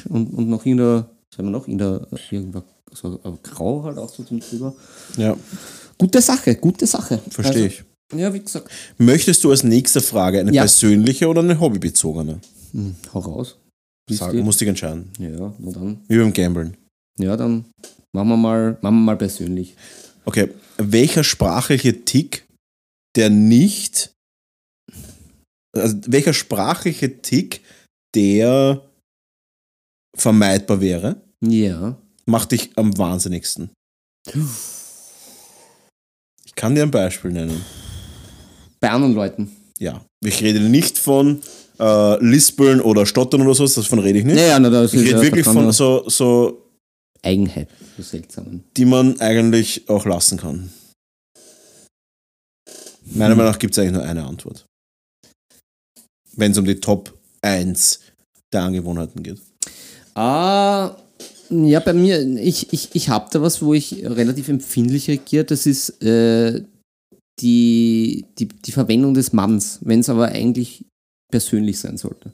[0.08, 2.62] Und, und noch in der, sagen wir noch, in der, irgendwas,
[2.92, 4.74] so äh, grau halt auch so zum drüber.
[5.16, 5.36] Ja,
[5.98, 7.18] Gute Sache, gute Sache.
[7.28, 7.82] verstehe ich.
[8.12, 8.70] Also, ja, wie gesagt.
[8.98, 10.62] Möchtest du als nächste Frage eine Ja.
[10.62, 12.40] persönliche oder eine hobbybezogene?
[12.72, 13.56] Hm, hau raus.
[14.10, 15.10] Sag, musst dich entscheiden.
[15.18, 16.00] Ja, na dann.
[16.08, 16.76] Wie beim Gamblen.
[17.18, 17.64] Ja, dann
[18.12, 19.74] machen wir mal, machen wir mal persönlich.
[20.24, 20.48] Okay,
[20.78, 22.46] welcher sprachliche Tick,
[23.16, 24.12] der nicht,
[25.76, 27.62] also welcher sprachliche Tick,
[28.14, 28.82] der
[30.20, 31.96] vermeidbar wäre, Ja.
[32.26, 33.70] macht dich am wahnsinnigsten?
[36.44, 37.64] Ich kann dir ein Beispiel nennen.
[38.80, 39.50] Bei anderen Leuten.
[39.78, 41.40] Ja, ich rede nicht von
[41.78, 44.34] äh, Lispeln oder Stottern oder so, davon rede ich nicht.
[44.36, 46.64] Naja, na, das ich rede ja wirklich von so, so,
[47.22, 47.68] Eigenheit.
[47.96, 48.64] So seltsamen.
[48.76, 50.72] die man eigentlich auch lassen kann.
[53.04, 53.36] Meiner Hm.
[53.38, 54.66] Meinung nach gibt es eigentlich nur eine Antwort.
[56.36, 58.00] Wenn es um die Top 1
[58.52, 59.40] der Angewohnheiten geht.
[60.18, 60.96] Ah,
[61.50, 65.44] ja, bei mir, ich, ich, ich habe da was, wo ich relativ empfindlich reagiere.
[65.44, 66.64] Das ist äh,
[67.40, 70.86] die, die, die Verwendung des Manns, wenn es aber eigentlich
[71.30, 72.32] persönlich sein sollte.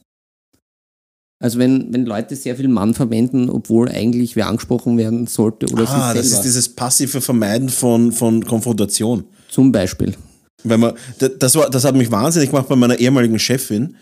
[1.43, 5.87] Also wenn, wenn Leute sehr viel Mann verwenden, obwohl eigentlich wer angesprochen werden sollte oder
[5.87, 9.25] Ah, das ist dieses passive Vermeiden von, von Konfrontation.
[9.51, 10.15] Zum Beispiel.
[10.63, 13.97] Wenn man, das, war, das hat mich wahnsinnig gemacht bei meiner ehemaligen Chefin.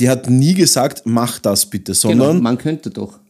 [0.00, 3.20] Die hat nie gesagt, mach das bitte, Genau, sondern, man könnte doch.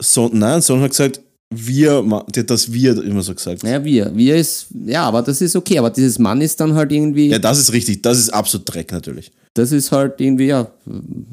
[0.00, 1.20] so, nein, sondern hat gesagt,
[1.52, 2.02] wir,
[2.32, 3.64] die hat das wir immer so gesagt.
[3.64, 4.12] Naja, wir.
[4.14, 5.78] Wir ist, ja, aber das ist okay.
[5.80, 8.92] Aber dieses Mann ist dann halt irgendwie, Ja, das ist richtig, das ist absolut Dreck
[8.92, 9.32] natürlich.
[9.54, 10.70] das ist halt irgendwie, ja,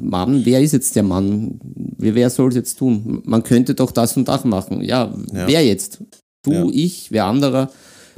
[0.00, 1.60] Mann, wer ist jetzt der Mann?
[1.98, 3.22] Wer, wer soll es jetzt tun?
[3.26, 4.82] Man könnte doch das und das machen.
[4.82, 5.46] Ja, Ja.
[5.46, 5.98] wer jetzt?
[6.42, 6.66] Du, Ja.
[6.72, 7.70] ich, wer anderer?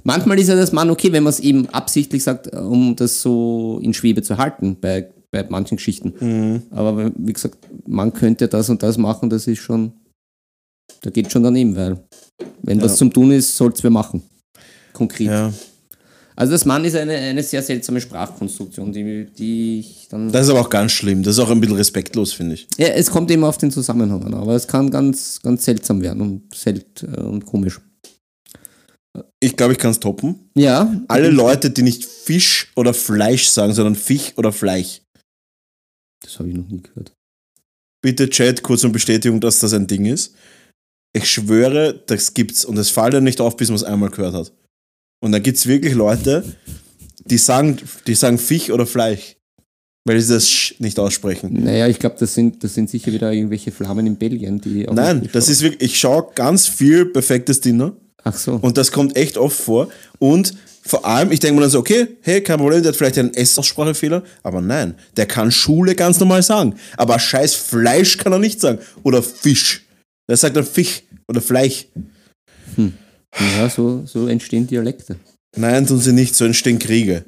[0.02, 3.78] Manchmal ist ja das Mann okay, wenn man es eben absichtlich sagt, um das so
[3.82, 6.14] in Schwebe zu halten bei, bei manchen Geschichten.
[6.20, 6.62] Mhm.
[6.70, 9.92] Aber wie gesagt, man könnte das und das machen, das ist schon,
[11.02, 12.02] da geht schon daneben, weil
[12.62, 12.84] wenn Ja.
[12.84, 14.22] was zum Tun ist, soll es wer machen.
[14.92, 15.28] Konkret.
[15.28, 15.52] Ja.
[16.36, 20.32] Also das Mann ist eine, eine sehr seltsame Sprachkonstruktion, die, die ich dann.
[20.32, 21.22] Das ist aber auch ganz schlimm.
[21.22, 22.66] Das ist auch ein bisschen respektlos, finde ich.
[22.78, 26.22] ja, es kommt eben auf den Zusammenhang an, aber es kann ganz, ganz seltsam werden
[26.22, 27.80] und selt äh, und komisch.
[29.40, 30.50] Ich glaube, ich kann es toppen.
[30.54, 30.94] Ja.
[31.08, 35.02] Alle Leute, die nicht Fisch oder Fleisch sagen, sondern Fisch oder Fleisch.
[36.22, 37.12] Das habe ich noch nie gehört.
[38.02, 40.34] Bitte Chat, kurz um Bestätigung, dass das ein Ding ist.
[41.12, 42.64] Ich schwöre, das gibt's.
[42.64, 44.52] Und es fällt ja nicht auf, bis man es einmal gehört hat.
[45.22, 46.44] Und dann gibt's wirklich Leute,
[47.24, 49.36] die sagen, die sagen Fisch oder Fleisch.
[50.06, 51.62] Weil sie das Sch nicht aussprechen.
[51.62, 54.84] Naja, ich glaube, das sind, das sind sicher wieder irgendwelche Flammen in Belgien, die.
[54.84, 57.94] Nein, das ist wirklich, ich schaue ganz viel perfektes Dinner.
[58.24, 58.54] Ach so.
[58.54, 59.90] Und das kommt echt oft vor.
[60.18, 63.18] Und vor allem, ich denke mir dann so, okay, hey, kein Problem, der hat vielleicht
[63.18, 64.22] einen S-Aussprachefehler.
[64.42, 66.74] Aber nein, der kann Schule ganz normal sagen.
[66.96, 68.78] Aber scheiß Fleisch kann er nicht sagen.
[69.02, 69.84] Oder Fisch.
[70.28, 71.86] Der sagt dann Fisch oder Fleisch.
[72.76, 75.16] ja, so, so entstehen Dialekte.
[75.56, 77.24] Nein, tun sie nicht, so entstehen Kriege.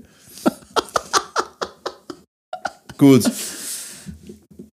[2.96, 3.30] Gut.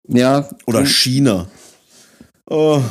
[0.08, 0.50] Ja.
[0.66, 1.48] Oder China.
[2.50, 2.82] Oh,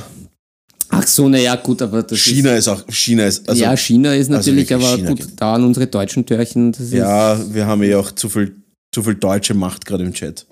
[1.07, 3.49] Ach so, naja, gut, aber das China ist auch, China ist, ist.
[3.49, 6.73] also, ja, China ist also natürlich, wirklich aber China gut, da an unsere deutschen Törchen,
[6.73, 6.93] ist.
[6.93, 8.57] ja, wir haben ja auch zu viel,
[8.93, 10.47] zu viel deutsche Macht gerade im Chat.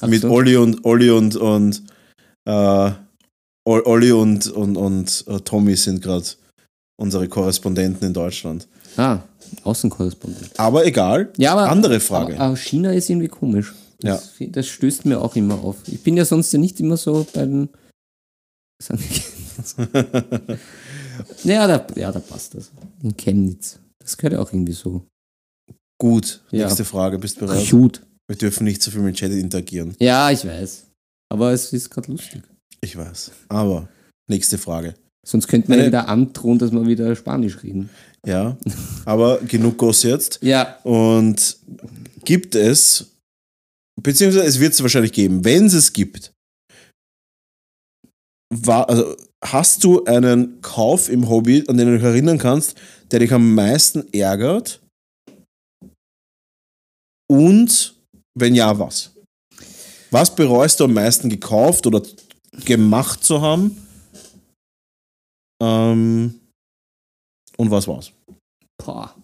[0.00, 0.24] Ach mit.
[0.24, 1.82] Olli und Olli und und
[2.48, 2.90] äh,
[3.68, 6.24] Ol- Olli und und, und äh, Tommy sind gerade
[6.98, 8.66] unsere Korrespondenten in Deutschland.
[8.96, 9.18] Ah,
[9.64, 10.58] Außenkorrespondent.
[10.58, 11.30] Aber egal.
[11.36, 11.68] Ja, aber.
[11.68, 12.36] Andere Frage.
[12.36, 13.74] Aber, aber China ist irgendwie komisch.
[14.00, 15.76] Das, das stößt mir auch immer auf.
[15.86, 17.68] Ich bin ja sonst ja nicht immer so bei den.
[21.44, 22.70] ja, da, ja, da passt das.
[23.02, 23.78] In Chemnitz.
[23.98, 25.06] Das gehört ja auch irgendwie so.
[26.00, 26.42] Gut.
[26.50, 26.66] Ja.
[26.66, 27.18] Nächste Frage.
[27.18, 27.68] Bist du bereit?
[27.70, 28.02] Gut.
[28.28, 29.94] Wir dürfen nicht so viel mit Chat interagieren.
[29.98, 30.86] Ja, ich weiß.
[31.32, 32.42] Aber es ist gerade lustig.
[32.80, 33.32] Ich weiß.
[33.48, 33.88] Aber
[34.28, 34.94] nächste Frage.
[35.26, 37.90] Sonst könnten wir ja wieder androhen, dass wir wieder Spanisch reden.
[38.26, 38.56] Ja.
[39.04, 40.38] Aber genug Goss jetzt.
[40.42, 40.78] Ja.
[40.82, 41.58] Und
[42.24, 43.10] gibt es,
[44.00, 46.32] beziehungsweise es wird es wahrscheinlich geben, wenn es es gibt,
[48.52, 52.76] war, also hast du einen Kauf im Hobby, an den du dich erinnern kannst,
[53.10, 54.80] der dich am meisten ärgert?
[57.28, 57.94] Und
[58.38, 59.14] wenn ja, was?
[60.10, 62.02] Was bereust du am meisten gekauft oder
[62.64, 63.86] gemacht zu haben?
[65.62, 66.40] Ähm,
[67.56, 68.12] und was war's?
[68.78, 69.14] Boah.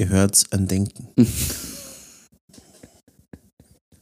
[0.00, 1.08] Ihr hört's an Denken.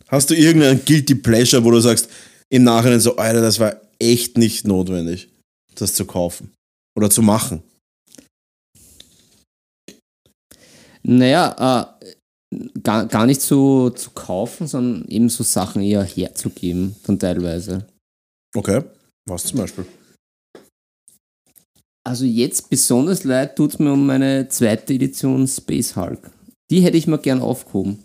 [0.08, 2.08] Hast du irgendeinen Guilty Pleasure, wo du sagst,
[2.48, 5.28] im Nachhinein so, Alter, das war echt nicht notwendig,
[5.74, 6.52] das zu kaufen
[6.96, 7.62] oder zu machen?
[11.02, 12.14] Naja, äh,
[12.82, 17.86] gar, gar nicht so zu kaufen, sondern eben so Sachen eher herzugeben, dann teilweise.
[18.54, 18.82] Okay.
[19.28, 19.86] Was zum Beispiel?
[22.04, 26.30] Also jetzt besonders leid tut es mir um meine zweite Edition Space Hulk.
[26.70, 27.98] Die hätte ich mir gern aufgehoben.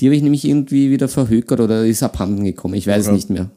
[0.00, 2.74] Die habe ich nämlich irgendwie wieder verhökert oder ist abhanden gekommen.
[2.74, 3.16] Ich weiß es Okay.
[3.16, 3.50] nicht mehr.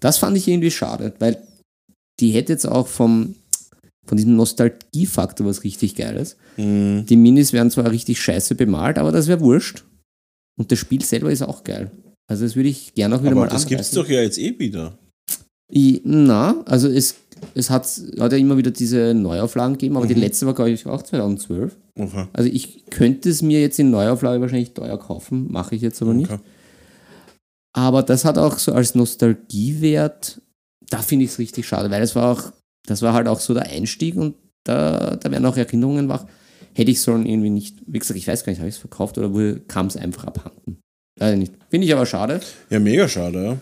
[0.00, 1.38] Das fand ich irgendwie schade, weil
[2.20, 3.34] die hätte jetzt auch vom,
[4.06, 6.36] von diesem Nostalgiefaktor was richtig Geiles.
[6.56, 9.84] Hm, Die Minis werden zwar richtig scheiße bemalt, aber das wäre wurscht.
[10.58, 11.90] Und das Spiel selber ist auch geil.
[12.28, 14.02] Also das würde ich gerne auch wieder aber mal das gibt's anreißen.
[14.02, 14.98] doch ja jetzt eh wieder.
[15.72, 17.14] I, na, also es,
[17.54, 17.84] es hat,
[18.18, 20.20] hat ja immer wieder diese Neuauflagen gegeben, aber die Mhm.
[20.20, 21.76] letzte war, glaube ich, auch 2012.
[21.98, 22.26] Okay.
[22.32, 26.14] Also ich könnte es mir jetzt in Neuauflage wahrscheinlich teuer kaufen, mache ich jetzt aber
[26.14, 26.30] nicht.
[26.30, 26.42] okay.
[27.72, 30.40] Aber das hat auch so als Nostalgiewert,
[30.88, 32.52] da finde ich es richtig schade, weil es war auch,
[32.86, 34.34] das war halt auch so der Einstieg und
[34.64, 36.24] da, da werden auch Erinnerungen wach.
[36.74, 39.18] hätte ich sollen irgendwie nicht, wie gesagt, ich weiß gar nicht, habe ich es verkauft
[39.18, 40.78] oder kam es einfach abhanden?
[41.18, 41.54] Leider nicht.
[41.70, 42.40] Finde ich aber schade.
[42.70, 43.56] Ja, mega schade, ja.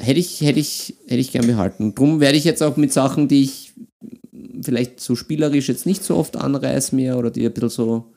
[0.00, 1.94] Hätte ich, hätte ich, hätte ich gern behalten.
[1.94, 3.72] Drum werde ich jetzt auch mit Sachen, die ich
[4.62, 8.12] vielleicht so spielerisch jetzt nicht so oft anreiß mehr oder die ein bisschen so.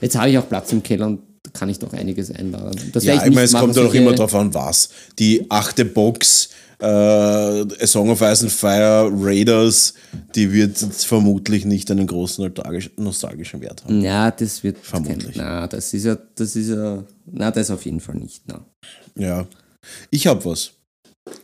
[0.00, 2.90] Jetzt habe ich auch Platz im Keller und da kann ich doch einiges einladen.
[2.92, 4.88] Das Ja, werde ich meine, es machen, kommt ja auch immer drauf an, was.
[5.18, 6.48] Die achte Box
[6.80, 9.94] äh, A Song of Ice and Fire Raiders,
[10.34, 14.00] die wird jetzt vermutlich nicht einen großen nostalgisch- nostalgischen Wert haben.
[14.00, 14.78] Ja, das wird.
[14.82, 15.36] Vermutlich.
[15.36, 17.04] Kein, na, das ist ja, das ist ja.
[17.26, 18.42] Na, das auf jeden Fall nicht.
[18.46, 18.64] Na.
[19.16, 19.46] Ja.
[20.10, 20.72] Ich habe was.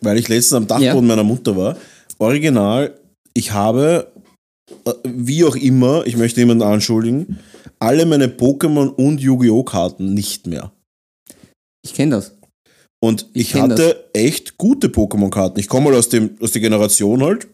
[0.01, 1.17] Weil ich letztens am Dachboden Ja.
[1.17, 1.77] meiner Mutter war.
[2.19, 2.99] Original,
[3.35, 4.13] ich habe,
[4.85, 7.39] äh, wie auch immer, ich möchte niemanden anschuldigen,
[7.79, 9.63] alle meine Pokémon und Yu-Gi-Oh!
[9.65, 10.73] Karten nicht mehr.
[11.83, 12.37] Ich kenne das.
[13.03, 15.59] Und Ich ich, hatte echt gute Pokémon-Karten.
[15.59, 17.49] Ich komme mal aus, dem, aus der Generation halt.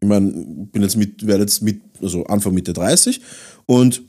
[0.00, 3.22] Ich meine, bin jetzt mit, werde jetzt mit, also Anfang Mitte 30
[3.64, 4.02] und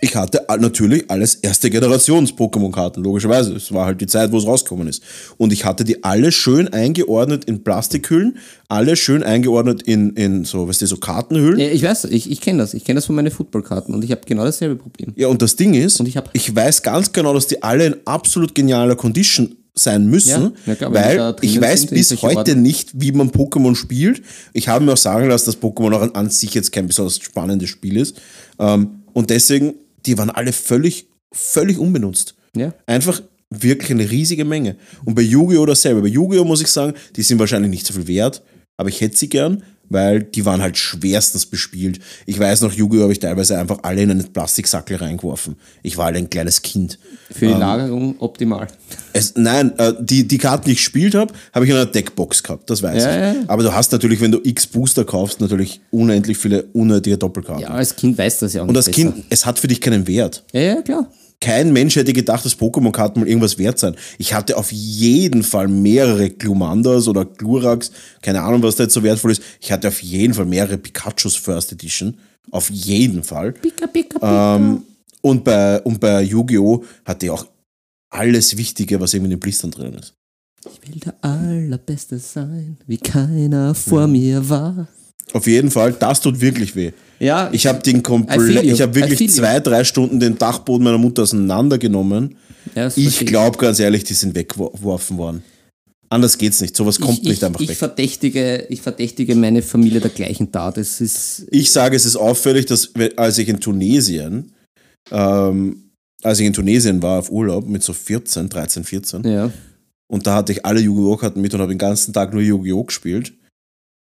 [0.00, 3.54] ich hatte natürlich alles erste Generations Pokémon-Karten, logischerweise.
[3.54, 5.02] Es war halt die Zeit, wo es rausgekommen ist.
[5.38, 8.38] Und ich hatte die alle schön eingeordnet in Plastikhüllen,
[8.68, 11.60] alle schön eingeordnet in, in so, weißt du, so Kartenhüllen.
[11.60, 12.74] Ja, ich weiß, ich, ich kenne das.
[12.74, 15.12] Ich kenne das von meinen Footballkarten und ich habe genau dasselbe Problem.
[15.14, 17.96] Ja, und das Ding ist, Und ich hab- weiß ganz genau, dass die alle in
[18.04, 22.54] absolut genialer Condition sein müssen, Ja, klar, weil ich weiß bis heute Ordner.
[22.56, 24.22] nicht, wie man Pokémon spielt.
[24.52, 27.18] Ich habe mir auch sagen lassen, dass Pokémon auch an, an sich jetzt kein besonders
[27.18, 28.20] spannendes Spiel ist.
[28.60, 29.74] Ähm, und deswegen,
[30.06, 32.34] die waren alle völlig, völlig unbenutzt.
[32.56, 32.72] Ja.
[32.86, 34.76] Einfach wirklich eine riesige Menge.
[35.04, 35.66] Und bei Yu-Gi-Oh!
[35.66, 36.02] dasselbe.
[36.02, 36.44] Bei Yu-Gi-Oh!
[36.44, 38.42] muss ich sagen, die sind wahrscheinlich nicht so viel wert,
[38.76, 42.00] aber ich hätte sie gern, weil die waren halt schwerstens bespielt.
[42.26, 43.02] Ich weiß noch, Yu-Gi-Oh!
[43.02, 45.56] habe ich teilweise einfach alle in einen Plastiksackel reingeworfen.
[45.82, 46.98] Ich war halt ein kleines Kind.
[47.30, 48.66] Für die Lagerung optimal.
[49.12, 52.42] Es, nein, äh, die, die Karten, die ich gespielt habe, habe ich in einer Deckbox
[52.42, 53.36] gehabt, das weiß Ja, ich.
[53.36, 53.42] ja.
[53.48, 57.62] Aber du hast natürlich, wenn du X Booster kaufst, natürlich unendlich viele unnötige Doppelkarten.
[57.62, 58.96] Ja, als Kind weiß das ja auch Und als besser.
[59.12, 60.44] Kind, es hat für dich keinen Wert.
[60.52, 61.06] Ja, ja, klar.
[61.40, 63.96] Kein Mensch hätte gedacht, dass Pokémon-Karten mal irgendwas wert sein.
[64.18, 67.90] Ich hatte auf jeden Fall mehrere Glumanders oder Glurax,
[68.22, 69.42] keine Ahnung, was da jetzt so wertvoll ist.
[69.60, 72.16] Ich hatte auf jeden Fall mehrere Pikachus First Edition.
[72.50, 73.52] Auf jeden Fall.
[73.52, 74.56] Pika, pika, pika.
[74.56, 74.82] Ähm,
[75.22, 76.84] und bei, und bei Yu-Gi-Oh!
[77.04, 77.46] hatte ich auch
[78.10, 80.14] alles Wichtige, was eben in den Blistern drin ist.
[80.60, 84.88] Ich will der Allerbeste sein, wie keiner vor mir war.
[85.32, 86.92] Auf jeden Fall, das tut wirklich weh.
[87.18, 91.22] Ja, Ich habe den komplett, ich habe wirklich zwei, drei Stunden den Dachboden meiner Mutter
[91.22, 92.36] auseinandergenommen.
[92.74, 95.42] ja, Ich glaube ganz ehrlich, die sind weggeworfen worden.
[96.10, 96.76] Anders geht's nicht.
[96.76, 97.76] Sowas kommt ich, nicht ich, einfach ich weg.
[97.76, 100.78] verdächtige, ich verdächtige meine Familie der gleichen Tat.
[100.78, 104.52] Es ist, Ich sage, es ist auffällig, dass als ich in Tunesien,
[105.10, 105.90] ähm,
[106.22, 109.50] als ich in Tunesien war auf Urlaub mit so 14, 13, 14, ja.
[110.06, 111.16] und da hatte ich alle Yu-Gi-Oh!
[111.16, 112.84] Karten mit und habe den ganzen Tag nur Yu-Gi-Oh!
[112.84, 113.32] gespielt.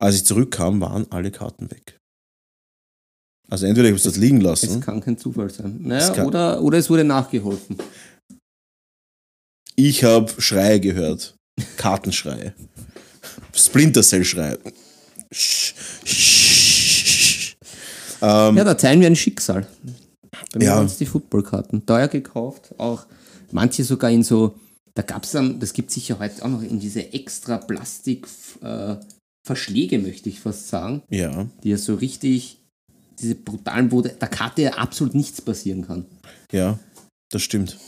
[0.00, 1.98] Als ich zurückkam, waren alle Karten weg.
[3.48, 4.80] Also entweder ich habe es das liegen Es lassen.
[4.80, 5.76] kann kein Zufall sein.
[5.90, 7.76] Es Naja, oder, oder es wurde nachgeholfen.
[9.76, 11.34] Ich habe Schreie gehört.
[11.76, 12.54] Kartenschreie.
[13.54, 14.58] Splinter Cell Schreie.
[15.32, 17.54] Sch- sch-
[18.22, 19.66] Ähm, Ja, da teilen wir ein Schicksal.
[20.52, 20.76] Bei mir Ja.
[20.76, 21.84] waren es die Footballkarten.
[21.86, 23.06] Teuer gekauft, auch
[23.52, 24.58] manche sogar in so,
[24.94, 28.26] da gab es dann, das gibt sicher heute auch noch in diese extra Plastik
[28.62, 28.96] äh,
[29.44, 32.58] Verschläge, möchte ich fast sagen, ja, die ja so richtig,
[33.20, 36.06] diese brutalen, wo der Karte ja absolut nichts passieren kann.
[36.50, 36.78] ja,
[37.30, 37.78] das stimmt.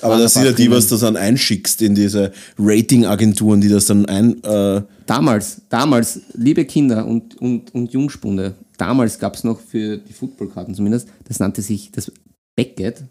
[0.00, 3.84] Aber Waren das sind ja die, was du dann einschickst in diese Ratingagenturen, die das
[3.84, 4.42] dann ein.
[4.42, 10.14] Äh, Damals, damals, liebe Kinder und, und, und Jungspunde, damals gab es noch für die
[10.14, 12.10] Footballkarten zumindest, das nannte sich das
[12.56, 13.02] Beckett,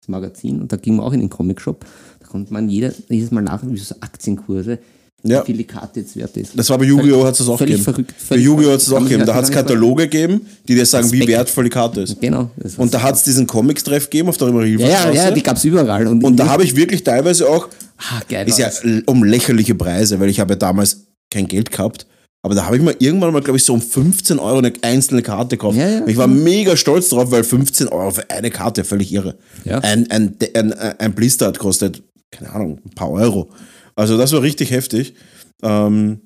[0.00, 1.84] das Magazin, und da ging man auch in den Comicshop,
[2.20, 4.78] da konnte man jeder, jedes Mal nachschauen, wie so Aktienkurse,
[5.24, 5.42] Ja.
[5.42, 6.58] wie viel die Karte jetzt wert ist.
[6.58, 7.24] das war bei Yu-Gi-Oh!
[7.24, 7.84] hat es das auch Völlig gegeben.
[7.84, 8.70] verrückt, Bei völlig Yu-Gi-Oh!
[8.72, 9.26] hat es auch Kann man gegeben.
[9.26, 11.28] Da hat es Kataloge gegeben, die dir sagen, wie Aspekt.
[11.38, 12.20] wertvoll die Karte ist.
[12.20, 12.50] Genau.
[12.56, 15.16] das Und da hat es diesen Comics-Treff gegeben auf der ja, ja, Rimmerilstraße.
[15.16, 16.06] ja, die gab es überall.
[16.08, 17.68] Und, und da habe ich wirklich teilweise auch
[17.98, 18.70] ah, geil, ist ja
[19.06, 22.06] um lächerliche Preise, weil ich habe ja damals kein Geld gehabt.
[22.44, 25.22] Aber da habe ich mal irgendwann mal, glaube ich, so um 15 Euro eine einzelne
[25.22, 25.78] Karte gekauft.
[25.78, 29.36] Ja, ja, ich war mega stolz drauf, weil 15 Euro für eine Karte völlig irre.
[29.64, 29.78] Ja.
[29.78, 33.48] Ein, ein, ein, ein Blister hat kostet, keine Ahnung, ein paar Euro.
[33.94, 35.14] Also das war richtig heftig.
[35.62, 36.20] Ähm,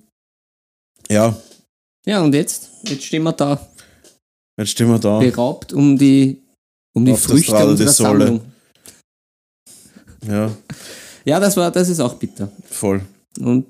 [1.11, 1.37] ja,
[2.07, 2.71] ja, und jetzt?
[2.85, 3.61] Jetzt stehen wir da,
[4.59, 5.19] jetzt stehen wir da.
[5.19, 6.43] beraubt um die,
[6.95, 7.89] um die Auf der Früchte Strada unserer.
[7.91, 8.41] Sammlung.
[10.27, 10.51] Ja,
[11.25, 12.51] Ja, das war, das ist auch bitter.
[12.69, 13.03] voll.
[13.41, 13.67] Und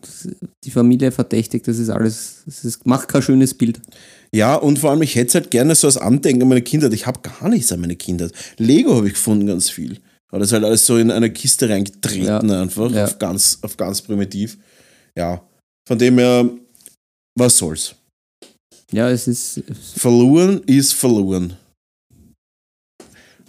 [0.64, 3.80] die Familie verdächtigt, das ist alles, das ist, macht kein schönes Bild.
[4.32, 6.92] Ja, und vor allem, ich hätte es halt gerne so als Andenken an meine Kindheit.
[6.92, 8.32] Ich habe gar nichts an meine Kindheit.
[8.58, 9.98] Lego habe ich gefunden, ganz viel.
[10.30, 12.62] Aber das ist halt alles so in eine Kiste reingetreten, Ja.
[12.62, 12.90] einfach.
[12.90, 13.04] Ja.
[13.04, 14.58] Auf, ganz, auf ganz primitiv.
[15.16, 15.42] Ja,
[15.88, 16.48] von dem her,
[17.38, 17.94] was soll's.
[18.92, 19.62] Ja, es ist,
[19.96, 21.56] Verloren ist verloren.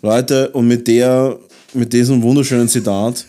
[0.01, 1.39] Leute, und mit der,
[1.73, 3.25] mit diesem wunderschönen Zitat,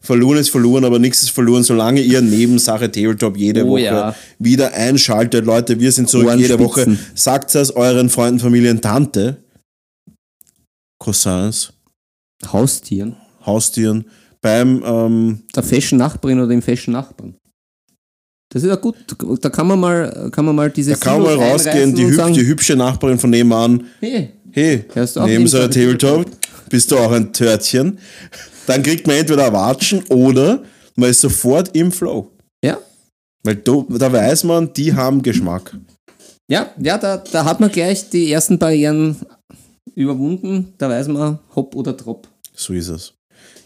[0.00, 4.14] verloren ist verloren, aber nichts ist verloren, solange ihr Nebensache Tabletop jede Oh Woche ja.
[4.38, 5.44] wieder einschaltet.
[5.44, 6.82] Leute, wir sind zurück jede Woche.
[6.82, 7.16] Ohrenspitzen.
[7.16, 9.36] Sagt es euren Freunden, Familien, Tante,
[11.02, 11.72] Cousins,
[12.52, 13.16] Haustieren.
[13.44, 14.04] Haustieren,
[14.40, 17.34] beim, ähm, Der Fashion Nachbarin oder dem Fashion Nachbarn.
[18.50, 18.96] Das ist ja gut.
[19.40, 22.14] Da kann man mal, kann man mal diese da kann man mal rausgehen, die, hüb
[22.14, 24.84] sagen, die hübsche Nachbarin von nebenan, Hey, hey,
[25.26, 26.26] neben so einer Tabletop?
[26.70, 27.98] Bist du auch ein Törtchen.
[28.66, 30.62] Dann kriegt man entweder Watschen oder
[30.94, 32.30] man ist sofort im Flow.
[32.64, 32.78] ja,
[33.42, 35.76] Weil da, da weiß man, die haben Geschmack.
[36.48, 39.16] ja, ja, da, da hat man gleich die ersten Barrieren
[39.94, 40.72] überwunden.
[40.78, 42.28] Da weiß man, hopp oder trop.
[42.54, 43.12] So ist es.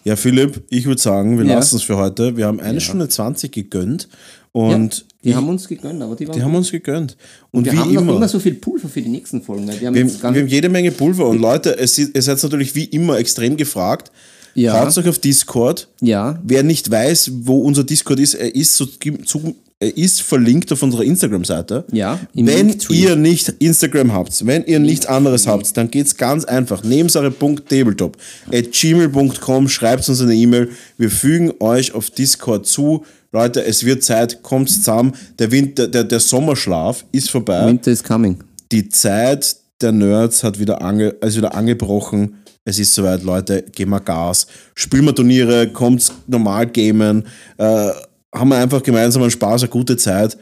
[0.05, 1.55] Ja, Philipp, ich würde sagen, wir Ja.
[1.57, 2.37] lassen es für heute.
[2.37, 4.09] Wir haben eine Stunde 20 gegönnt
[4.53, 7.17] und Die ich, haben uns gegönnt, aber die waren die haben uns gegönnt.
[7.51, 9.67] Und wir wie haben immer, noch immer so viel Pulver für die nächsten Folgen.
[9.69, 12.43] Weil wir haben wir, wir haben jede Menge Pulver und Leute, es, ist- ihr seid
[12.43, 14.11] natürlich wie immer extrem gefragt.
[14.55, 14.81] Ja.
[14.85, 15.89] Haut euch auf Discord.
[16.01, 20.83] ja, Wer nicht weiß, wo unser Discord ist, er ist, so, zu, ist verlinkt auf
[20.83, 21.85] unserer Instagram-Seite.
[21.93, 26.83] ja, Wenn ihr nicht Instagram habt, wenn ihr nichts anderes habt, dann geht's ganz einfach.
[26.83, 28.17] Nebensache.tabletop
[28.53, 30.71] at gmail.com, schreibt uns eine E-Mail.
[30.97, 33.05] Wir fügen euch auf Discord zu.
[33.31, 35.13] Leute, es wird Zeit, kommt zusammen.
[35.39, 37.67] Der, Winter, der, der Sommerschlaf ist vorbei.
[37.67, 38.43] Winter is coming.
[38.73, 42.39] Die Zeit der Nerds hat wieder, ange, ist wieder angebrochen.
[42.65, 44.47] Es ist soweit, Leute, geben wir Gas.
[44.75, 47.25] Spielen wir Turniere, kommt normal gamen.
[47.57, 47.91] Äh,
[48.39, 50.37] haben wir einfach gemeinsam einen Spaß, eine gute Zeit.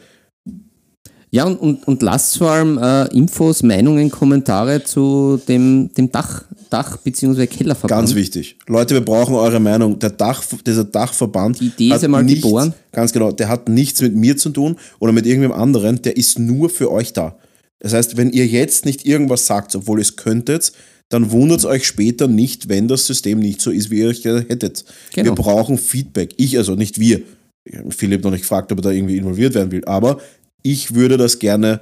[1.29, 6.43] Ja, und, und, und lasst vor allem äh, Infos, Meinungen, Kommentare zu dem, dem Dach,
[6.69, 7.47] Dach bzw.
[7.47, 7.89] Kellerverband.
[8.01, 8.57] Ganz wichtig.
[8.67, 9.99] Leute, wir brauchen eure Meinung.
[9.99, 11.59] Der Dach, dieser Dachverband.
[11.59, 12.73] Die Idee ist einmal nichts, geboren.
[12.93, 13.31] Ganz genau.
[13.31, 16.01] Der hat nichts mit mir zu tun oder mit irgendwem anderen.
[16.01, 17.37] Der ist nur für euch da.
[17.79, 20.71] Das heißt, wenn ihr jetzt nicht irgendwas sagt, obwohl ihr es könntet,
[21.09, 24.23] dann wundert es euch später nicht, wenn das System nicht so ist, wie ihr euch
[24.25, 24.85] hättet.
[25.13, 25.25] Genau.
[25.25, 26.33] Wir brauchen Feedback.
[26.37, 27.21] Ich, also nicht wir.
[27.89, 29.83] Philipp noch nicht gefragt, ob er da irgendwie involviert werden will.
[29.85, 30.19] Aber
[30.63, 31.81] ich würde das gerne,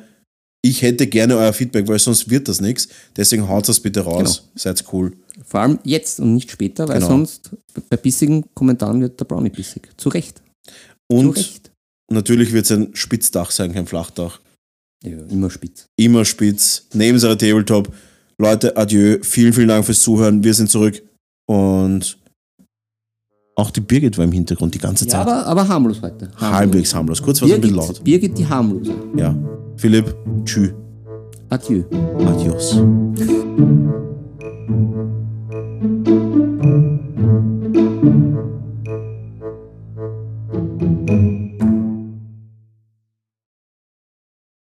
[0.64, 2.88] ich hätte gerne euer Feedback, weil sonst wird das nichts.
[3.16, 4.50] Deswegen haut das bitte raus.
[4.56, 5.14] Seid cool.
[5.46, 7.10] Vor allem jetzt und nicht später, weil Genau.
[7.10, 7.52] sonst
[7.90, 9.90] bei bissigen Kommentaren wird der Brownie bissig.
[9.98, 10.42] Zu Recht.
[10.68, 11.72] Zu Und Recht.
[12.12, 14.40] natürlich wird es ein Spitzdach sein, kein Flachdach.
[15.04, 15.86] Ja, immer spitz.
[16.00, 16.88] Immer spitz.
[16.94, 17.94] Neben seiner Tabletop.
[18.40, 19.20] Leute, adieu.
[19.22, 20.44] Vielen, vielen Dank fürs Zuhören.
[20.44, 21.02] Wir sind zurück.
[21.48, 22.18] Und
[23.56, 25.22] auch die Birgit war im Hintergrund die ganze Ja, Zeit.
[25.22, 26.30] aber, aber harmlos heute.
[26.36, 26.52] Harmlos.
[26.60, 27.22] Halbwegs harmlos.
[27.22, 28.04] Kurz war es ein bisschen laut.
[28.04, 28.94] Birgit die harmlose.
[29.16, 29.36] Ja.
[29.78, 30.14] Philipp,
[30.46, 30.72] tschü.
[31.50, 31.84] Adieu.
[32.26, 32.78] Adios.